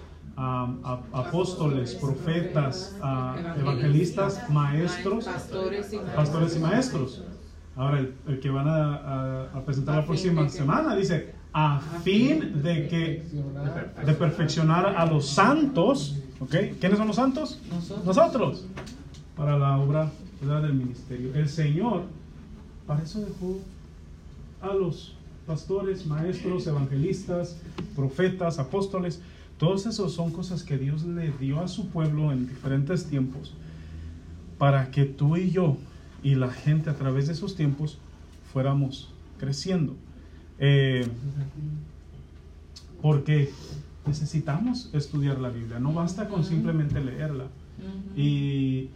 apóstoles, 1.13 1.95
profetas, 1.95 2.97
evangelistas, 3.59 4.49
maestros, 4.51 5.25
Pastores 6.15 6.57
y 6.57 6.61
maestros. 6.61 7.23
Ahora, 7.77 8.01
el, 8.27 8.41
que 8.41 8.51
van 8.51 8.67
a, 8.69 9.63
presentar 9.65 9.97
la 9.97 10.07
próxima 10.07 10.49
semana 10.49 10.97
dice, 10.97 11.35
a 11.53 11.81
fin 12.03 12.63
de 12.63 12.89
que 12.89 13.25
de 14.05 14.15
perfeccionar 14.15 14.87
a 14.97 15.07
los 15.07 15.27
santos, 15.27 16.17
¿ok? 16.41 16.55
¿Quiénes 16.81 16.99
son 16.99 17.09
los 17.09 17.17
santos? 17.17 17.61
Nosotros. 18.05 18.65
Para 19.37 19.57
la 19.59 19.79
obra 19.79 20.11
del 20.41 20.75
ministerio. 20.75 21.35
El 21.35 21.49
Señor, 21.49 22.03
para 22.87 23.03
eso 23.03 23.21
dejó 23.21 23.59
a 24.61 24.75
los 24.75 25.15
pastores, 25.47 26.07
maestros, 26.07 26.67
evangelistas, 26.67 27.57
profetas, 27.97 28.59
apóstoles. 28.59 29.21
Todos 29.59 29.87
esos 29.87 30.13
son 30.13 30.31
cosas 30.31 30.63
que 30.63 30.79
Dios 30.79 31.05
le 31.05 31.33
dio 31.33 31.61
a 31.61 31.69
su 31.69 31.89
pueblo 31.89 32.33
en 32.33 32.49
diferentes 32.49 33.07
tiempos 33.07 33.53
para 34.57 34.91
que 34.91 35.05
tú 35.05 35.37
y 35.37 35.51
yo 35.51 35.77
y 36.23 36.37
la 36.37 36.51
gente 36.51 36.91
a 36.91 36.95
través 36.95 37.27
de 37.27 37.33
esos 37.33 37.57
tiempos 37.57 37.99
fuéramos 38.53 39.13
creciendo. 39.39 39.97
Eh, 40.59 41.07
porque 43.03 43.51
necesitamos 44.07 44.91
estudiar 44.93 45.41
la 45.41 45.51
Biblia, 45.51 45.79
no 45.79 45.93
basta 45.93 46.29
con 46.29 46.45
simplemente 46.45 47.03
leerla. 47.03 47.47
Y, 48.17 48.89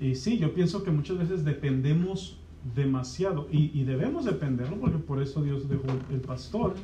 y 0.00 0.14
sí, 0.14 0.38
yo 0.38 0.54
pienso 0.54 0.84
que 0.84 0.90
muchas 0.90 1.18
veces 1.18 1.44
dependemos 1.44 2.36
demasiado 2.74 3.48
y, 3.50 3.70
y 3.78 3.84
debemos 3.84 4.24
dependerlo 4.24 4.76
porque 4.78 4.98
por 4.98 5.22
eso 5.22 5.42
Dios 5.42 5.68
dejó 5.68 5.84
el, 6.10 6.20
pastor. 6.20 6.74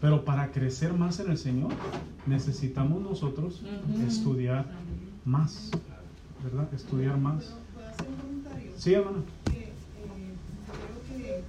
Pero 0.00 0.24
para 0.24 0.50
crecer 0.52 0.92
más 0.92 1.20
en 1.20 1.30
el 1.30 1.38
Señor 1.38 1.72
necesitamos 2.26 3.02
nosotros 3.02 3.62
estudiar 4.06 4.66
más, 5.24 5.70
¿verdad? 6.42 6.72
Estudiar 6.74 7.16
más. 7.18 7.54
¿Puedo 7.74 7.88
hacer 7.88 8.06
un 8.08 8.16
comentario? 8.16 8.72
Sí, 8.76 8.94
hermana. 8.94 9.18
que 9.46 9.72
creo 10.72 10.98
que, 11.08 11.42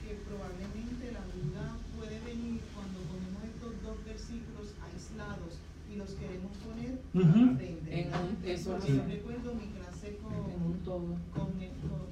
que 0.00 0.14
probablemente 0.28 1.12
la 1.12 1.20
duda 1.34 1.76
puede 1.98 2.20
venir 2.20 2.60
cuando 2.74 2.98
ponemos 3.10 3.42
estos 3.44 3.72
dos 3.82 4.04
versículos 4.04 4.72
aislados 4.86 5.58
y 5.92 5.96
los 5.96 6.10
queremos 6.14 6.52
poner 6.64 7.00
Ujú. 7.12 7.56
frente. 7.56 8.00
En 8.00 8.06
un- 8.08 8.38
eso 8.48 8.76
así. 8.76 8.94
yo 8.96 9.04
recuerdo 9.04 9.54
mi 9.54 9.66
clase 9.76 10.16
con, 10.22 10.32
En 10.32 10.62
un 10.62 10.78
todo. 10.84 11.16
con 11.34 11.50
el- 11.60 11.74
con 11.84 12.08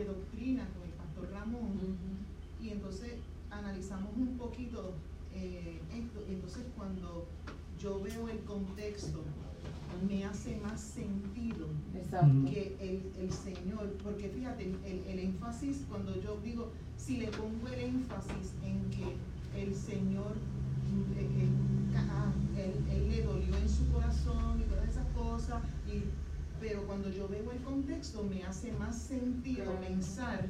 de 0.00 0.06
doctrina 0.06 0.66
con 0.74 0.82
el 0.88 0.94
pastor 0.94 1.30
Ramón. 1.32 1.78
Y 2.60 2.70
entonces 2.70 3.12
analizamos 3.50 4.10
un 4.16 4.36
poquito 4.38 4.94
eh, 5.34 5.80
esto. 5.92 6.24
Y 6.28 6.34
entonces 6.34 6.64
cuando 6.76 7.26
yo 7.78 8.00
veo 8.02 8.28
el 8.28 8.40
contexto 8.40 9.22
me 10.08 10.24
hace 10.24 10.56
más 10.60 10.80
sentido 10.80 11.66
Exacto. 11.94 12.50
que 12.50 12.76
el, 12.80 13.22
el 13.22 13.32
Señor, 13.32 13.92
porque 14.02 14.28
fíjate, 14.28 14.64
el, 14.84 15.04
el- 15.06 15.18
énfasis, 15.18 15.84
cuando 15.88 16.18
yo 16.20 16.38
digo, 16.42 16.70
si 16.96 17.16
le 17.18 17.26
pongo 17.28 17.68
el 17.68 17.80
énfasis 17.80 18.52
en 18.64 18.88
que 18.90 19.16
el 19.60 19.74
Señor, 19.74 20.36
eh, 21.16 21.28
eh, 21.42 21.96
ah, 21.96 22.32
él, 22.56 22.72
él 22.96 23.08
le 23.10 23.22
dolió 23.24 23.54
en 23.56 23.68
su 23.68 23.90
corazón 23.92 24.60
y 24.60 24.64
todas 24.70 24.88
esas 24.88 25.06
cosas, 25.08 25.62
y, 25.86 26.04
pero 26.60 26.86
cuando 26.86 27.10
texto 28.00 28.22
me 28.22 28.44
hace 28.44 28.72
más 28.72 28.96
sentido 28.96 29.72
pensar, 29.80 30.48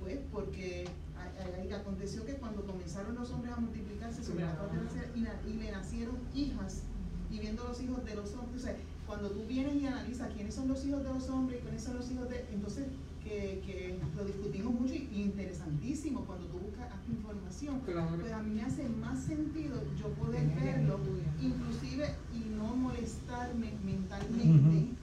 pues, 0.00 0.18
porque 0.32 0.84
a- 1.16 1.60
a- 1.60 1.64
y 1.64 1.72
aconteció 1.72 2.24
que 2.24 2.34
cuando 2.34 2.64
comenzaron 2.64 3.14
los 3.14 3.30
hombres 3.30 3.52
a 3.54 3.60
multiplicarse 3.60 4.22
sobre 4.22 4.44
la 4.44 4.54
faz 4.54 4.72
de 4.72 4.82
la 4.84 4.90
tierra 5.12 5.40
y, 5.46 5.52
le 5.54 5.70
nacieron 5.72 6.16
hijas, 6.34 6.82
y 7.30 7.38
viendo 7.38 7.64
los 7.64 7.80
hijos 7.82 8.04
de 8.04 8.14
los 8.14 8.32
hombres, 8.34 8.62
o 8.62 8.64
sea, 8.66 8.76
cuando 9.06 9.30
tú 9.30 9.44
vienes 9.46 9.74
y 9.76 9.86
analizas 9.86 10.32
quiénes 10.34 10.54
son 10.54 10.68
los 10.68 10.84
hijos 10.84 11.02
de 11.02 11.10
los 11.12 11.28
hombres 11.28 11.58
y 11.58 11.62
quiénes 11.62 11.82
son 11.82 11.96
los 11.96 12.10
hijos 12.10 12.28
de, 12.30 12.46
entonces 12.52 12.86
que, 13.22 13.60
que 13.66 13.98
lo 14.16 14.24
discutimos 14.24 14.74
mucho 14.80 14.94
y, 14.94 15.08
interesantísimo 15.22 16.24
cuando 16.24 16.46
tú 16.46 16.58
buscas 16.58 16.88
información, 17.08 17.80
pues 18.20 18.32
a 18.32 18.42
mí 18.42 18.54
me 18.54 18.62
hace 18.62 18.88
más 18.88 19.24
sentido 19.24 19.82
yo 19.98 20.08
poder 20.14 20.46
verlo, 20.60 20.98
inclusive 21.40 22.14
y 22.34 22.38
no 22.56 22.74
molestarme 22.76 23.72
mentalmente, 23.84 24.95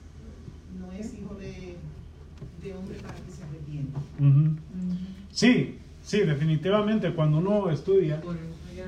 es 0.98 1.14
hijo 1.14 1.34
de, 1.34 1.76
de 2.62 2.74
hombre 2.74 2.96
para 2.98 3.14
que 3.14 3.30
se 3.30 3.42
arrepienta. 3.44 4.00
Sí, 5.32 5.78
sí, 6.02 6.20
definitivamente 6.20 7.12
cuando 7.12 7.38
uno 7.38 7.70
estudia 7.70 8.20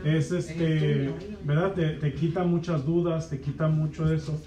es 0.05 0.31
este, 0.33 1.13
¿verdad? 1.45 1.73
Te, 1.73 1.89
te 1.91 2.15
quita 2.15 2.45
muchas 2.45 2.85
dudas, 2.85 3.29
te 3.31 3.41
quita 3.41 3.69
mucho 3.69 4.13
eso. 4.13 4.41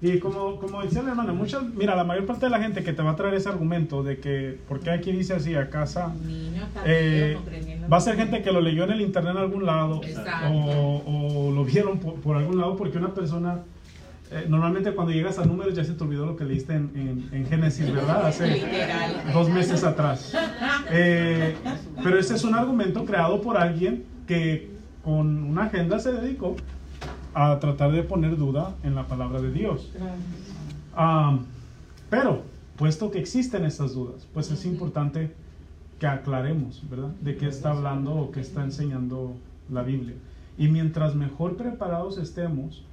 Y 0.00 0.18
como, 0.18 0.58
como 0.58 0.82
decía 0.82 1.02
la 1.02 1.10
hermana, 1.10 1.32
muchas, 1.32 1.62
mira, 1.74 1.96
la 1.96 2.04
mayor 2.04 2.26
parte 2.26 2.46
de 2.46 2.50
la 2.50 2.60
gente 2.60 2.84
que 2.84 2.92
te 2.92 3.02
va 3.02 3.12
a 3.12 3.16
traer 3.16 3.34
ese 3.34 3.48
argumento 3.48 4.02
de 4.02 4.18
que, 4.18 4.58
¿por 4.68 4.80
qué 4.80 4.90
aquí 4.90 5.12
dice 5.12 5.32
así 5.32 5.54
a 5.54 5.70
casa? 5.70 6.14
Eh, 6.84 7.38
va 7.90 7.96
a 7.96 8.00
ser 8.00 8.16
gente 8.16 8.42
que 8.42 8.52
lo 8.52 8.60
leyó 8.60 8.84
en 8.84 8.90
el 8.90 9.00
internet 9.00 9.32
en 9.32 9.38
algún 9.38 9.64
lado 9.64 10.02
o, 10.50 11.02
o 11.06 11.50
lo 11.52 11.64
vieron 11.64 12.00
por, 12.00 12.14
por 12.16 12.36
algún 12.36 12.58
lado 12.58 12.76
porque 12.76 12.98
una 12.98 13.14
persona 13.14 13.60
eh, 14.30 14.46
normalmente 14.48 14.92
cuando 14.92 15.12
llegas 15.12 15.38
a 15.38 15.44
números 15.44 15.74
ya 15.74 15.84
se 15.84 15.92
te 15.92 16.02
olvidó 16.04 16.26
lo 16.26 16.36
que 16.36 16.44
leíste 16.44 16.74
en, 16.74 16.90
en- 16.94 17.28
en 17.40 17.46
Génesis, 17.46 17.92
¿verdad? 17.92 18.26
Hace 18.26 18.62
dos 19.32 19.48
meses 19.50 19.84
atrás. 19.84 20.32
Eh, 20.90 21.54
pero 22.02 22.18
ese 22.18 22.34
es 22.34 22.44
un 22.44 22.54
argumento 22.54 23.04
creado 23.04 23.40
por 23.42 23.56
alguien 23.56 24.04
que 24.26 24.70
con 25.04 25.44
una 25.44 25.64
agenda 25.64 25.98
se 25.98 26.12
dedicó 26.12 26.56
a 27.34 27.58
tratar 27.60 27.92
de 27.92 28.02
poner 28.02 28.36
duda 28.36 28.74
en 28.82 28.94
la 28.94 29.06
palabra 29.06 29.40
de 29.40 29.50
Dios. 29.52 29.90
Ah, 30.96 31.38
pero, 32.10 32.42
puesto 32.76 33.10
que 33.10 33.18
existen 33.18 33.64
estas 33.64 33.94
dudas, 33.94 34.26
pues 34.32 34.50
es 34.50 34.64
importante 34.64 35.32
que 35.98 36.06
aclaremos, 36.06 36.82
¿verdad? 36.88 37.10
De 37.20 37.36
qué 37.36 37.48
está 37.48 37.70
hablando 37.70 38.14
o 38.14 38.30
qué 38.30 38.40
está 38.40 38.62
enseñando 38.64 39.34
la 39.70 39.82
Biblia. 39.82 40.14
Y 40.56 40.68
mientras 40.68 41.14
mejor 41.14 41.56
preparados 41.56 42.18
estemos, 42.18 42.86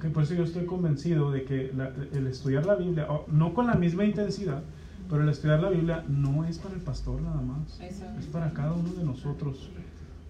que 0.00 0.08
por 0.08 0.22
eso 0.22 0.34
yo 0.34 0.44
estoy 0.44 0.66
convencido 0.66 1.30
de 1.30 1.44
que 1.44 1.72
la- 1.76 1.92
el 2.12 2.26
estudiar 2.26 2.66
la 2.66 2.74
Biblia, 2.74 3.06
no 3.28 3.54
con 3.54 3.66
la 3.66 3.74
misma 3.74 4.04
intensidad, 4.04 4.62
pero 5.08 5.22
el 5.22 5.28
estudiar 5.30 5.62
la 5.62 5.70
Biblia 5.70 6.04
no 6.08 6.44
es 6.44 6.58
para 6.58 6.74
el 6.74 6.80
pastor 6.82 7.20
nada 7.22 7.40
más, 7.40 7.80
es 8.18 8.26
para 8.26 8.52
cada 8.52 8.72
uno 8.72 8.92
de 8.92 9.04
nosotros. 9.04 9.70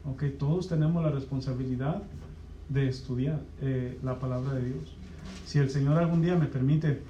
Ok, 0.05 0.25
todos 0.39 0.69
tenemos 0.69 1.03
la 1.05 1.11
responsabilidad 1.11 2.03
de 2.69 2.89
estudiar 2.89 3.41
eh, 3.61 3.99
la 4.03 4.19
palabra 4.19 4.55
de 4.55 4.67
Dios. 4.67 4.97
Si 5.47 5.59
el 5.59 5.71
Señor 5.71 5.99
algún 5.99 6.23
día 6.23 6.37
me 6.37 6.47
permite 6.47 7.03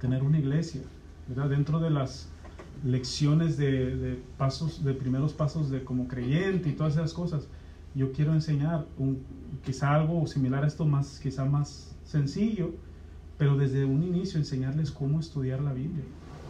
tener 0.00 0.22
una 0.22 0.38
iglesia, 0.38 0.82
¿verdad? 1.28 1.48
Dentro 1.48 1.80
de 1.80 1.90
las 1.90 2.28
lecciones 2.84 3.56
de, 3.56 3.96
de 3.96 4.22
pasos, 4.36 4.84
de 4.84 4.92
primeros 4.92 5.32
pasos 5.32 5.70
de 5.70 5.82
como 5.82 6.06
creyente 6.08 6.68
y 6.68 6.72
todas 6.72 6.94
esas 6.94 7.12
cosas, 7.14 7.48
yo 7.96 8.12
quiero 8.12 8.32
enseñar 8.34 8.86
un, 8.98 9.18
quizá 9.64 9.94
algo 9.94 10.26
similar 10.26 10.64
a 10.64 10.66
esto, 10.66 10.84
más, 10.84 11.18
quizá 11.20 11.44
más 11.44 11.96
sencillo, 12.04 12.74
pero 13.38 13.56
desde 13.56 13.84
un 13.84 14.02
inicio 14.02 14.38
enseñarles 14.38 14.90
cómo 14.90 15.18
estudiar 15.18 15.60
la 15.62 15.72
Biblia, 15.72 16.04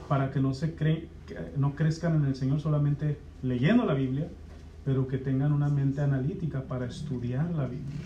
para 0.08 0.30
que 0.30 0.40
no, 0.40 0.54
se 0.54 0.76
cre- 0.76 1.06
que 1.26 1.36
no 1.56 1.74
crezcan 1.74 2.16
en 2.16 2.24
el 2.26 2.34
Señor 2.34 2.60
solamente 2.60 3.18
leyendo 3.42 3.84
la 3.86 3.94
Biblia, 3.94 4.28
pero 4.84 5.08
que 5.08 5.18
tengan 5.18 5.52
una 5.52 5.68
mente 5.68 6.00
analítica 6.00 6.62
para 6.62 6.86
estudiar 6.86 7.50
la 7.52 7.66
Biblia. 7.66 7.96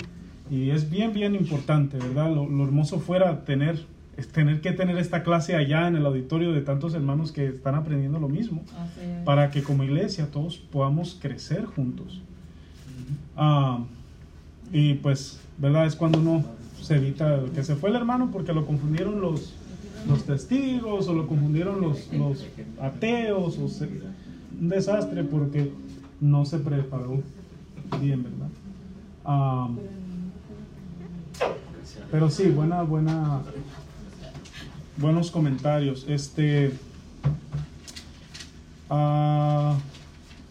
Y 0.51 0.71
es 0.71 0.91
bien, 0.91 1.13
bien 1.13 1.35
importante, 1.35 1.99
¿verdad? 1.99 2.35
Lo, 2.35 2.49
lo 2.49 2.65
hermoso 2.65 2.99
fuera 3.01 3.45
tener, 3.45 3.85
es 4.17 4.29
tener 4.29 4.61
que 4.61 4.73
tener 4.73 4.97
esta 4.99 5.23
clase 5.23 5.55
allá 5.57 5.87
en 5.89 5.97
el 5.97 6.05
auditorio 6.07 6.53
de 6.53 6.63
tantos 6.63 6.95
hermanos 6.95 7.33
que 7.33 7.47
están 7.49 7.75
aprendiendo 7.75 8.19
lo 8.19 8.29
mismo, 8.29 8.65
para 9.25 9.51
que 9.51 9.63
como 9.63 9.85
iglesia 9.85 10.31
todos 10.31 10.57
podamos 10.59 11.19
crecer 11.21 11.67
juntos. 11.67 12.23
Ah, 13.37 13.81
y 14.73 14.95
pues, 14.95 15.41
¿verdad? 15.59 15.87
Es 15.87 15.97
cuando 15.97 16.19
uno 16.19 16.45
se 16.81 16.97
evita 16.97 17.41
que 17.55 17.63
se 17.63 17.77
fue 17.77 17.91
el 17.91 17.97
hermano 17.97 18.31
porque 18.33 18.53
lo 18.53 18.67
confundieron 18.67 19.21
los, 19.21 19.53
los 20.09 20.25
testigos 20.25 21.09
o 21.09 21.15
lo 21.15 21.27
confundieron 21.27 21.81
los, 21.81 22.13
los 22.13 22.47
ateos 22.81 23.59
o 23.59 23.85
un 24.61 24.69
desastre 24.69 25.25
porque 25.25 25.73
no 26.21 26.45
se 26.45 26.59
preparó 26.59 27.23
bien, 28.01 28.23
¿verdad? 28.23 28.49
Ah, 29.25 29.69
pero 32.11 32.29
sí, 32.29 32.51
buena, 32.51 32.83
buena, 32.83 33.41
buenos 34.97 35.31
comentarios. 35.31 36.05
Este, 36.09 36.73
ah, 38.89 39.77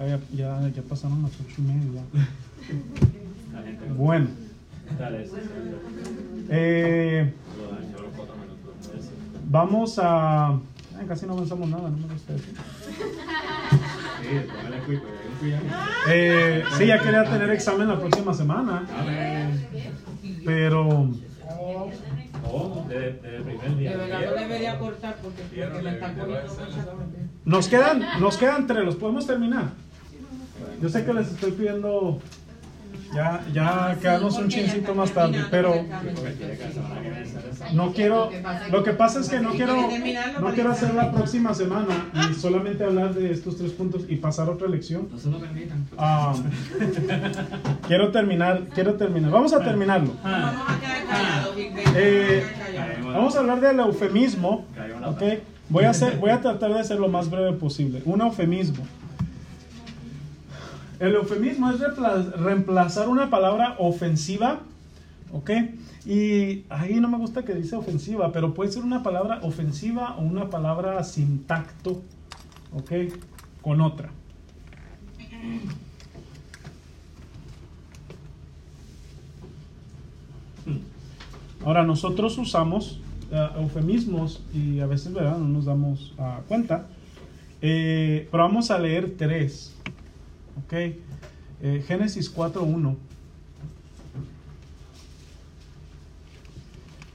ya, 0.07 0.19
ya, 0.33 0.69
ya 0.69 0.81
pasaron 0.83 1.21
las 1.23 1.31
ocho 1.39 1.55
y 1.57 1.61
media. 1.61 2.01
Bueno, 3.97 4.27
eh, 6.49 7.33
Lo 7.57 7.75
dañó 7.75 7.99
los 8.01 8.15
cuatro 8.15 8.35
minutos. 8.35 8.89
Eso. 8.97 9.11
vamos 9.49 9.99
a... 9.99 10.47
ay, 10.49 11.05
casi 11.07 11.25
no 11.25 11.33
avanzamos 11.33 11.69
nada, 11.69 11.89
no 11.89 11.97
me 11.97 12.13
gusta. 12.13 12.33
Eh, 16.09 16.63
sí, 16.77 16.85
ya 16.85 16.99
quería 17.01 17.23
tener 17.23 17.49
examen 17.51 17.87
la 17.87 17.99
próxima 17.99 18.33
semana, 18.33 18.83
pero 20.45 21.09
Oh, 22.51 22.83
nos 27.45 27.67
quedan, 27.67 28.03
nos 28.19 28.37
quedan 28.37 28.65
tres, 28.67 28.85
los 28.85 28.95
podemos 28.95 29.27
terminar. 29.27 29.71
Yo 30.81 30.89
sé 30.89 31.05
que 31.05 31.13
les 31.13 31.27
estoy 31.29 31.51
pidiendo 31.51 32.19
ya, 33.13 33.43
ya 33.51 33.97
quedarnos 33.99 34.37
un 34.37 34.49
chincito 34.49 34.93
más 34.93 35.11
tarde, 35.11 35.43
pero 35.49 35.73
no 37.73 37.91
quiero, 37.91 38.29
lo 38.71 38.83
que 38.83 38.91
pasa 38.93 39.19
es 39.19 39.29
que 39.29 39.39
no 39.39 39.51
quiero, 39.51 39.75
no 40.39 40.53
quiero 40.53 40.71
hacer 40.71 40.93
la 40.93 41.11
próxima 41.11 41.53
semana 41.53 42.09
y 42.13 42.33
solamente 42.35 42.83
hablar 42.83 43.13
de 43.15 43.31
estos 43.31 43.57
tres 43.57 43.71
puntos 43.71 44.03
y 44.07 44.17
pasar 44.17 44.47
a 44.47 44.51
otra 44.51 44.67
lección. 44.67 45.07
No 45.11 45.17
se 45.17 45.29
lo 45.29 45.39
permitan. 45.39 45.87
Ah, 45.97 46.35
quiero 47.87 48.11
terminar, 48.11 48.63
quiero 48.75 48.93
terminar. 48.93 49.31
Vamos 49.31 49.53
a 49.53 49.63
terminarlo. 49.63 50.13
Vamos 50.23 50.61
a 50.67 50.79
quedar 50.79 51.05
callados, 51.05 51.55
Big 51.55 51.73
Ben. 51.73 51.85
Eh, 51.95 52.43
Vamos 53.13 53.35
a 53.35 53.39
hablar 53.39 53.59
del 53.59 53.79
eufemismo. 53.79 54.65
¿ok? 55.05 55.23
Voy 55.69 55.83
a, 55.83 55.91
hacer, 55.91 56.17
voy 56.17 56.31
a 56.31 56.41
tratar 56.41 56.73
de 56.73 56.83
ser 56.83 56.99
lo 56.99 57.09
más 57.09 57.29
breve 57.29 57.53
posible. 57.53 58.01
Un 58.05 58.21
eufemismo. 58.21 58.83
El 60.99 61.15
eufemismo 61.15 61.71
es 61.71 61.79
reemplazar 62.37 63.07
una 63.07 63.29
palabra 63.29 63.75
ofensiva. 63.79 64.59
¿Ok? 65.31 65.51
Y 66.05 66.65
ahí 66.69 66.99
no 66.99 67.07
me 67.07 67.17
gusta 67.17 67.43
que 67.43 67.53
dice 67.53 67.75
ofensiva, 67.75 68.31
pero 68.31 68.53
puede 68.53 68.71
ser 68.71 68.83
una 68.83 69.03
palabra 69.03 69.39
ofensiva 69.43 70.15
o 70.17 70.21
una 70.21 70.49
palabra 70.49 71.03
sin 71.03 71.43
tacto. 71.43 72.01
¿Ok? 72.73 72.91
Con 73.61 73.81
otra. 73.81 74.09
Ahora, 81.63 81.83
nosotros 81.83 82.37
usamos 82.37 82.99
eh, 83.31 83.49
eufemismos 83.57 84.41
y 84.53 84.79
a 84.79 84.87
veces, 84.87 85.13
¿verdad? 85.13 85.37
No 85.37 85.47
nos 85.47 85.65
damos 85.65 86.13
ah, 86.17 86.41
cuenta. 86.47 86.87
Eh, 87.61 88.27
pero 88.31 88.43
vamos 88.43 88.71
a 88.71 88.79
leer 88.79 89.15
tres. 89.17 89.75
¿Ok? 90.63 90.73
Eh, 91.61 91.83
Génesis 91.87 92.33
4.1. 92.33 92.95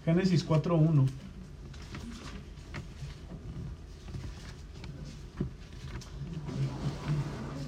Génesis 0.05 0.47
4.1. 0.47 1.07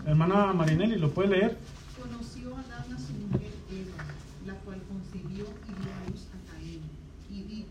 Hermana 0.07 0.53
Marinelli, 0.53 0.97
¿lo 0.97 1.11
puede 1.11 1.29
leer? 1.29 1.59
Conoció 2.01 2.55
Adán 2.57 2.93
a 2.95 2.99
su 2.99 3.13
mujer 3.15 3.51
Eva, 3.71 4.05
la 4.47 4.55
cual 4.61 4.81
concibió 4.89 5.45
y 5.45 5.83
dio 5.83 5.93
a 5.93 6.11
luz 6.11 6.27
a 6.33 6.53
Caín, 6.53 6.83
y 7.31 7.43
dijo, 7.43 7.69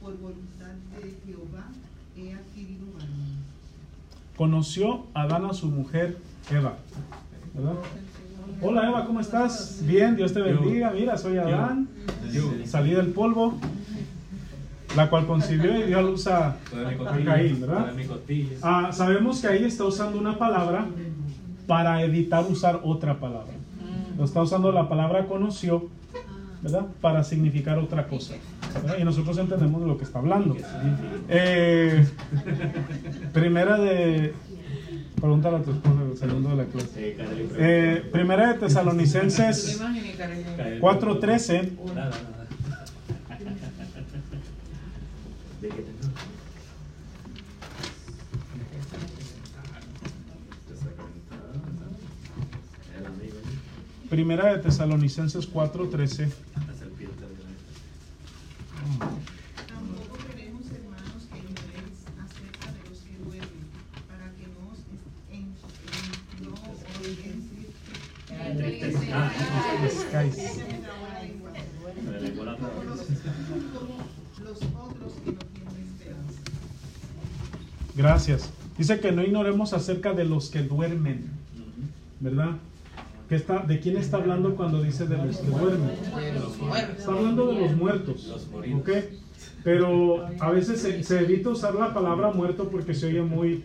por 0.00 0.16
voluntad 0.18 0.74
de 0.92 1.16
Jehová 1.26 1.68
he 2.16 2.34
adquirido 2.34 2.86
varón. 2.94 3.42
conoció 4.36 5.06
Adán 5.14 5.44
a 5.46 5.54
su 5.54 5.66
mujer 5.66 6.18
Eva. 6.50 6.76
¿Verdad? 7.54 7.74
Hola 8.60 8.88
Eva, 8.88 9.04
¿cómo 9.06 9.20
estás? 9.20 9.82
Bien, 9.86 10.16
Dios 10.16 10.32
te 10.32 10.40
bendiga. 10.40 10.92
Mira, 10.92 11.16
soy 11.16 11.38
Adán. 11.38 11.88
Salí 12.64 12.94
del 12.94 13.08
polvo. 13.08 13.58
la 14.96 15.08
cual 15.08 15.26
concibió 15.26 15.78
y 15.78 15.84
dio 15.84 15.98
a 15.98 16.02
luz 16.02 16.26
a, 16.26 16.56
Caín, 17.24 17.60
¿verdad? 17.60 17.92
Ah, 18.62 18.90
sabemos 18.92 19.40
que 19.40 19.48
ahí 19.48 19.64
está 19.64 19.84
usando 19.84 20.18
una 20.18 20.38
palabra 20.38 20.86
para 21.66 22.02
evitar 22.02 22.44
usar 22.48 22.80
otra 22.84 23.18
palabra. 23.18 23.52
Lo 24.16 24.24
está 24.24 24.42
usando 24.42 24.70
la 24.72 24.88
palabra 24.88 25.26
conoció, 25.26 25.88
¿verdad? 26.62 26.86
Para 27.00 27.24
significar 27.24 27.78
otra 27.78 28.06
cosa. 28.06 28.34
¿verdad? 28.74 28.96
Y 28.98 29.04
nosotros 29.04 29.36
entendemos 29.38 29.80
de 29.80 29.86
lo 29.86 29.98
que 29.98 30.04
está 30.04 30.18
hablando. 30.18 30.56
Eh, 31.28 32.06
primera 33.32 33.78
de... 33.78 34.34
Pregúntale 35.20 35.56
a 35.58 35.62
tu 35.62 35.70
esposa 35.70 36.02
el 36.10 36.16
segundo 36.16 36.48
de 36.50 36.56
la 36.56 36.64
clase. 36.64 37.16
Eh, 37.56 38.08
primera 38.12 38.52
de 38.52 38.58
Tesalonicenses 38.60 39.76
imagen 39.76 40.06
y 40.06 40.12
Karen. 40.14 40.44
Kareli, 40.56 40.80
4.13. 40.80 41.70
Nada, 41.94 42.10
nada. 42.10 42.46
¿De 45.60 45.68
qué 45.68 45.74
te 45.82 45.92
Primera 54.10 54.52
de 54.52 54.58
Tesalonicenses 54.62 55.50
4.13. 55.50 56.28
Tampoco 59.68 60.18
queremos, 60.28 60.62
hermanos, 60.70 61.22
que 61.32 61.38
ignoréis 61.38 62.04
acerca 62.20 62.66
de 62.72 62.80
los 62.90 62.98
que 63.00 63.16
duermen, 63.24 63.66
para 64.08 64.26
que 64.36 64.46
no 64.52 64.60
os 64.68 64.80
en, 65.30 65.38
en- 65.38 66.44
no 66.44 66.52
Gracias. 77.94 78.50
Dice 78.78 79.00
que 79.00 79.12
no 79.12 79.22
ignoremos 79.22 79.72
acerca 79.72 80.12
de 80.12 80.24
los 80.24 80.50
que 80.50 80.62
duermen, 80.62 81.30
¿verdad? 82.20 82.56
¿Qué 83.28 83.36
está, 83.36 83.60
¿De 83.60 83.80
quién 83.80 83.96
está 83.96 84.18
hablando 84.18 84.56
cuando 84.56 84.82
dice 84.82 85.06
de 85.06 85.16
los 85.18 85.38
que 85.38 85.48
duermen? 85.48 85.90
Está 86.98 87.12
hablando 87.12 87.46
de 87.52 87.60
los 87.60 87.76
muertos. 87.76 88.48
¿ok? 88.74 88.90
Pero 89.64 90.26
a 90.40 90.50
veces 90.50 90.80
se, 90.80 91.02
se 91.02 91.20
evita 91.20 91.50
usar 91.50 91.74
la 91.74 91.94
palabra 91.94 92.30
muerto 92.32 92.68
porque 92.68 92.94
se 92.94 93.06
oye 93.06 93.22
muy 93.22 93.64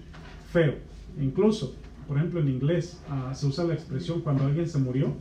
feo. 0.51 0.75
Incluso, 1.19 1.75
por 2.07 2.17
ejemplo, 2.17 2.39
en 2.39 2.49
inglés 2.49 2.99
ah, 3.09 3.33
se 3.33 3.47
usa 3.47 3.63
la 3.63 3.73
expresión 3.73 4.21
cuando 4.21 4.45
alguien 4.45 4.67
se 4.69 4.77
murió. 4.77 5.13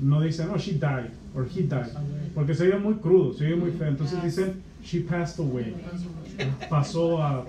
No 0.00 0.20
dicen, 0.20 0.48
oh, 0.52 0.58
she 0.58 0.72
died, 0.72 1.10
or 1.34 1.46
he 1.46 1.62
died. 1.62 1.90
Porque 2.34 2.54
se 2.54 2.64
oye 2.64 2.78
muy 2.78 2.94
crudo, 2.94 3.34
se 3.34 3.46
oye 3.46 3.56
muy 3.56 3.70
feo. 3.72 3.88
Entonces 3.88 4.22
dicen, 4.22 4.62
she 4.82 5.00
passed 5.00 5.38
away. 5.38 5.74
Pasó 6.68 7.22
a, 7.22 7.44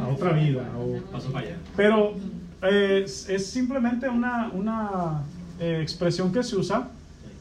a 0.00 0.08
otra 0.08 0.32
vida. 0.32 0.64
O, 0.78 1.00
Paso 1.10 1.30
para 1.32 1.46
allá. 1.46 1.56
pero 1.76 2.14
eh, 2.62 3.02
es, 3.04 3.28
es 3.28 3.46
simplemente 3.46 4.08
una, 4.08 4.50
una 4.52 5.22
eh, 5.60 5.80
expresión 5.82 6.30
que 6.32 6.42
se 6.42 6.56
usa 6.56 6.88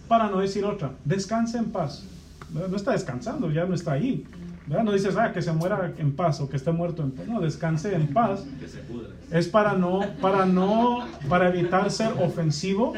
para 0.07 0.29
no 0.29 0.39
decir 0.39 0.63
otra. 0.65 0.91
Descanse 1.05 1.57
en 1.57 1.65
paz. 1.65 2.03
¿Verdad? 2.49 2.69
No 2.69 2.77
está 2.77 2.91
descansando, 2.93 3.51
ya 3.51 3.65
no 3.65 3.75
está 3.75 3.91
ahí. 3.93 4.25
¿Verdad? 4.68 4.84
No 4.84 4.91
dices, 4.91 5.15
ah, 5.18 5.32
que 5.32 5.41
se 5.41 5.51
muera 5.51 5.93
en 5.97 6.13
paz 6.13 6.41
o 6.41 6.49
que 6.49 6.57
esté 6.57 6.72
muerto 6.72 7.01
en 7.03 7.11
paz. 7.11 7.28
No, 7.28 7.39
descanse 7.39 7.95
en 7.95 8.07
paz. 8.07 8.45
Que 8.59 8.68
se 8.68 8.80
pudra. 8.80 9.09
Es 9.32 9.47
para 9.47 9.74
no, 9.74 10.01
para 10.22 10.45
no, 10.45 11.05
para 11.30 11.49
evitar 11.49 11.89
ser 11.91 12.11
ofensivo 12.22 12.93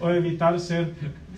o 0.00 0.10
evitar 0.10 0.58
ser 0.60 0.94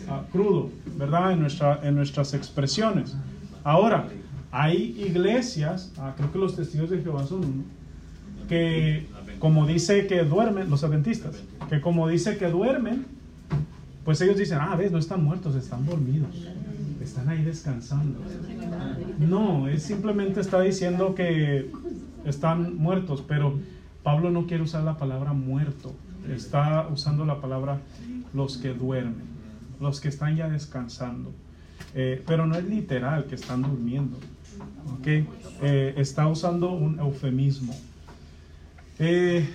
ah, 0.09 0.23
crudo, 0.33 0.71
¿verdad? 0.97 1.33
En, 1.33 1.41
nuestra, 1.41 1.81
en 1.83 1.95
nuestras 1.95 2.35
expresiones. 2.35 3.17
Ahora, 3.65 4.09
hay 4.51 4.97
iglesias, 4.99 5.93
ah, 5.99 6.15
creo 6.17 6.33
que 6.33 6.39
los 6.39 6.57
testigos 6.57 6.91
de 6.91 7.03
Jehová 7.03 7.27
son 7.27 7.45
uno, 7.45 7.65
que 8.49 9.07
como 9.39 9.67
dice 9.67 10.07
que 10.07 10.25
duermen, 10.25 10.71
los 10.71 10.83
adventistas, 10.85 11.37
que 11.69 11.81
como 11.81 12.09
dice 12.09 12.39
que 12.39 12.47
duermen, 12.49 13.05
pues 14.05 14.21
ellos 14.21 14.37
dicen, 14.39 14.59
ah, 14.61 14.77
ves, 14.77 14.93
no 14.93 14.99
están 14.99 15.23
muertos, 15.23 15.55
están 15.57 15.85
dormidos, 15.85 16.31
están 17.07 17.29
ahí 17.29 17.43
descansando. 17.43 18.21
No, 19.19 19.69
es 19.69 19.83
simplemente 19.83 20.41
está 20.41 20.61
diciendo 20.61 21.15
que 21.15 21.71
están 22.25 22.77
muertos, 22.77 23.25
pero 23.27 23.59
Pablo 24.03 24.31
no 24.31 24.47
quiere 24.47 24.63
usar 24.63 24.85
la 24.85 24.97
palabra 24.97 25.33
muerto, 25.33 25.95
está 26.29 26.89
usando 26.89 27.25
la 27.25 27.41
palabra 27.41 27.81
los 28.35 28.59
que 28.59 28.75
duermen, 28.75 29.27
los 29.81 30.01
que 30.01 30.09
están 30.09 30.37
ya 30.37 30.49
descansando. 30.49 31.33
Eh, 31.95 32.23
pero 32.27 32.47
no 32.47 32.57
es 32.57 32.65
literal 32.65 33.27
que 33.27 33.37
están 33.37 33.63
durmiendo, 33.63 34.19
¿ok? 34.99 35.07
Eh, 35.63 35.95
está 35.97 36.27
usando 36.27 36.73
un 36.73 36.99
eufemismo. 36.99 37.75
Eh, 38.99 39.49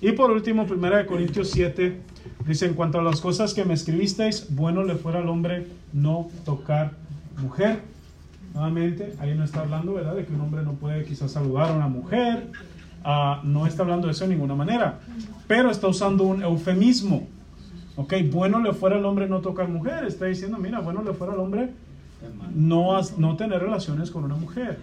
y 0.00 0.12
por 0.12 0.30
último, 0.30 0.64
1 0.68 1.06
Corintios 1.06 1.50
7 1.50 2.00
dice, 2.46 2.66
en 2.66 2.74
cuanto 2.74 2.98
a 2.98 3.02
las 3.02 3.20
cosas 3.20 3.54
que 3.54 3.64
me 3.64 3.74
escribisteis, 3.74 4.46
bueno 4.50 4.84
le 4.84 4.94
fuera 4.94 5.20
al 5.20 5.28
hombre 5.28 5.66
no 5.92 6.28
tocar 6.44 6.92
mujer. 7.40 7.80
Nuevamente, 8.54 9.14
ahí 9.20 9.34
no 9.34 9.44
está 9.44 9.60
hablando, 9.60 9.94
¿verdad?, 9.94 10.14
de 10.14 10.24
que 10.24 10.32
un 10.32 10.40
hombre 10.40 10.62
no 10.62 10.72
puede 10.72 11.04
quizás 11.04 11.30
saludar 11.32 11.70
a 11.70 11.74
una 11.74 11.88
mujer. 11.88 12.50
Ah, 13.04 13.40
no 13.44 13.66
está 13.66 13.82
hablando 13.82 14.06
de 14.06 14.12
eso 14.12 14.24
de 14.24 14.30
ninguna 14.30 14.54
manera. 14.54 15.00
Pero 15.46 15.70
está 15.70 15.86
usando 15.86 16.24
un 16.24 16.42
eufemismo. 16.42 17.26
Ok, 17.96 18.14
bueno 18.30 18.60
le 18.60 18.72
fuera 18.72 18.96
al 18.96 19.04
hombre 19.04 19.28
no 19.28 19.40
tocar 19.40 19.68
mujer. 19.68 20.04
Está 20.04 20.26
diciendo, 20.26 20.58
mira, 20.58 20.80
bueno 20.80 21.02
le 21.02 21.12
fuera 21.12 21.32
al 21.32 21.40
hombre 21.40 21.70
no, 22.54 23.00
no 23.16 23.36
tener 23.36 23.60
relaciones 23.60 24.10
con 24.10 24.24
una 24.24 24.36
mujer. 24.36 24.78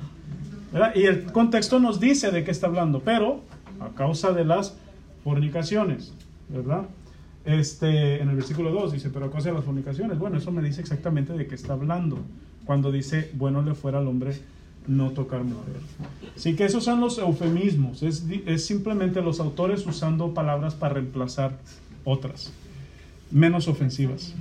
¿verdad? 0.72 0.94
Y 0.96 1.04
el 1.04 1.32
contexto 1.32 1.80
nos 1.80 2.00
dice 2.00 2.32
de 2.32 2.44
qué 2.44 2.52
está 2.52 2.68
hablando, 2.68 3.00
pero 3.00 3.42
a 3.80 3.90
causa 3.96 4.32
de 4.32 4.46
las 4.46 4.78
fornicaciones, 5.24 6.14
¿verdad? 6.50 6.84
Este, 7.46 8.22
en 8.22 8.30
el 8.30 8.36
versículo 8.36 8.72
2 8.72 8.94
dice, 8.94 9.12
pero 9.12 9.26
a 9.26 9.40
de 9.40 9.54
las 9.54 9.64
fornicaciones, 9.64 10.18
bueno, 10.18 10.38
eso 10.38 10.52
me 10.52 10.64
dice 10.64 10.82
exactamente 10.82 11.34
de 11.34 11.46
qué 11.46 11.54
está 11.54 11.74
hablando, 11.74 12.18
cuando 12.66 12.92
dice, 12.92 13.30
bueno 13.36 13.62
le 13.62 13.76
fuera 13.76 14.00
al 14.00 14.08
hombre 14.08 14.36
no 14.88 15.12
tocar 15.12 15.44
mujer. 15.44 15.76
Así 16.36 16.56
que 16.56 16.66
esos 16.66 16.84
son 16.84 17.00
los 17.02 17.20
eufemismos, 17.20 18.02
es, 18.02 18.26
es 18.48 18.66
simplemente 18.66 19.22
los 19.22 19.40
autores 19.40 19.86
usando 19.86 20.34
palabras 20.34 20.74
para 20.74 20.96
reemplazar 20.96 21.58
otras, 22.04 22.52
menos 23.30 23.68
ofensivas. 23.68 24.34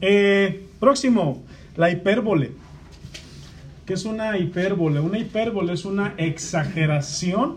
Eh, 0.00 0.66
próximo, 0.80 1.42
la 1.76 1.90
hipérbole. 1.90 2.52
¿Qué 3.84 3.92
es 3.92 4.06
una 4.06 4.38
hipérbole? 4.38 5.00
Una 5.00 5.18
hipérbole 5.18 5.74
es 5.74 5.84
una 5.84 6.14
exageración 6.16 7.56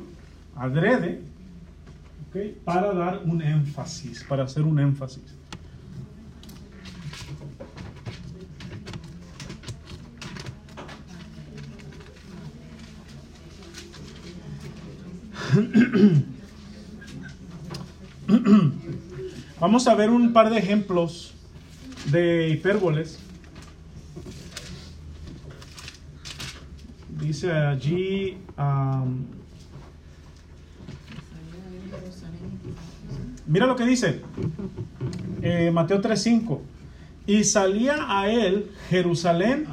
adrede 0.57 1.21
¿ok? 2.37 2.63
para 2.63 2.93
dar 2.93 3.23
un 3.25 3.41
énfasis, 3.41 4.23
para 4.23 4.43
hacer 4.43 4.61
un 4.63 4.79
énfasis. 4.79 5.35
Vamos 19.59 19.87
a 19.87 19.95
ver 19.95 20.11
un 20.11 20.33
par 20.33 20.51
de 20.51 20.59
ejemplos 20.59 21.33
de 22.11 22.49
hipérboles. 22.49 23.17
Dice 27.19 27.51
allí, 27.51 28.37
am, 28.55 29.25
mira 33.47 33.65
lo 33.65 33.75
que 33.75 33.85
dice, 33.85 34.21
eh, 35.41 35.71
Mateo 35.73 36.01
3:5, 36.01 36.61
y 37.25 37.43
salía 37.43 38.05
a 38.07 38.29
él 38.29 38.71
Jerusalén 38.89 39.67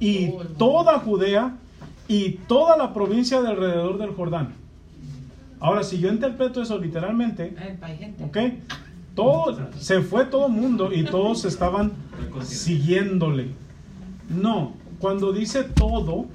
y 0.00 0.32
toda 0.58 0.98
Judea 0.98 1.56
y 2.08 2.30
toda 2.48 2.76
la 2.76 2.92
provincia 2.92 3.40
de 3.40 3.48
alrededor 3.48 3.98
del 3.98 4.10
Jordán. 4.10 4.54
Ahora, 5.60 5.84
si 5.84 6.00
yo 6.00 6.08
interpreto 6.08 6.60
eso 6.60 6.76
literalmente, 6.78 7.54
¿ok? 8.20 8.38
Todo, 9.14 9.70
se 9.78 10.00
fue 10.00 10.24
todo 10.24 10.46
el 10.46 10.52
mundo 10.52 10.92
y 10.92 11.04
todos 11.04 11.44
estaban 11.44 11.92
siguiéndole. 12.42 13.48
No, 14.28 14.72
cuando 14.98 15.32
dice 15.32 15.62
todo, 15.64 16.26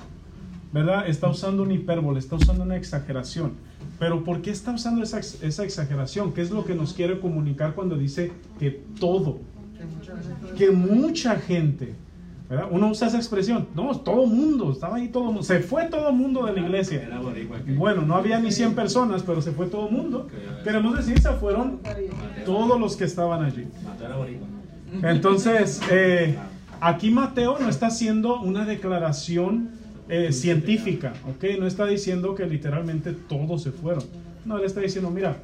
¿verdad? 0.71 1.07
Está 1.07 1.27
usando 1.27 1.63
un 1.63 1.71
hipérbole, 1.71 2.19
está 2.19 2.35
usando 2.35 2.63
una 2.63 2.77
exageración. 2.77 3.53
Pero 3.99 4.23
¿por 4.23 4.41
qué 4.41 4.51
está 4.51 4.71
usando 4.73 5.01
esa, 5.03 5.19
esa 5.19 5.63
exageración? 5.63 6.33
¿Qué 6.33 6.41
es 6.41 6.51
lo 6.51 6.65
que 6.65 6.75
nos 6.75 6.93
quiere 6.93 7.19
comunicar 7.19 7.73
cuando 7.73 7.97
dice 7.97 8.31
que 8.59 8.83
todo? 8.99 9.39
Que 10.57 10.69
mucha 10.71 11.35
gente, 11.37 11.95
¿verdad? 12.49 12.67
Uno 12.71 12.89
usa 12.89 13.07
esa 13.07 13.17
expresión, 13.17 13.67
no, 13.75 13.97
todo 13.99 14.25
mundo, 14.27 14.71
estaba 14.71 14.97
ahí 14.97 15.07
todo 15.07 15.25
mundo, 15.25 15.41
se 15.43 15.59
fue 15.61 15.85
todo 15.85 16.11
mundo 16.11 16.45
de 16.45 16.53
la 16.53 16.59
iglesia. 16.61 16.99
Que- 17.65 17.71
Bueno, 17.73 18.03
no 18.03 18.15
había 18.15 18.39
ni 18.39 18.51
100 18.51 18.75
personas, 18.75 19.23
pero 19.23 19.41
se 19.41 19.51
fue 19.51 19.65
todo 19.67 19.89
mundo. 19.89 20.27
Queremos 20.63 20.95
decir, 20.97 21.19
se 21.19 21.31
fueron 21.33 21.79
todos 22.45 22.79
los 22.79 22.95
que 22.95 23.05
estaban 23.05 23.43
allí. 23.43 23.65
Entonces, 25.03 25.81
eh, 25.91 26.37
aquí 26.81 27.09
Mateo 27.11 27.57
no 27.59 27.67
está 27.69 27.87
haciendo 27.87 28.39
una 28.41 28.63
declaración 28.65 29.71
eh, 30.09 30.31
científica, 30.31 31.13
¿ok? 31.29 31.59
No 31.59 31.67
está 31.67 31.85
diciendo 31.85 32.35
que 32.35 32.45
literalmente 32.45 33.11
todos 33.13 33.63
se 33.63 33.71
fueron. 33.71 34.03
No, 34.45 34.57
él 34.57 34.65
está 34.65 34.81
diciendo, 34.81 35.09
mira, 35.09 35.37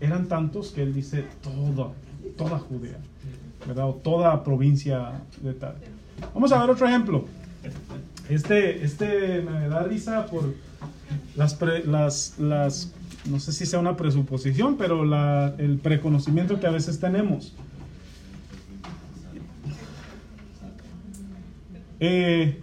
eran 0.00 0.26
tantos 0.26 0.70
que 0.70 0.82
él 0.82 0.92
dice 0.92 1.24
toda, 1.42 1.92
toda 2.36 2.58
Judea, 2.58 2.98
¿verdad? 3.66 3.88
O 3.88 3.94
toda 3.94 4.44
provincia 4.44 5.12
de 5.40 5.54
tal. 5.54 5.76
Vamos 6.34 6.52
a 6.52 6.60
ver 6.60 6.70
otro 6.70 6.86
ejemplo. 6.86 7.24
Este, 8.28 8.84
este 8.84 9.40
me 9.42 9.68
da 9.68 9.84
risa 9.84 10.26
por 10.26 10.52
las, 11.36 11.54
pre- 11.54 11.84
las, 11.86 12.34
las, 12.38 12.92
no 13.30 13.38
sé 13.40 13.52
si 13.52 13.64
sea 13.66 13.78
una 13.78 13.96
presuposición, 13.96 14.76
pero 14.76 15.04
la, 15.04 15.54
el 15.58 15.78
preconocimiento 15.78 16.58
que 16.60 16.66
a 16.66 16.70
veces 16.70 16.98
tenemos. 17.00 17.54
Eh, 22.00 22.60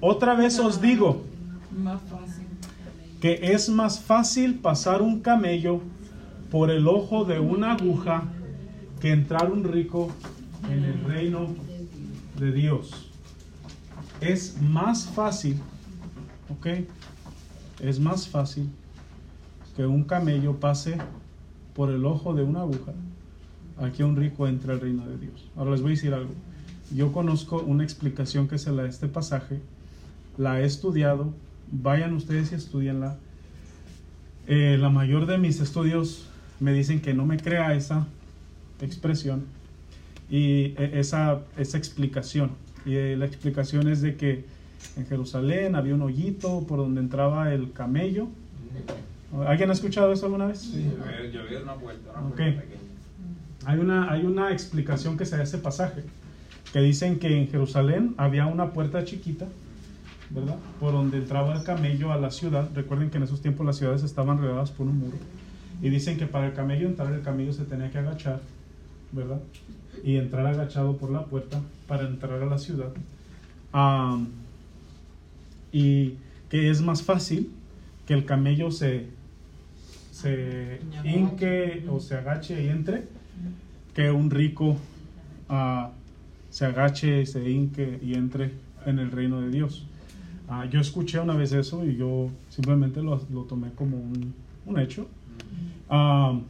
otra 0.00 0.34
vez 0.34 0.58
os 0.58 0.80
digo 0.80 1.22
que 3.20 3.52
es 3.52 3.68
más 3.68 4.00
fácil 4.00 4.56
pasar 4.56 5.02
un 5.02 5.20
camello 5.20 5.80
por 6.50 6.70
el 6.70 6.88
ojo 6.88 7.24
de 7.24 7.38
una 7.38 7.72
aguja 7.72 8.24
que 9.00 9.12
entrar 9.12 9.52
un 9.52 9.64
rico 9.64 10.10
en 10.70 10.84
el 10.84 11.04
reino 11.04 11.48
de 12.38 12.52
Dios. 12.52 13.10
Es 14.20 14.60
más 14.60 15.06
fácil, 15.06 15.56
¿ok? 16.48 16.66
Es 17.80 17.98
más 18.00 18.28
fácil 18.28 18.68
que 19.76 19.86
un 19.86 20.04
camello 20.04 20.58
pase 20.60 20.98
por 21.74 21.90
el 21.90 22.04
ojo 22.04 22.34
de 22.34 22.42
una 22.42 22.62
aguja 22.62 22.92
a 23.78 23.90
que 23.90 24.04
un 24.04 24.16
rico 24.16 24.46
entre 24.46 24.72
al 24.72 24.80
reino 24.80 25.06
de 25.06 25.16
Dios. 25.16 25.48
Ahora 25.56 25.70
les 25.70 25.80
voy 25.80 25.92
a 25.92 25.94
decir 25.94 26.12
algo. 26.12 26.32
Yo 26.94 27.12
conozco 27.12 27.60
una 27.60 27.84
explicación 27.84 28.48
que 28.48 28.58
se 28.58 28.72
la 28.72 28.82
da 28.82 28.88
este 28.88 29.08
pasaje, 29.08 29.60
la 30.36 30.60
he 30.60 30.64
estudiado, 30.64 31.32
vayan 31.70 32.14
ustedes 32.14 32.52
y 32.52 32.54
estudienla. 32.54 33.16
Eh, 34.46 34.76
la 34.80 34.90
mayor 34.90 35.26
de 35.26 35.38
mis 35.38 35.60
estudios 35.60 36.26
me 36.58 36.72
dicen 36.72 37.00
que 37.00 37.14
no 37.14 37.26
me 37.26 37.38
crea 37.38 37.74
esa 37.74 38.06
expresión 38.80 39.44
y 40.28 40.74
eh, 40.76 40.92
esa, 40.94 41.40
esa 41.56 41.78
explicación. 41.78 42.52
Y 42.84 42.94
eh, 42.94 43.16
la 43.16 43.26
explicación 43.26 43.88
es 43.88 44.00
de 44.00 44.16
que 44.16 44.44
en 44.96 45.06
Jerusalén 45.06 45.74
había 45.74 45.94
un 45.94 46.02
hoyito 46.02 46.66
por 46.66 46.78
donde 46.78 47.00
entraba 47.00 47.52
el 47.52 47.72
camello. 47.72 48.28
¿Alguien 49.46 49.70
ha 49.70 49.72
escuchado 49.72 50.12
eso 50.12 50.26
alguna 50.26 50.46
vez? 50.46 50.72
Ver, 50.74 51.30
Yo 51.30 51.40
vi 51.48 51.56
una 51.56 51.74
puerta, 51.74 52.10
una 52.18 52.34
puerta. 52.34 52.62
Hay 53.66 53.78
una, 53.78 54.10
hay 54.10 54.24
una 54.24 54.52
explicación 54.52 55.18
que 55.18 55.26
se 55.26 55.36
da 55.36 55.42
a 55.42 55.44
ese 55.44 55.58
pasaje, 55.58 56.02
que 56.72 56.80
dicen 56.80 57.18
que 57.18 57.38
en 57.38 57.48
Jerusalén 57.48 58.14
había 58.16 58.46
una 58.46 58.72
puerta 58.72 59.04
chiquita, 59.04 59.46
¿verdad? 60.30 60.56
Por 60.78 60.92
donde 60.92 61.18
entraba 61.18 61.56
el 61.56 61.64
camello 61.64 62.12
a 62.12 62.16
la 62.16 62.30
ciudad. 62.30 62.68
Recuerden 62.74 63.10
que 63.10 63.18
en 63.18 63.24
esos 63.24 63.40
tiempos 63.40 63.66
las 63.66 63.76
ciudades 63.76 64.02
estaban 64.02 64.38
rodeadas 64.38 64.70
por 64.70 64.86
un 64.86 64.98
muro. 64.98 65.16
Y 65.82 65.88
dicen 65.88 66.18
que 66.18 66.26
para 66.26 66.46
el 66.46 66.52
camello 66.52 66.86
entrar, 66.86 67.12
el 67.12 67.22
camello 67.22 67.52
se 67.52 67.64
tenía 67.64 67.90
que 67.90 67.98
agachar, 67.98 68.40
¿verdad? 69.12 69.40
Y 70.04 70.16
entrar 70.16 70.46
agachado 70.46 70.96
por 70.96 71.10
la 71.10 71.24
puerta 71.24 71.60
para 71.86 72.06
entrar 72.06 72.42
a 72.42 72.46
la 72.46 72.58
ciudad. 72.58 72.92
Y 75.72 76.14
que 76.48 76.70
es 76.70 76.80
más 76.82 77.02
fácil 77.02 77.50
que 78.06 78.14
el 78.14 78.24
camello 78.24 78.70
se, 78.70 79.06
se 80.10 80.80
hinque 81.04 81.86
o 81.88 82.00
se 82.00 82.16
agache 82.16 82.62
y 82.62 82.68
entre 82.68 83.04
que 83.94 84.10
un 84.10 84.30
rico 84.30 84.76
ah, 85.48 85.92
se 86.50 86.66
agache, 86.66 87.24
se 87.26 87.48
hinque 87.48 87.98
y 88.02 88.14
entre 88.14 88.52
en 88.84 88.98
el 88.98 89.10
reino 89.10 89.40
de 89.40 89.50
Dios. 89.50 89.86
Ah, 90.52 90.66
yo 90.66 90.80
escuché 90.80 91.20
una 91.20 91.36
vez 91.36 91.52
eso 91.52 91.86
y 91.86 91.96
yo 91.96 92.28
simplemente 92.48 93.00
lo, 93.00 93.20
lo 93.32 93.42
tomé 93.44 93.70
como 93.76 93.96
un, 93.96 94.34
un 94.66 94.80
hecho. 94.80 95.06
Ah, 95.88 96.40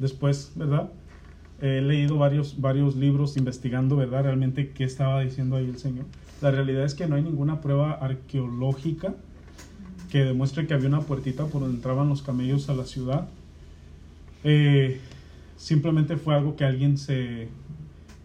después, 0.00 0.50
¿verdad? 0.56 0.90
He 1.60 1.80
leído 1.80 2.18
varios, 2.18 2.60
varios 2.60 2.96
libros 2.96 3.36
investigando, 3.36 3.94
¿verdad? 3.94 4.24
Realmente 4.24 4.72
qué 4.72 4.82
estaba 4.82 5.20
diciendo 5.20 5.54
ahí 5.54 5.66
el 5.66 5.78
Señor. 5.78 6.06
La 6.40 6.50
realidad 6.50 6.84
es 6.84 6.94
que 6.94 7.06
no 7.06 7.14
hay 7.14 7.22
ninguna 7.22 7.60
prueba 7.60 7.92
arqueológica 7.92 9.14
que 10.10 10.24
demuestre 10.24 10.66
que 10.66 10.74
había 10.74 10.88
una 10.88 11.02
puertita 11.02 11.46
por 11.46 11.60
donde 11.60 11.76
entraban 11.76 12.08
los 12.08 12.20
camellos 12.20 12.68
a 12.68 12.74
la 12.74 12.84
ciudad. 12.84 13.28
Eh, 14.42 15.00
simplemente 15.56 16.16
fue 16.16 16.34
algo 16.34 16.56
que 16.56 16.64
alguien 16.64 16.98
se 16.98 17.46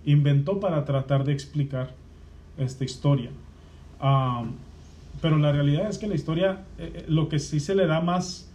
inventó 0.03 0.59
para 0.59 0.83
tratar 0.83 1.25
de 1.25 1.33
explicar 1.33 1.93
esta 2.57 2.83
historia. 2.83 3.29
Ah, 3.99 4.45
pero 5.21 5.37
la 5.37 5.51
realidad 5.51 5.89
es 5.89 5.97
que 5.97 6.07
la 6.07 6.15
historia, 6.15 6.63
eh, 6.77 6.91
eh, 6.93 7.05
lo 7.07 7.29
que 7.29 7.39
sí 7.39 7.59
se 7.59 7.75
le 7.75 7.87
da 7.87 8.01
más 8.01 8.49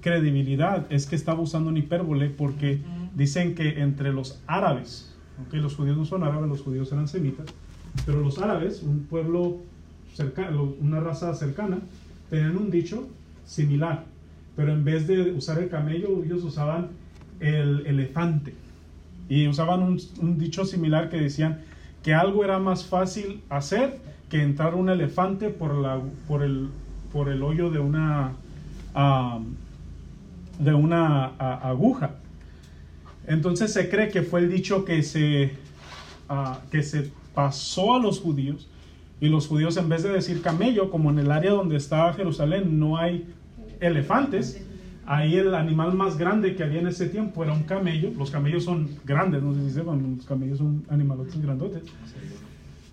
credibilidad 0.00 0.86
es 0.90 1.06
que 1.06 1.16
estaba 1.16 1.40
usando 1.40 1.70
un 1.70 1.76
hipérbole 1.76 2.28
porque 2.28 2.80
dicen 3.14 3.54
que 3.54 3.80
entre 3.80 4.12
los 4.12 4.42
árabes, 4.46 5.14
aunque 5.38 5.56
los 5.56 5.74
judíos 5.74 5.96
no 5.96 6.04
son 6.04 6.22
árabes, 6.22 6.48
los 6.48 6.60
judíos 6.60 6.92
eran 6.92 7.08
semitas, 7.08 7.46
pero 8.04 8.20
los 8.20 8.38
árabes, 8.38 8.82
un 8.82 9.04
pueblo 9.04 9.56
cercano, 10.14 10.74
una 10.80 11.00
raza 11.00 11.34
cercana, 11.34 11.78
tenían 12.28 12.56
un 12.56 12.70
dicho 12.70 13.08
similar, 13.46 14.04
pero 14.54 14.72
en 14.72 14.84
vez 14.84 15.06
de 15.06 15.32
usar 15.32 15.58
el 15.58 15.70
camello, 15.70 16.22
ellos 16.22 16.44
usaban 16.44 16.88
el 17.40 17.86
elefante. 17.86 18.54
Y 19.28 19.48
usaban 19.48 19.82
un, 19.82 20.00
un 20.20 20.38
dicho 20.38 20.64
similar 20.64 21.08
que 21.08 21.16
decían 21.16 21.60
que 22.02 22.14
algo 22.14 22.44
era 22.44 22.58
más 22.58 22.84
fácil 22.84 23.42
hacer 23.48 23.98
que 24.28 24.42
entrar 24.42 24.74
un 24.74 24.88
elefante 24.88 25.50
por, 25.50 25.74
la, 25.74 26.00
por, 26.26 26.42
el, 26.42 26.68
por 27.12 27.28
el 27.28 27.42
hoyo 27.42 27.70
de 27.70 27.78
una, 27.78 28.32
de 30.58 30.74
una 30.74 31.26
aguja. 31.68 32.16
Entonces 33.26 33.72
se 33.72 33.88
cree 33.88 34.08
que 34.08 34.22
fue 34.22 34.40
el 34.40 34.50
dicho 34.50 34.84
que 34.84 35.02
se, 35.02 35.52
ah, 36.28 36.60
que 36.70 36.82
se 36.82 37.10
pasó 37.34 37.96
a 37.96 37.98
los 37.98 38.20
judíos 38.20 38.68
y 39.20 39.28
los 39.28 39.48
judíos 39.48 39.76
en 39.76 39.88
vez 39.88 40.02
de 40.02 40.10
decir 40.10 40.42
camello, 40.42 40.90
como 40.90 41.10
en 41.10 41.18
el 41.18 41.30
área 41.30 41.52
donde 41.52 41.76
está 41.76 42.12
Jerusalén 42.12 42.78
no 42.78 42.98
hay 42.98 43.26
elefantes, 43.80 44.62
ahí 45.06 45.36
el 45.36 45.54
animal 45.54 45.94
más 45.94 46.18
grande 46.18 46.54
que 46.54 46.62
había 46.62 46.80
en 46.80 46.88
ese 46.88 47.08
tiempo 47.08 47.42
era 47.42 47.52
un 47.52 47.62
camello. 47.62 48.10
Los 48.16 48.30
camellos 48.30 48.64
son 48.64 48.88
grandes, 49.04 49.42
no 49.42 49.54
sé 49.54 49.68
si 49.68 49.70
sepan, 49.70 50.16
los 50.16 50.26
camellos 50.26 50.58
son 50.58 50.84
animalotes 50.88 51.40
grandotes. 51.40 51.82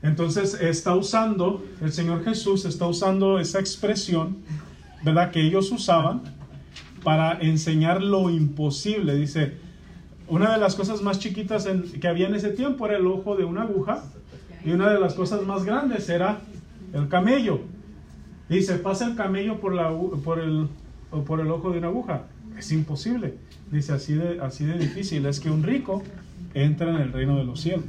Entonces 0.04 0.56
está 0.60 0.95
usando, 0.95 1.64
el 1.82 1.93
Señor 1.93 2.26
Jesús 2.26 2.66
está 2.66 2.86
usando 2.88 3.39
esa 3.39 3.60
expresión, 3.60 4.38
¿verdad? 5.01 5.32
Que 5.32 5.41
ellos 5.41 5.72
usaban 5.72 6.22
para 7.04 7.39
enseñar 7.39 8.04
lo 8.04 8.30
imposible. 8.30 9.16
Dice, 9.16 9.54
una 10.28 10.51
de 10.51 10.60
las 10.60 10.76
cosas 10.76 11.01
más 11.01 11.20
chiquitas 11.20 11.68
que 12.01 12.08
había 12.08 12.28
en 12.28 12.36
ese 12.36 12.49
tiempo 12.49 12.86
era 12.86 12.97
el 12.97 13.08
ojo 13.08 13.38
de 13.38 13.45
una 13.45 13.64
aguja 13.64 14.04
y 14.66 14.72
una 14.72 14.89
de 14.89 14.99
las 14.99 15.14
cosas 15.14 15.43
más 15.43 15.64
grandes 15.64 16.10
era 16.10 16.41
el 16.93 17.08
camello. 17.08 17.62
Dice, 18.49 18.76
pasa 18.76 19.08
el 19.08 19.16
camello 19.16 19.62
por, 19.62 19.74
la, 19.74 19.89
por, 20.24 20.39
el, 20.39 20.68
por 21.26 21.39
el 21.39 21.49
ojo 21.49 21.72
de 21.72 21.78
una 21.78 21.88
aguja. 21.88 22.24
Es 22.58 22.72
imposible. 22.74 23.36
Dice, 23.72 23.93
así 23.93 24.14
de, 24.14 24.41
así 24.41 24.66
de 24.66 24.78
difícil 24.78 25.26
es 25.26 25.39
que 25.39 25.49
un 25.49 25.64
rico 25.64 26.04
entra 26.54 26.89
en 26.89 26.97
el 26.97 27.14
reino 27.14 27.38
de 27.38 27.45
los 27.45 27.62
cielos. 27.62 27.86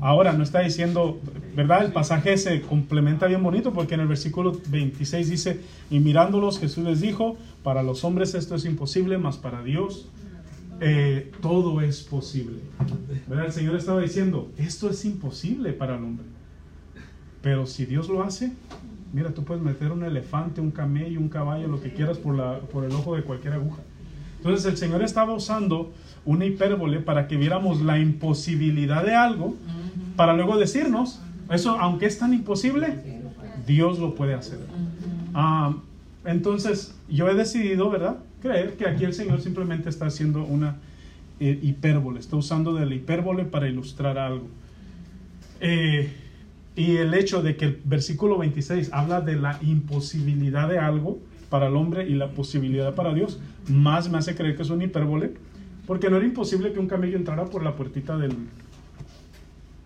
Ahora, 0.00 0.32
no 0.32 0.42
está 0.42 0.60
diciendo, 0.60 1.20
¿verdad? 1.54 1.84
El 1.84 1.92
pasaje 1.92 2.36
se 2.38 2.62
complementa 2.62 3.26
bien 3.26 3.42
bonito 3.42 3.72
porque 3.72 3.94
en 3.94 4.00
el 4.00 4.08
versículo 4.08 4.58
26 4.68 5.28
dice, 5.28 5.60
y 5.90 6.00
mirándolos 6.00 6.58
Jesús 6.58 6.84
les 6.84 7.00
dijo, 7.00 7.36
para 7.62 7.82
los 7.82 8.04
hombres 8.04 8.34
esto 8.34 8.54
es 8.54 8.64
imposible, 8.64 9.18
mas 9.18 9.36
para 9.36 9.62
Dios 9.62 10.08
eh, 10.80 11.30
todo 11.42 11.82
es 11.82 12.02
posible. 12.02 12.60
¿Verdad? 13.28 13.46
El 13.46 13.52
Señor 13.52 13.76
estaba 13.76 14.00
diciendo, 14.00 14.50
esto 14.56 14.88
es 14.88 15.04
imposible 15.04 15.72
para 15.72 15.96
el 15.96 16.04
hombre. 16.04 16.26
Pero 17.42 17.66
si 17.66 17.84
Dios 17.84 18.08
lo 18.08 18.22
hace, 18.22 18.52
mira, 19.12 19.34
tú 19.34 19.44
puedes 19.44 19.62
meter 19.62 19.92
un 19.92 20.04
elefante, 20.04 20.62
un 20.62 20.70
camello, 20.70 21.20
un 21.20 21.28
caballo, 21.28 21.68
lo 21.68 21.80
que 21.80 21.92
quieras 21.92 22.16
por, 22.16 22.34
la, 22.34 22.60
por 22.60 22.84
el 22.84 22.92
ojo 22.92 23.16
de 23.16 23.22
cualquier 23.22 23.54
aguja. 23.54 23.82
Entonces 24.38 24.64
el 24.64 24.78
Señor 24.78 25.02
estaba 25.02 25.34
usando 25.34 25.92
una 26.24 26.46
hipérbole 26.46 27.00
para 27.00 27.28
que 27.28 27.36
viéramos 27.36 27.82
la 27.82 27.98
imposibilidad 27.98 29.04
de 29.04 29.14
algo, 29.14 29.54
para 30.20 30.34
luego 30.34 30.58
decirnos, 30.58 31.18
eso, 31.50 31.80
aunque 31.80 32.04
es 32.04 32.18
tan 32.18 32.34
imposible, 32.34 32.88
Dios 33.66 33.98
lo 33.98 34.14
puede 34.14 34.34
hacer. 34.34 34.58
Ah, 35.32 35.74
entonces, 36.26 36.94
yo 37.08 37.26
he 37.30 37.34
decidido, 37.34 37.88
¿verdad? 37.88 38.18
Creer 38.42 38.76
que 38.76 38.86
aquí 38.86 39.04
el 39.04 39.14
Señor 39.14 39.40
simplemente 39.40 39.88
está 39.88 40.04
haciendo 40.04 40.44
una 40.44 40.76
eh, 41.40 41.58
hipérbole, 41.62 42.20
está 42.20 42.36
usando 42.36 42.74
de 42.74 42.84
la 42.84 42.94
hipérbole 42.96 43.46
para 43.46 43.66
ilustrar 43.66 44.18
algo. 44.18 44.46
Eh, 45.58 46.12
y 46.76 46.96
el 46.98 47.14
hecho 47.14 47.42
de 47.42 47.56
que 47.56 47.64
el 47.64 47.80
versículo 47.82 48.36
26 48.36 48.90
habla 48.92 49.22
de 49.22 49.36
la 49.36 49.58
imposibilidad 49.62 50.68
de 50.68 50.80
algo 50.80 51.18
para 51.48 51.68
el 51.68 51.76
hombre 51.76 52.06
y 52.06 52.14
la 52.14 52.28
posibilidad 52.28 52.94
para 52.94 53.14
Dios, 53.14 53.40
más 53.68 54.10
me 54.10 54.18
hace 54.18 54.34
creer 54.34 54.54
que 54.54 54.64
es 54.64 54.68
una 54.68 54.84
hipérbole, 54.84 55.32
porque 55.86 56.10
no 56.10 56.18
era 56.18 56.26
imposible 56.26 56.74
que 56.74 56.78
un 56.78 56.88
camello 56.88 57.16
entrara 57.16 57.46
por 57.46 57.62
la 57.62 57.74
puertita 57.74 58.18
del, 58.18 58.36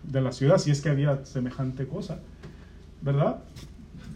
de 0.07 0.21
la 0.21 0.31
ciudad, 0.31 0.57
si 0.57 0.71
es 0.71 0.81
que 0.81 0.89
había 0.89 1.25
semejante 1.25 1.87
cosa. 1.87 2.19
¿verdad? 3.05 3.37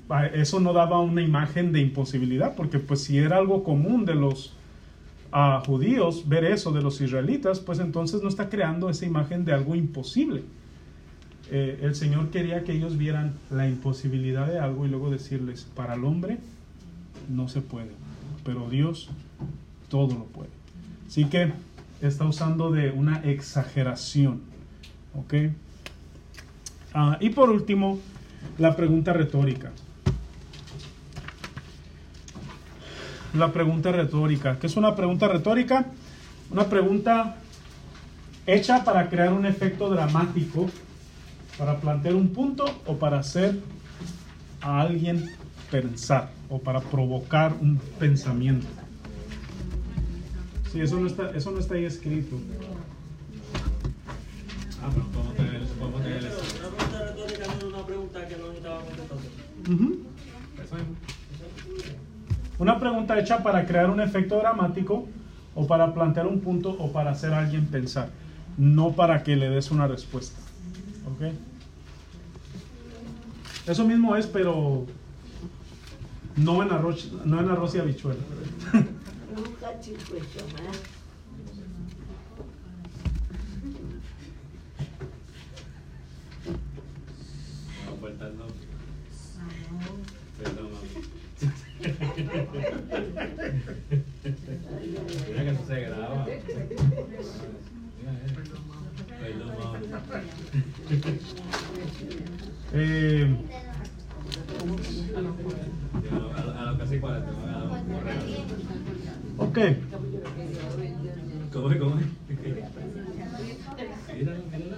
Ah, 0.09 0.25
Eso 0.25 0.59
no 0.59 0.73
daba 0.73 0.99
una 0.99 1.21
imagen 1.21 1.71
de 1.71 1.79
imposibilidad, 1.79 2.55
porque 2.55 2.79
pues 2.79 3.03
si 3.03 3.19
era 3.19 3.37
algo 3.37 3.63
común 3.63 4.03
de 4.03 4.15
los 4.15 4.53
ah, 5.31 5.61
judíos 5.65 6.27
ver 6.27 6.43
eso 6.43 6.71
de 6.71 6.81
los 6.81 6.99
israelitas, 6.99 7.59
pues 7.59 7.79
entonces 7.79 8.23
no 8.23 8.29
está 8.29 8.49
creando 8.49 8.89
esa 8.89 9.05
imagen 9.05 9.45
de 9.45 9.53
algo 9.53 9.75
imposible. 9.75 10.43
Eh, 11.51 11.79
el 11.83 11.95
Señor 11.95 12.29
quería 12.29 12.63
que 12.63 12.73
ellos 12.73 12.97
vieran 12.97 13.33
la 13.51 13.67
imposibilidad 13.67 14.47
de 14.47 14.59
algo 14.59 14.85
y 14.85 14.89
luego 14.89 15.11
decirles, 15.11 15.67
para 15.75 15.93
el 15.93 16.03
hombre 16.03 16.39
no 17.29 17.47
se 17.47 17.61
puede, 17.61 17.91
pero 18.43 18.69
Dios 18.69 19.09
todo 19.87 20.15
lo 20.15 20.25
puede. 20.25 20.49
Así 21.07 21.25
que 21.25 21.51
está 22.01 22.25
usando 22.25 22.71
de 22.71 22.91
una 22.91 23.17
exageración. 23.23 24.41
¿Ok? 25.15 25.33
Ah, 26.93 27.17
y 27.19 27.29
por 27.29 27.49
último, 27.49 27.99
la 28.57 28.75
pregunta 28.75 29.13
retórica. 29.13 29.71
La 33.33 33.51
pregunta 33.51 33.91
retórica. 33.91 34.57
¿Qué 34.57 34.67
es 34.67 34.75
una 34.75 34.95
pregunta 34.95 35.27
retórica? 35.27 35.85
Una 36.49 36.65
pregunta 36.67 37.35
hecha 38.47 38.83
para 38.83 39.07
crear 39.09 39.31
un 39.31 39.45
efecto 39.45 39.89
dramático, 39.89 40.67
para 41.57 41.77
plantear 41.77 42.15
un 42.15 42.29
punto 42.29 42.65
o 42.87 42.95
para 42.95 43.19
hacer 43.19 43.59
a 44.61 44.81
alguien 44.81 45.29
pensar 45.69 46.31
o 46.49 46.59
para 46.59 46.79
provocar 46.81 47.53
un 47.61 47.77
pensamiento. 47.99 48.67
Sí, 50.71 50.81
eso 50.81 50.99
no 50.99 51.07
está, 51.07 51.31
eso 51.31 51.51
no 51.51 51.59
está 51.59 51.75
ahí 51.75 51.85
escrito. 51.85 52.35
Ah, 54.81 54.89
pero 54.93 55.05
podemos 55.07 55.35
tener, 55.35 55.61
podemos 55.79 56.01
tener 56.01 56.25
eso. 56.25 56.39
Una 56.39 56.69
pregunta 56.69 57.05
retórica 57.05 57.47
no 57.47 57.53
es 57.53 57.63
una 57.63 57.85
pregunta 57.85 58.27
que 58.27 58.37
no 58.37 58.47
necesitaba 58.47 58.81
Una 62.57 62.79
pregunta 62.79 63.19
hecha 63.19 63.41
para 63.41 63.65
crear 63.65 63.89
un 63.89 64.01
efecto 64.01 64.37
dramático 64.37 65.07
o 65.55 65.67
para 65.67 65.93
plantear 65.93 66.27
un 66.27 66.41
punto 66.41 66.71
o 66.71 66.91
para 66.91 67.11
hacer 67.11 67.33
a 67.33 67.39
alguien 67.39 67.65
pensar, 67.67 68.09
no 68.57 68.91
para 68.91 69.23
que 69.23 69.35
le 69.35 69.49
des 69.49 69.71
una 69.71 69.87
respuesta. 69.87 70.39
¿Ok? 71.05 71.33
Eso 73.67 73.85
mismo 73.85 74.15
es, 74.15 74.27
pero 74.27 74.85
no 76.35 76.63
en 76.63 76.71
arroz, 76.71 77.11
no 77.25 77.39
en 77.39 77.49
arroz 77.49 77.75
y 77.75 77.79
habichuela. 77.79 78.19
Eh, 102.73 103.35
A 105.15 105.21
lo- 105.21 106.33
a 106.35 106.43
lo- 106.45 106.59
a 106.59 106.71
lo 106.71 106.77
casi 106.77 106.99
40, 106.99 107.31
me 107.31 107.37
van 107.45 107.49
a 107.55 107.59
dar 107.59 107.71
un 107.71 108.01
regalo. 108.03 108.31
ok, 109.37 109.57
¿Cómo 111.53 111.71
es? 111.71 111.77
¿Cómo 111.79 111.95
es? 111.99 112.05
Míralo, 114.15 114.43
míralo. 114.51 114.75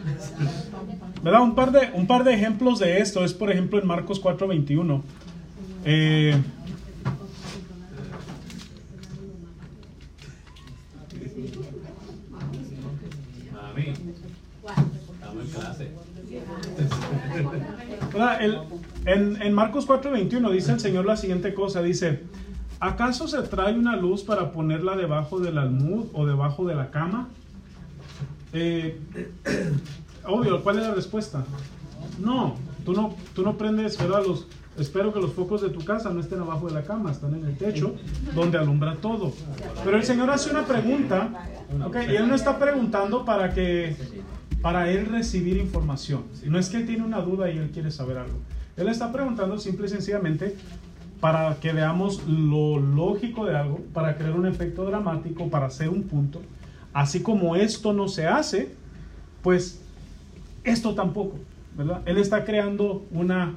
¿verdad? 1.24 1.42
Un 1.42 1.56
par, 1.56 1.72
de, 1.72 1.90
un 1.94 2.08
par 2.08 2.24
de 2.24 2.34
ejemplos 2.34 2.80
de 2.80 3.00
esto 3.00 3.24
es, 3.26 3.34
por 3.34 3.52
ejemplo, 3.52 3.80
en 3.80 3.88
Marcos 3.88 4.20
4:21. 4.22 5.04
Eh, 5.86 6.36
en 13.76 14.11
El- 18.40 18.60
en, 19.06 19.42
en 19.42 19.54
Marcos 19.54 19.88
4:21 19.88 20.52
dice 20.52 20.72
el 20.74 20.80
Señor 20.80 21.06
la 21.06 21.18
siguiente 21.18 21.54
cosa, 21.54 21.82
dice, 21.82 22.24
¿acaso 22.80 23.28
se 23.28 23.42
trae 23.44 23.74
una 23.74 23.96
luz 23.96 24.24
para 24.24 24.52
ponerla 24.52 24.96
debajo 24.96 25.40
del 25.40 25.58
almud 25.58 26.06
o 26.14 26.26
debajo 26.26 26.66
de 26.66 26.76
la 26.76 26.92
cama? 26.92 27.30
Eh, 28.54 29.00
obvio, 30.26 30.62
¿cuál 30.64 30.80
es 30.80 30.88
la 30.88 30.94
respuesta? 30.94 31.44
No, 32.20 32.56
tú 32.86 32.94
no, 32.94 33.16
tú 33.34 33.44
no 33.44 33.58
prendes, 33.58 33.98
¿verdad? 33.98 34.24
Los, 34.26 34.46
espero 34.78 35.12
que 35.14 35.20
los 35.20 35.34
focos 35.34 35.62
de 35.62 35.70
tu 35.70 35.84
casa 35.84 36.12
no 36.12 36.20
estén 36.20 36.40
abajo 36.40 36.68
de 36.68 36.74
la 36.74 36.84
cama, 36.84 37.12
están 37.12 37.34
en 37.34 37.46
el 37.46 37.58
techo, 37.58 37.96
donde 38.36 38.58
alumbra 38.60 38.96
todo. 38.98 39.34
Pero 39.84 39.98
el 39.98 40.04
Señor 40.04 40.30
hace 40.30 40.52
una 40.52 40.66
pregunta, 40.66 41.30
¿ok? 41.86 41.98
Y 42.12 42.16
Él 42.16 42.28
no 42.28 42.36
está 42.36 42.60
preguntando 42.60 43.26
para 43.26 43.52
que, 43.54 43.96
para 44.62 44.92
Él 44.92 45.08
recibir 45.08 45.58
información. 45.58 46.24
No 46.46 46.60
es 46.60 46.70
que 46.70 46.78
Él 46.78 46.86
tiene 46.86 47.04
una 47.04 47.22
duda 47.22 47.50
y 47.52 47.58
Él 47.58 47.72
quiere 47.72 47.92
saber 47.92 48.18
algo. 48.18 48.38
Él 48.78 48.88
está 48.88 49.12
preguntando 49.12 49.58
simple 49.58 49.88
y 49.88 49.90
sencillamente 49.90 50.56
para 51.20 51.56
que 51.60 51.72
veamos 51.72 52.24
lo 52.28 52.80
lógico 52.80 53.46
de 53.46 53.56
algo, 53.56 53.80
para 53.94 54.18
crear 54.18 54.34
un 54.34 54.48
efecto 54.48 54.86
dramático, 54.86 55.50
para 55.50 55.68
hacer 55.68 55.90
un 55.90 56.04
punto. 56.04 56.42
Así 56.94 57.22
como 57.22 57.56
esto 57.56 57.94
no 57.94 58.08
se 58.08 58.28
hace, 58.28 58.70
pues 59.44 59.82
esto 60.64 60.96
tampoco, 60.96 61.38
¿verdad? 61.78 62.02
Él 62.06 62.18
está 62.18 62.44
creando 62.44 63.06
una, 63.12 63.56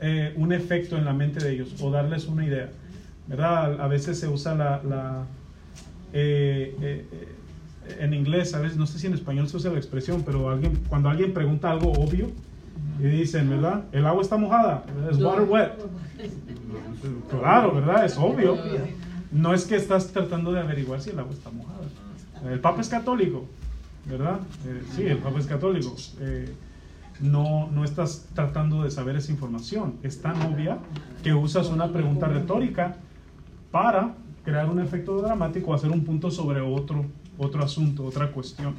eh, 0.00 0.34
un 0.36 0.52
efecto 0.52 0.96
en 0.96 1.04
la 1.04 1.12
mente 1.12 1.42
de 1.42 1.52
ellos 1.52 1.74
o 1.80 1.90
darles 1.90 2.26
una 2.26 2.44
idea, 2.44 2.70
¿verdad? 3.26 3.80
A, 3.80 3.88
veces 3.88 4.18
se 4.20 4.28
usa 4.28 4.54
la... 4.54 5.26
eh, 6.12 6.76
eh, 6.80 7.06
en 7.98 8.14
inglés, 8.14 8.54
a 8.54 8.60
veces, 8.60 8.76
no 8.76 8.86
sé 8.86 8.98
si 8.98 9.06
en 9.06 9.14
español 9.14 9.48
se 9.48 9.56
usa 9.56 9.70
la 9.70 9.78
expresión, 9.78 10.22
pero 10.24 10.50
alguien, 10.50 10.80
cuando 10.88 11.08
alguien 11.08 11.32
pregunta 11.32 11.70
algo 11.70 11.92
obvio 11.92 12.28
y 12.98 13.04
dicen, 13.04 13.48
¿verdad? 13.50 13.84
El 13.92 14.06
agua 14.06 14.22
está 14.22 14.36
mojada, 14.36 14.84
es 15.10 15.18
water 15.18 15.48
wet. 15.48 15.72
Claro, 17.30 17.74
¿verdad? 17.74 18.04
Es 18.04 18.16
obvio. 18.16 18.56
No 19.30 19.52
es 19.54 19.66
que 19.66 19.76
estás 19.76 20.08
tratando 20.08 20.52
de 20.52 20.60
averiguar 20.60 21.00
si 21.00 21.10
el 21.10 21.18
agua 21.18 21.32
está 21.32 21.50
mojada. 21.50 21.80
El 22.50 22.60
Papa 22.60 22.80
es 22.80 22.88
católico, 22.88 23.46
¿verdad? 24.06 24.40
Eh, 24.66 24.82
sí, 24.94 25.02
el 25.02 25.18
Papa 25.18 25.38
es 25.38 25.46
católico. 25.46 25.94
Eh, 26.20 26.52
no, 27.20 27.68
no 27.72 27.84
estás 27.84 28.28
tratando 28.34 28.84
de 28.84 28.90
saber 28.90 29.16
esa 29.16 29.32
información. 29.32 29.96
Es 30.02 30.22
tan 30.22 30.40
obvia 30.42 30.78
que 31.22 31.34
usas 31.34 31.68
una 31.68 31.92
pregunta 31.92 32.28
retórica 32.28 32.96
para 33.70 34.14
crear 34.44 34.70
un 34.70 34.80
efecto 34.80 35.20
dramático 35.20 35.74
hacer 35.74 35.90
un 35.90 36.04
punto 36.04 36.30
sobre 36.30 36.60
otro, 36.60 37.04
otro 37.38 37.64
asunto, 37.64 38.04
otra 38.04 38.30
cuestión. 38.30 38.74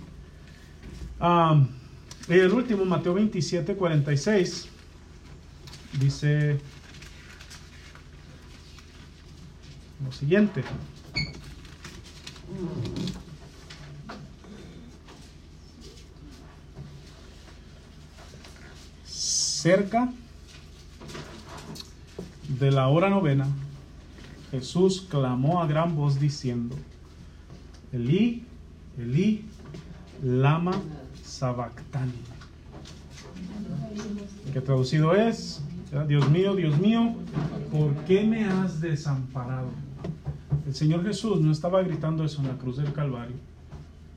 Y 2.28 2.34
el 2.34 2.52
último, 2.52 2.86
Mateo 2.86 3.16
27, 3.16 3.76
46, 3.76 4.68
dice 6.00 6.60
lo 10.06 10.12
siguiente. 10.12 10.64
Cerca 19.06 20.14
de 22.48 22.72
la 22.72 22.88
hora 22.88 23.10
novena, 23.10 23.48
Jesús 24.52 25.06
clamó 25.10 25.62
a 25.62 25.68
gran 25.68 25.96
voz 25.96 26.20
diciendo, 26.20 26.78
Elí, 27.92 28.46
Elí, 29.00 29.46
lama 30.24 30.74
sabactani. 31.24 32.12
Que 34.52 34.62
traducido 34.62 35.16
es. 35.16 35.62
Dios 36.08 36.30
mío, 36.30 36.56
Dios 36.56 36.78
mío, 36.80 37.16
¿por 37.72 37.96
qué 38.06 38.24
me 38.24 38.46
has 38.46 38.80
desamparado? 38.80 39.70
El 40.68 40.76
Señor 40.76 41.04
Jesús 41.04 41.42
no 41.42 41.52
estaba 41.52 41.82
gritando 41.82 42.24
eso 42.24 42.42
en 42.42 42.48
la 42.50 42.58
cruz 42.58 42.78
del 42.78 42.94
Calvario 42.94 43.36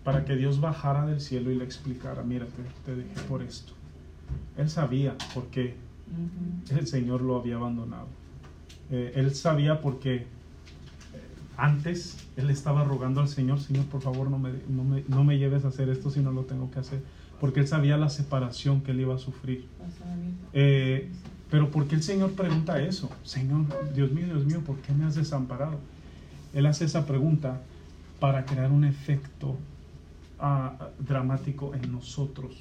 para 0.05 0.25
que 0.25 0.37
Dios 0.37 0.61
bajara 0.61 1.07
del 1.07 1.21
cielo 1.21 1.51
y 1.51 1.55
le 1.55 1.65
explicara, 1.65 2.23
mira, 2.23 2.45
te, 2.47 2.93
te 2.93 2.97
dejé 2.97 3.21
por 3.29 3.43
esto. 3.43 3.73
Él 4.59 4.69
sabía 4.69 5.17
por 5.33 5.47
qué 5.47 5.77
el 6.71 6.87
Señor 6.87 7.23
lo 7.23 7.37
había 7.37 7.57
abandonado. 7.57 8.09
Eh, 8.91 9.13
él 9.15 9.35
sabía 9.35 9.81
porque 9.81 10.15
eh, 10.17 10.27
antes 11.63 12.17
él 12.37 12.51
estaba 12.51 12.83
rogando 12.83 13.21
al 13.21 13.29
Señor, 13.29 13.61
Señor, 13.61 13.85
por 13.85 14.03
favor 14.03 14.29
no 14.29 14.37
me, 14.37 14.51
no, 14.69 14.83
me, 14.83 15.05
no 15.07 15.23
me 15.23 15.39
lleves 15.39 15.65
a 15.65 15.69
hacer 15.69 15.89
esto 15.91 16.11
si 16.11 16.19
no 16.19 16.33
lo 16.33 16.43
tengo 16.43 16.73
que 16.73 16.81
hacer. 16.81 17.01
Porque 17.39 17.61
él 17.61 17.69
sabía 17.69 17.97
la 17.97 18.11
separación 18.11 18.81
que 18.81 18.91
él 18.91 19.03
iba 19.03 19.15
a 19.15 19.19
sufrir. 19.19 19.65
Eh, 20.53 21.09
pero 21.53 21.71
¿por 21.71 21.87
qué 21.87 21.95
el 21.95 22.03
Señor 22.03 22.33
pregunta 22.33 22.83
eso? 22.83 23.11
Señor, 23.23 23.67
Dios 23.95 24.11
mío, 24.11 24.27
Dios 24.27 24.45
mío, 24.45 24.61
¿por 24.67 24.79
qué 24.79 24.93
me 24.93 25.05
has 25.05 25.15
desamparado? 25.15 25.79
Él 26.53 26.67
hace 26.67 26.85
esa 26.85 27.07
pregunta 27.07 27.61
para 28.19 28.45
crear 28.45 28.73
un 28.73 28.83
efecto 28.83 29.57
ah, 30.41 30.89
dramático 30.99 31.77
en 31.77 31.93
nosotros, 31.93 32.57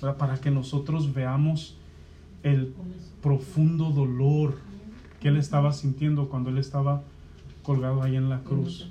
¿verdad? 0.00 0.16
para 0.16 0.40
que 0.40 0.52
nosotros 0.52 1.12
veamos 1.12 1.76
el 2.44 2.72
profundo 3.20 3.90
dolor 3.90 4.58
que 5.18 5.26
él 5.26 5.38
estaba 5.38 5.72
sintiendo 5.72 6.28
cuando 6.28 6.50
él 6.50 6.58
estaba 6.58 7.02
colgado 7.66 8.00
ahí 8.00 8.14
en 8.14 8.30
la 8.30 8.38
cruz. 8.38 8.88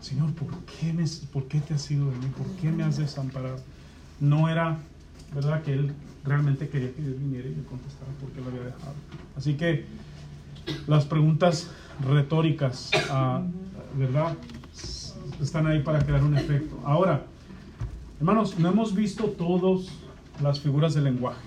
Señor, 0.00 0.32
¿por 0.34 0.48
qué, 0.64 0.92
me, 0.92 1.04
¿por 1.32 1.48
qué 1.48 1.58
te 1.58 1.74
has 1.74 1.90
ido 1.90 2.08
de 2.08 2.16
mí? 2.18 2.26
¿Por 2.38 2.46
qué 2.60 2.70
me 2.70 2.84
has 2.84 2.96
desamparado? 2.96 3.56
No 4.20 4.48
era, 4.48 4.78
¿verdad? 5.34 5.60
Que 5.62 5.72
él 5.72 5.92
realmente 6.24 6.68
quería 6.68 6.92
que 6.92 7.02
Dios 7.02 7.18
viniera 7.18 7.48
y 7.48 7.56
le 7.56 7.64
contestara 7.64 8.12
por 8.20 8.30
qué 8.30 8.40
lo 8.40 8.46
había 8.46 8.62
dejado. 8.62 8.94
Así 9.36 9.54
que 9.54 9.86
las 10.86 11.04
preguntas 11.04 11.68
retóricas, 12.08 12.92
ah, 13.10 13.42
¿verdad? 13.98 14.36
Están 15.40 15.66
ahí 15.66 15.82
para 15.82 15.98
crear 16.06 16.22
un 16.22 16.36
efecto. 16.36 16.80
Ahora, 16.84 17.26
hermanos, 18.20 18.56
no 18.56 18.68
hemos 18.68 18.94
visto 18.94 19.24
todas 19.30 19.88
las 20.40 20.60
figuras 20.60 20.94
del 20.94 21.04
lenguaje. 21.04 21.42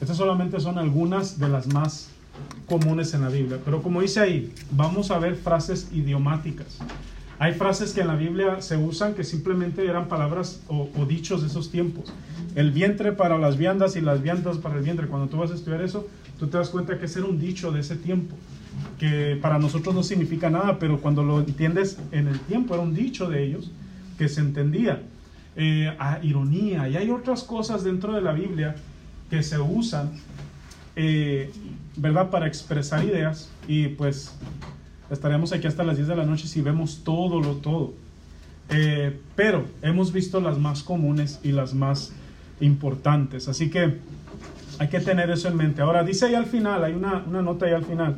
Estas 0.00 0.16
solamente 0.16 0.60
son 0.60 0.78
algunas 0.78 1.40
de 1.40 1.48
las 1.48 1.66
más 1.72 2.13
comunes 2.66 3.14
en 3.14 3.22
la 3.22 3.28
Biblia. 3.28 3.58
Pero 3.64 3.82
como 3.82 4.00
dice 4.00 4.20
ahí, 4.20 4.52
vamos 4.70 5.10
a 5.10 5.18
ver 5.18 5.36
frases 5.36 5.88
idiomáticas. 5.92 6.78
Hay 7.38 7.54
frases 7.54 7.92
que 7.92 8.00
en 8.00 8.08
la 8.08 8.16
Biblia 8.16 8.62
se 8.62 8.76
usan 8.76 9.14
que 9.14 9.24
simplemente 9.24 9.84
eran 9.86 10.08
palabras 10.08 10.62
o, 10.68 10.88
o, 10.96 11.04
dichos 11.04 11.42
de 11.42 11.48
esos 11.48 11.70
tiempos. 11.70 12.12
El 12.54 12.70
vientre 12.70 13.12
para 13.12 13.38
las 13.38 13.56
viandas 13.56 13.96
y 13.96 14.00
las 14.00 14.22
viandas 14.22 14.58
para 14.58 14.76
el 14.76 14.82
vientre. 14.82 15.08
Cuando 15.08 15.28
tú 15.28 15.38
vas 15.38 15.50
a 15.50 15.54
estudiar 15.54 15.82
eso, 15.82 16.08
tú 16.38 16.46
te 16.46 16.56
das 16.56 16.70
cuenta 16.70 16.98
que 16.98 17.06
ese 17.06 17.18
era 17.18 17.28
un 17.28 17.40
dicho 17.40 17.72
de 17.72 17.80
ese 17.80 17.96
tiempo. 17.96 18.36
Que 18.98 19.36
para 19.42 19.58
nosotros 19.58 19.94
no 19.94 20.02
significa 20.02 20.48
nada, 20.48 20.78
pero 20.78 21.00
cuando 21.00 21.24
lo 21.24 21.40
entiendes 21.40 21.98
en 22.12 22.28
el 22.28 22.38
tiempo, 22.40 22.74
era 22.74 22.82
un 22.82 22.94
dicho 22.94 23.28
de 23.28 23.44
ellos 23.44 23.70
que 24.16 24.28
se 24.28 24.40
entendía. 24.40 25.02
Eh, 25.56 25.94
a 26.00 26.18
ironía. 26.20 26.88
Y 26.88 26.96
hay 26.96 27.10
otras 27.10 27.44
cosas 27.44 27.84
dentro 27.84 28.12
de 28.12 28.20
la 28.20 28.32
Biblia 28.32 28.74
que 29.30 29.40
se 29.40 29.56
usan, 29.60 30.10
eh, 30.96 31.48
¿verdad? 31.96 32.30
Para 32.30 32.46
expresar 32.46 33.04
ideas. 33.04 33.50
Y 33.68 33.88
pues 33.88 34.36
estaremos 35.10 35.52
aquí 35.52 35.66
hasta 35.66 35.84
las 35.84 35.96
10 35.96 36.08
de 36.08 36.16
la 36.16 36.24
noche 36.24 36.48
si 36.48 36.60
vemos 36.60 37.02
todo 37.04 37.40
lo 37.40 37.56
todo. 37.56 37.94
Eh, 38.70 39.18
pero 39.36 39.64
hemos 39.82 40.12
visto 40.12 40.40
las 40.40 40.58
más 40.58 40.82
comunes 40.82 41.40
y 41.42 41.52
las 41.52 41.74
más 41.74 42.12
importantes. 42.60 43.48
Así 43.48 43.70
que 43.70 43.98
hay 44.78 44.88
que 44.88 45.00
tener 45.00 45.30
eso 45.30 45.48
en 45.48 45.56
mente. 45.56 45.82
Ahora 45.82 46.02
dice 46.02 46.26
ahí 46.26 46.34
al 46.34 46.46
final, 46.46 46.84
hay 46.84 46.94
una, 46.94 47.24
una 47.26 47.42
nota 47.42 47.66
ahí 47.66 47.72
al 47.72 47.84
final, 47.84 48.16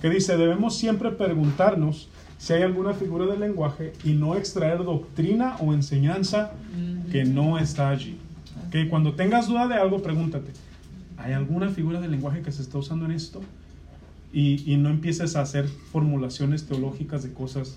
que 0.00 0.10
dice, 0.10 0.36
debemos 0.36 0.76
siempre 0.76 1.10
preguntarnos 1.10 2.08
si 2.38 2.52
hay 2.52 2.62
alguna 2.62 2.92
figura 2.92 3.26
del 3.26 3.40
lenguaje 3.40 3.92
y 4.04 4.12
no 4.12 4.36
extraer 4.36 4.84
doctrina 4.84 5.56
o 5.60 5.72
enseñanza 5.72 6.52
que 7.10 7.24
no 7.24 7.58
está 7.58 7.88
allí. 7.88 8.18
Que 8.70 8.88
cuando 8.88 9.14
tengas 9.14 9.48
duda 9.48 9.68
de 9.68 9.74
algo, 9.74 10.02
pregúntate, 10.02 10.52
¿hay 11.18 11.32
alguna 11.32 11.68
figura 11.70 12.00
del 12.00 12.10
lenguaje 12.10 12.42
que 12.42 12.52
se 12.52 12.62
está 12.62 12.78
usando 12.78 13.04
en 13.04 13.12
esto? 13.12 13.40
Y, 14.32 14.70
y 14.70 14.76
no 14.76 14.90
empieces 14.90 15.36
a 15.36 15.42
hacer 15.42 15.68
formulaciones 15.68 16.66
teológicas 16.66 17.22
de 17.22 17.32
cosas 17.32 17.76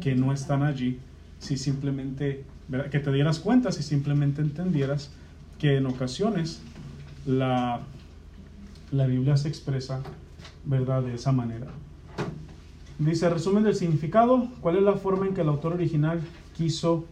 que 0.00 0.14
no 0.14 0.32
están 0.32 0.62
allí, 0.62 0.98
si 1.38 1.56
simplemente, 1.56 2.44
¿verdad? 2.68 2.90
que 2.90 2.98
te 2.98 3.12
dieras 3.12 3.38
cuenta, 3.38 3.72
si 3.72 3.82
simplemente 3.82 4.42
entendieras 4.42 5.10
que 5.58 5.76
en 5.76 5.86
ocasiones 5.86 6.60
la, 7.24 7.80
la 8.92 9.06
Biblia 9.06 9.36
se 9.36 9.48
expresa, 9.48 10.02
¿verdad?, 10.64 11.02
de 11.02 11.14
esa 11.14 11.32
manera. 11.32 11.66
Dice, 12.98 13.28
resumen 13.28 13.62
del 13.62 13.74
significado, 13.74 14.48
¿cuál 14.60 14.76
es 14.76 14.82
la 14.82 14.94
forma 14.94 15.26
en 15.26 15.34
que 15.34 15.42
el 15.42 15.48
autor 15.48 15.74
original 15.74 16.20
quiso 16.56 17.04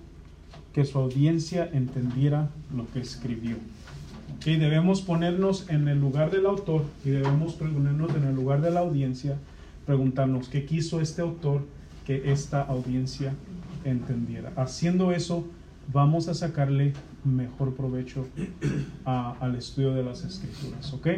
que 0.73 0.85
su 0.85 0.99
audiencia 0.99 1.69
entendiera 1.73 2.51
lo 2.75 2.91
que 2.93 3.01
escribió? 3.01 3.57
Y 4.45 4.57
debemos 4.57 5.01
ponernos 5.01 5.71
en 5.71 5.89
el 5.89 5.99
lugar 5.99 6.31
del 6.31 6.47
autor 6.47 6.85
y 7.05 7.11
debemos 7.11 7.55
ponernos 7.55 8.15
en 8.15 8.25
el 8.25 8.35
lugar 8.35 8.61
de 8.61 8.71
la 8.71 8.81
audiencia, 8.81 9.39
preguntarnos 9.87 10.49
qué 10.49 10.67
quiso 10.67 11.01
este 11.01 11.23
autor 11.23 11.63
que 12.07 12.31
esta 12.31 12.61
audiencia 12.61 13.33
entendiera. 13.85 14.53
Haciendo 14.57 15.13
eso, 15.13 15.47
vamos 15.93 16.29
a 16.29 16.35
sacarle 16.35 16.93
mejor 17.25 17.75
provecho 17.75 18.27
al 19.05 19.55
estudio 19.55 19.95
de 19.95 20.03
las 20.03 20.25
escrituras, 20.25 20.93
¿ok? 20.93 21.09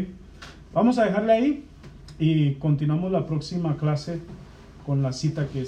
Vamos 0.73 0.99
a 0.99 1.05
dejarle 1.05 1.33
ahí 1.33 1.65
y 2.19 2.55
continuamos 2.55 3.11
la 3.11 3.27
próxima 3.27 3.77
clase 3.77 4.21
con 4.85 5.03
la 5.03 5.13
cita 5.13 5.49
que 5.49 5.65